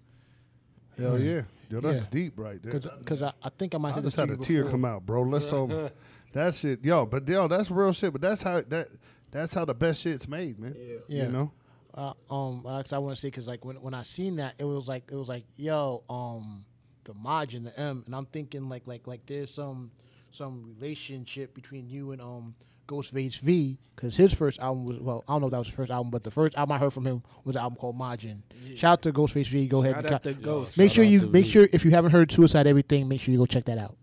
[0.99, 2.07] Hell yeah, yo, that's Yeah.
[2.11, 2.73] deep right there.
[2.73, 4.57] Because I, I think I might I say this just to had you a tear
[4.65, 4.71] before.
[4.73, 5.23] come out, bro.
[5.23, 5.91] Let's over
[6.33, 7.07] that shit, yo.
[7.07, 8.13] But yo, that's real shit.
[8.13, 8.89] But that's how that
[9.31, 10.75] that's how the best shit's made, man.
[11.09, 11.25] Yeah.
[11.25, 11.53] You know,
[11.95, 14.65] Uh, um, 'cause I want to say because like when when I seen that, it
[14.65, 16.65] was like it was like yo, um,
[17.05, 19.93] the margin, the M, and I'm thinking like like like there's some
[20.33, 22.55] some relationship between you and um
[22.89, 25.77] Ghostface V because his first album was well, I don't know if that was his
[25.77, 28.43] first album, but the first album I heard from him was an album called Majin.
[28.77, 29.66] Shout out to Ghostface V.
[29.69, 29.94] Go ahead.
[29.94, 30.77] Shout and out co- to Ghost.
[30.78, 31.51] make Shout sure out you make V.
[31.51, 33.97] sure if you haven't heard Suicide Everything, make sure you go check that out.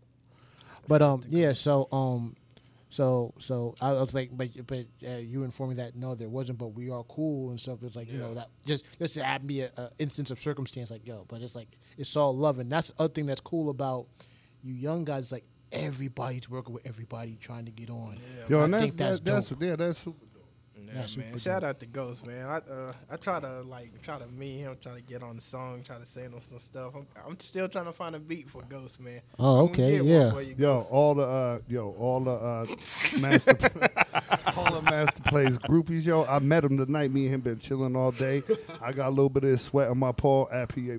[0.87, 1.53] But um, yeah.
[1.53, 2.35] So um,
[2.89, 6.59] so so I was like, but but uh, you informed me that no, there wasn't,
[6.59, 7.79] but we are cool and stuff.
[7.81, 10.91] It's like you know that just just to happen be a, a instance of circumstance,
[10.91, 13.69] like yo, but it's like it's all love, and that's the other thing that's cool
[13.69, 14.07] about
[14.63, 15.31] you young guys.
[15.31, 15.43] Like
[15.76, 18.18] everybody's working with everybody, trying to get on.
[18.47, 19.61] Yo, I that's, think that's that, that's dope.
[19.61, 20.18] yeah, that's super.
[20.77, 21.27] Yeah, That's man.
[21.27, 21.69] super Shout dope.
[21.69, 22.45] out to Ghost, man.
[22.45, 25.41] I uh, I try to like try to meet him, try to get on the
[25.41, 26.93] song, try to send him some stuff.
[26.95, 29.22] I'm, I'm still trying to find a beat for Ghost, man.
[29.39, 30.38] Oh, okay, yeah.
[30.39, 32.65] you, Yo, all the uh, yo, all the uh,
[33.22, 33.57] master,
[34.56, 36.06] all the master plays groupies.
[36.06, 37.11] Yo, I met him tonight.
[37.11, 38.43] Me and him been chilling all day.
[38.81, 40.47] I got a little bit of sweat on my paw.
[40.52, 40.91] After he,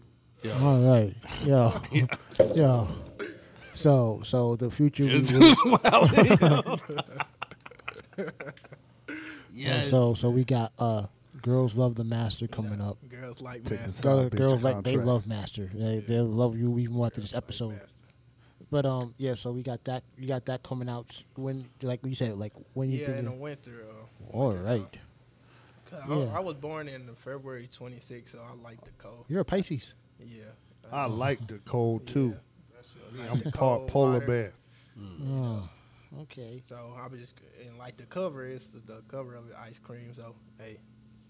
[0.61, 1.81] All right, yo,
[2.55, 2.89] yo.
[3.77, 5.05] So so the future.
[5.05, 5.41] we It's will-
[6.77, 6.83] just.
[9.53, 11.07] Yeah, so so we got uh
[11.43, 12.99] girls love the master coming up.
[13.09, 13.89] Girls like Take man.
[13.89, 15.71] us Girl, girls picture like they love master.
[15.73, 17.81] They they love you even more after this episode.
[18.71, 22.15] But um yeah, so we got that You got that coming out when like you
[22.15, 23.85] said like when you Yeah, in the think winter.
[23.89, 24.97] Uh, all right.
[25.89, 26.15] 'cause Yeah.
[26.35, 29.25] I, I was born in February 26th, so I like the cold.
[29.29, 29.95] You're a Pisces.
[30.19, 30.45] Yeah.
[30.93, 32.37] I like the cold too.
[33.19, 34.27] Like I'm the part cold polar water.
[34.27, 34.53] bear.
[34.99, 35.21] Oh, mm.
[35.29, 35.69] mm,
[36.23, 36.63] okay.
[36.69, 37.35] So I was just
[37.67, 40.13] and like the cover is the, the cover of the ice cream.
[40.15, 40.79] So hey,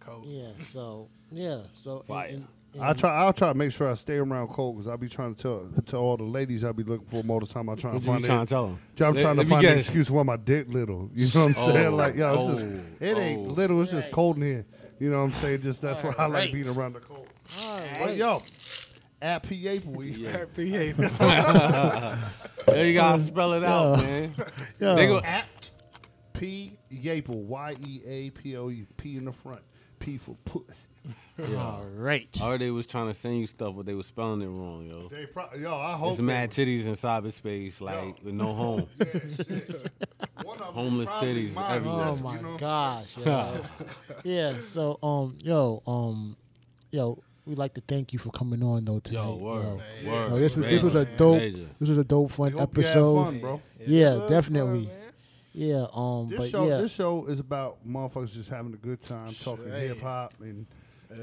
[0.01, 0.27] cold.
[0.27, 0.49] Yeah.
[0.73, 1.63] So yeah.
[1.75, 2.27] So and- Fire.
[2.29, 2.47] and-
[2.79, 3.11] I and- try.
[3.25, 5.71] I'll try to make sure I stay around cold because I'll be trying to tell
[5.87, 7.69] tell all the ladies I'll be looking for them all the time.
[7.71, 8.47] I'm trying What to you find trying it.
[8.47, 8.79] to tell him?
[9.01, 11.11] I'm Let- trying to find an excuse why my dick little.
[11.15, 11.87] You know what I'm oh, saying?
[11.87, 13.53] Oh, Like, yo, it's just oh, it ain't oh.
[13.53, 13.81] little.
[13.83, 14.67] It's just cold in here.
[14.99, 15.63] You know what I'm saying?
[15.63, 17.27] Just that's why I like being around the cold.
[17.63, 18.43] All But yo,
[19.27, 20.31] at PA, we Yeah.
[20.31, 20.93] Happy hey.
[22.67, 24.03] There you gotta spell it out, Yeah.
[24.05, 24.35] man.
[24.81, 24.95] Yo.
[24.97, 25.71] They go, at
[26.33, 29.63] P Yaple Y E A P O U P in the front.
[29.99, 30.89] P for puss.
[31.57, 32.29] All right.
[32.43, 34.87] I heard they was trying to send you stuff, but they was spelling it wrong,
[34.87, 35.09] yo.
[35.09, 38.87] They pro- yo, I hope There's mad titties in cyberspace, like with no home.
[38.99, 39.91] Yeah, shit.
[40.43, 42.05] One of them Homeless titties mine, everywhere.
[42.09, 42.57] Oh my you know?
[42.59, 43.17] gosh.
[43.17, 43.61] yo.
[44.23, 44.55] yeah.
[44.63, 46.37] So um yo um
[46.91, 49.23] yo we'd like to thank you for coming on though tonight.
[49.25, 50.11] Yo, word, yo.
[50.11, 50.31] word.
[50.31, 51.67] No, this was this was a dope major.
[51.81, 53.25] this was a dope fun We hope you had episode.
[53.25, 53.63] fun, bro.
[53.87, 54.85] Yeah, It was definitely.
[54.87, 55.03] fun, man.
[55.55, 56.77] Yeah, um This but show, yeah.
[56.79, 59.89] this show is about motherfuckers just having a good time, talking Hey.
[59.89, 60.67] hip hop, and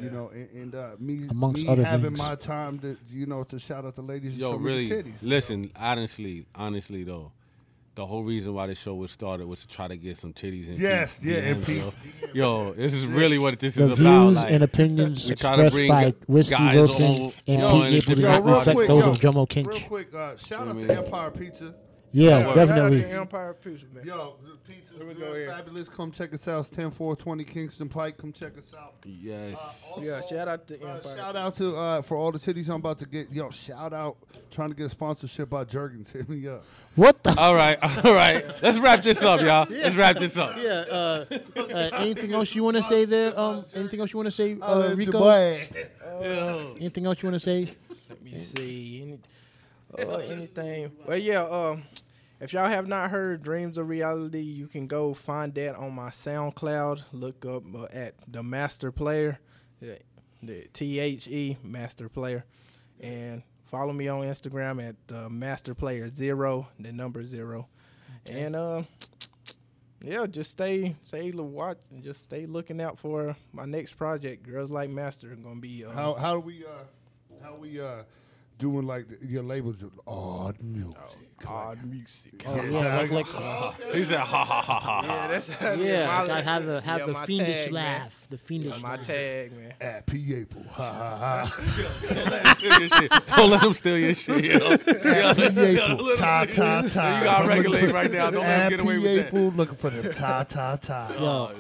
[0.02, 2.18] you know, and, and uh, me, Amongst me other having things.
[2.20, 4.32] my time to, you know, to shout out the ladies.
[4.32, 5.14] and Yo, show really, me the titties.
[5.22, 7.32] listen, honestly, honestly though,
[7.96, 10.68] the whole reason why this show was started was to try to get some titties
[10.68, 11.66] in Yes, Pete's yeah, in DMs,
[12.02, 12.68] Pete's yo.
[12.70, 14.26] Yo, this is really what this the is about.
[14.30, 17.82] views Like, and opinions we try to expressed bring by Whiskey Wilson on- and yo,
[17.84, 19.88] Pete and do not real reflect quick, those yo, of Jomo Real Kinch.
[19.88, 20.98] quick, uh, shout out to?
[20.98, 21.76] Empire Pizza.
[22.16, 23.06] Yeah, Yo, definitely.
[23.06, 24.06] Empire Pizza, man.
[24.06, 25.50] Yo, the pizza's Here we good, go here.
[25.50, 25.90] fabulous.
[25.90, 26.60] Come check us out.
[26.60, 28.18] It's 10420 Kingston Pike.
[28.18, 28.94] Come check us out.
[29.06, 29.88] yes.
[29.98, 32.76] Uh, Yeah, shout out to uh, shout out to uh, for all the cities I'm
[32.76, 33.32] about to get.
[33.32, 34.18] Yo, shout out
[34.52, 36.12] trying to get a sponsorship by Jergens.
[36.14, 36.64] Hit me up.
[36.96, 37.36] What the?
[37.40, 38.46] all right, all right.
[38.62, 39.66] Let's wrap this up, y'all.
[39.70, 40.56] Let's wrap this up.
[40.58, 40.72] yeah.
[40.90, 41.26] Uh,
[41.56, 43.38] uh, anything else you want to say there?
[43.40, 45.20] Um, anything else you want to say, uh, Rico?
[45.20, 45.68] boy.
[46.80, 47.74] Anything else you want to say?
[48.10, 49.02] Let me see.
[49.98, 50.92] Any, uh, anything.
[51.08, 51.42] Well, yeah.
[51.44, 51.84] Um,
[52.40, 56.10] if y'all have not heard Dreams of Reality, you can go find that on my
[56.10, 57.04] SoundCloud.
[57.12, 59.40] Look up uh, at the Master Player,
[59.82, 60.00] the,
[60.42, 62.46] the T H E Master Player,
[63.00, 67.68] and follow me on Instagram at uh, Master Player Zero, the number zero,
[68.26, 68.84] and uh,
[70.04, 74.44] yeah, just stay, stay watch, and just stay looking out for my next project.
[74.44, 78.04] Girls Like Master gonna be uh, How how do we uh how we uh
[78.60, 80.98] doing like the, your labels odd music?
[81.48, 82.44] Odd music.
[82.48, 83.26] Oh, yeah, like, like
[83.94, 85.02] He said, ha ha ha ha.
[85.06, 88.02] Yeah, that's yeah, my, like I have the have yeah, the fiendish tag, man.
[88.02, 89.08] laugh, the fiendish Yeah, my laugh.
[89.08, 89.74] tag, man.
[89.82, 90.64] At P April.
[90.72, 92.56] Ha ha ha.
[92.58, 93.12] Steal your shit.
[93.28, 94.72] Don't let him steal your shit, yo.
[94.72, 94.86] At
[95.36, 96.16] P April.
[96.18, 97.18] Ta ta ta.
[97.18, 98.30] You gotta regulate right now.
[98.30, 99.28] Don't let him get away with that.
[99.28, 101.12] April looking for them ta ta ta.
[101.20, 101.52] Yo,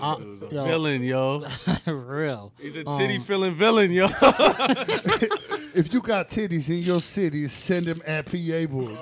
[0.51, 1.45] yo, Villain, yo.
[1.85, 2.51] real.
[2.59, 4.07] He's a Um, titty filling villain, yo.
[5.75, 8.95] If you got titties in your city, send them at P April.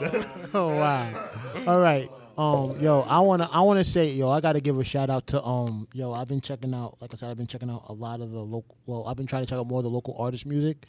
[0.53, 1.30] Oh wow.
[1.68, 2.10] All right.
[2.38, 5.43] Um, yo, I wanna I wanna say, yo, I gotta give a shout out to
[5.43, 8.22] um, yo, I've been checking out, like I said, I've been checking out a lot
[8.22, 8.77] of the local.
[8.85, 10.85] Well, I've been trying to check out more of the local artist music,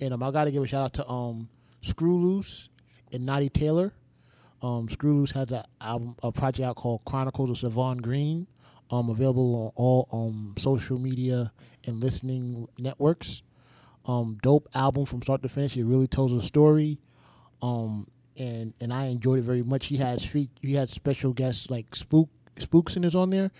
[0.00, 1.48] and um, I gotta give a shout out to um,
[1.82, 2.70] Screw Loose
[3.12, 3.92] and Naughty Taylor.
[4.62, 8.46] Um, Screw Loose has a album, a project out called Chronicles of Savon Green.
[8.90, 11.52] Um, available on all um social media
[11.86, 13.42] and listening networks.
[14.06, 15.76] Um, dope album from start to finish.
[15.76, 17.00] It really tells a story.
[17.62, 18.08] Um,
[18.38, 19.86] and and I enjoyed it very much.
[19.86, 23.50] He has he had special guests like Spook Spookson is on there.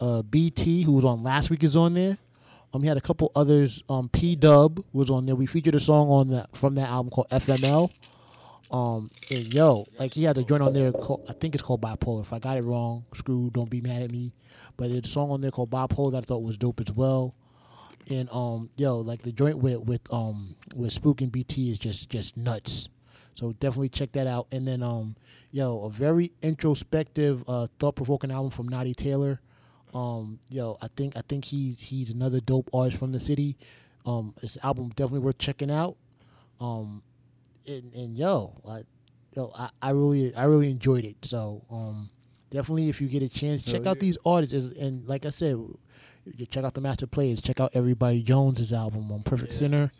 [0.00, 2.18] Uh, BT, who was on last week, is on there.
[2.72, 3.82] Um, he had a couple others.
[3.88, 5.36] Um, P Dub was on there.
[5.36, 7.90] We featured a song on that from that album called FML.
[8.70, 10.90] Um, and yo, like he had a joint on there.
[10.90, 12.22] Called, I think it's called Bipolar.
[12.22, 14.34] If I got it wrong, screw, don't be mad at me.
[14.76, 17.34] But there's a song on there called Bipolar that I thought was dope as well.
[18.10, 22.10] And um, yo, like the joint with with um with Spook and BT is just
[22.10, 22.88] just nuts.
[23.34, 24.46] So definitely check that out.
[24.52, 25.16] And then um,
[25.50, 29.40] yo, a very introspective, uh, thought provoking album from Naughty Taylor.
[29.92, 33.56] Um, yo, I think I think he's he's another dope artist from the city.
[34.06, 35.96] Um, this album definitely worth checking out.
[36.60, 37.02] Um,
[37.66, 38.82] and, and yo, I,
[39.34, 41.24] yo, I, I really I really enjoyed it.
[41.24, 42.10] So um,
[42.50, 44.76] definitely if you get a chance, check Hell out these artists.
[44.78, 45.56] And like I said,
[46.24, 47.40] you check out the Master Players.
[47.40, 49.92] Check out Everybody Jones's album on Perfect Sinner.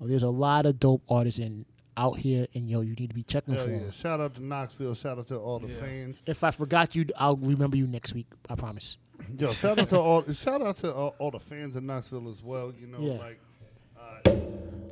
[0.00, 1.66] Uh, there's a lot of dope artists in
[2.00, 3.76] out here, and yo, you need to be checking Hell for yeah.
[3.78, 3.90] 'em.
[3.92, 4.94] Shout out to Knoxville.
[4.94, 6.16] Shout out to all the fans.
[6.26, 8.26] If I forgot you, I'll remember you next week.
[8.48, 8.96] I promise.
[9.38, 10.24] Yo, shout out to all.
[10.32, 12.72] Shout out to all, all the fans in Knoxville as well.
[12.80, 13.18] You know, Yeah.
[13.18, 13.40] like,
[14.26, 14.30] uh,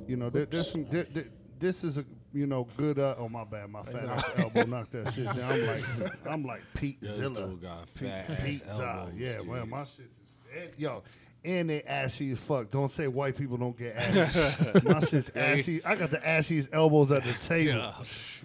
[0.07, 0.85] you know, there, there's some.
[0.91, 1.25] There, there,
[1.59, 2.05] this is a
[2.35, 2.99] you know good.
[2.99, 5.51] Uh, oh my bad, my fat ass elbow knocked that shit down.
[5.51, 7.49] I'm like, I'm like Pete This Zilla.
[7.49, 8.99] dude got Pete, fat ass Pete Zilla.
[9.01, 9.49] elbows, Yeah, dude.
[9.49, 10.19] man, my shit is
[10.63, 11.03] and, yo.
[11.49, 12.71] And they ashy as fuck.
[12.71, 14.81] Don't say white people don't get ashy.
[14.87, 15.83] my shit's ashy.
[15.83, 17.95] I got the ashiest elbows at the table.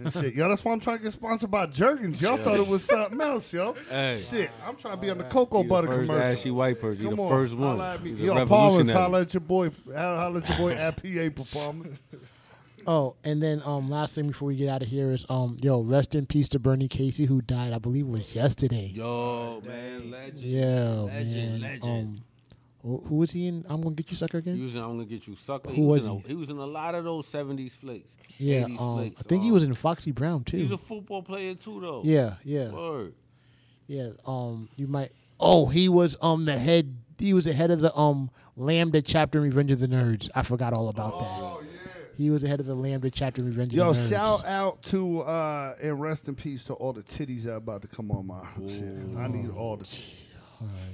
[0.01, 0.33] And shit.
[0.35, 2.21] Yo, that's why I'm trying to get sponsored by Jergens.
[2.21, 3.75] Y'all thought it was something else, yo.
[3.89, 4.23] Hey.
[4.29, 6.17] Shit, I'm trying to be on the cocoa He the first commercial.
[6.31, 6.99] ashy white person.
[7.01, 7.77] He Come the on, first one.
[7.77, 8.11] holla at me.
[8.11, 8.51] He's a Yo, Palmer's,
[8.87, 8.99] revolutionary.
[8.99, 9.71] holla at your boy.
[9.93, 12.01] Holla holla at your boy at PA Performance.
[12.85, 15.79] Oh, and then um, last thing before we get out of here is um, yo,
[15.81, 18.91] rest in peace to Bernie Casey, who died, I believe, was yesterday.
[18.93, 20.43] Yo, man, legend.
[20.43, 21.61] Yeah, Legend, man.
[21.61, 21.83] legend.
[21.83, 22.32] Um, wh-
[22.83, 23.65] who was he in?
[23.69, 24.57] I'm gonna get you, sucker again.
[24.57, 25.69] He was in I'm gonna get you sucker.
[25.69, 26.25] Who he was, was in he?
[26.25, 28.15] A, he was in a lot of those '70s flicks.
[28.37, 29.21] Yeah, 80s um, flicks.
[29.21, 30.57] I think he um, was in Foxy Brown too.
[30.57, 32.01] He's a football player too, though.
[32.03, 33.13] yeah, yeah, Word.
[33.87, 34.09] yeah.
[34.27, 35.11] Um, you might.
[35.39, 36.97] Oh, he was um the head.
[37.17, 40.29] He was the head of the um Lambda chapter in Revenge of the Nerds.
[40.35, 41.25] I forgot all about that.
[41.25, 41.67] Oh yeah.
[42.15, 44.11] He was the head of the Lambda chapter in Revenge Yo, of the Nerds.
[44.11, 47.55] Yo, shout out to uh, and rest in peace to all the titties that are
[47.55, 48.81] about to come on my shit.
[48.81, 49.85] 'cause I need all the.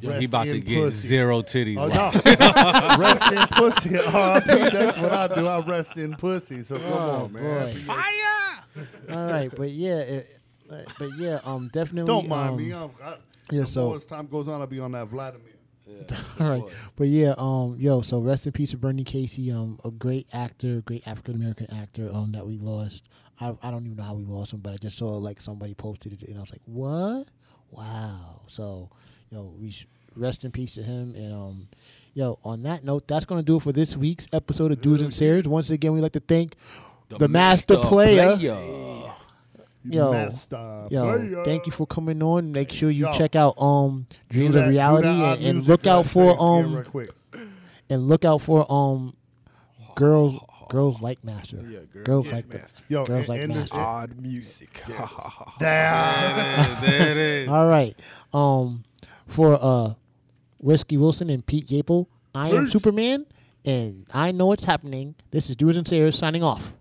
[0.01, 1.07] Yo, Rest he about to get pussy.
[1.07, 1.77] zero titties.
[1.77, 3.89] Oh no, rest in pussy.
[3.95, 4.71] RIP.
[4.73, 5.47] That's what I do.
[5.47, 6.63] I rest in pussy.
[6.63, 7.43] So come Oh, on, man.
[7.85, 7.93] boy.
[7.93, 10.39] Happy- All right, but yeah, it,
[10.71, 12.07] uh, but yeah, um, definitely.
[12.07, 12.71] Don't mind um, me.
[12.73, 13.15] I'm, I,
[13.51, 15.45] yeah, the so- as time goes on, I'll be on that Vladimir.
[15.85, 16.63] Yeah, All right,
[16.95, 20.81] but yeah, um, yo, so rest in peace to Bernie Casey, um, a great actor,
[20.81, 23.09] great African American actor, um, that we lost.
[23.41, 25.73] I, I don't even know how we lost him, but I just saw like somebody
[25.73, 27.27] posted it, and I was like, what?
[27.71, 28.41] Wow.
[28.47, 28.89] So,
[29.31, 31.67] yo, we sh- rest in peace to him, and um,
[32.13, 35.13] yo, on that note, that's gonna do it for this week's episode of Dudes and
[35.13, 35.47] Sayers.
[35.47, 36.55] Once again, we'd like to thank
[37.09, 38.35] the, master, player.
[39.83, 41.43] Yo, Master Yo, player.
[41.45, 42.51] thank you for coming on.
[42.51, 43.13] Make sure you Yo.
[43.13, 47.09] check out um Dreams Do of Reality that, and, and look out for um quick.
[47.89, 49.15] and look out for um
[49.95, 50.37] girls
[50.67, 51.57] girls like Master.
[51.67, 52.83] Yeah, girl, girls yeah, like master.
[52.89, 53.77] Yo, girls and- like and Master.
[53.77, 54.81] Odd music.
[54.85, 56.79] Ha, ha, ha, ha.
[56.85, 57.47] There it is.
[57.47, 57.95] All right.
[58.33, 58.83] Um
[59.29, 59.93] for uh
[60.57, 63.25] Whiskey Wilson and Pete Yapel, I am Superman
[63.63, 65.15] and I know what's happening.
[65.31, 66.73] This is Dudes and Sayers signing off.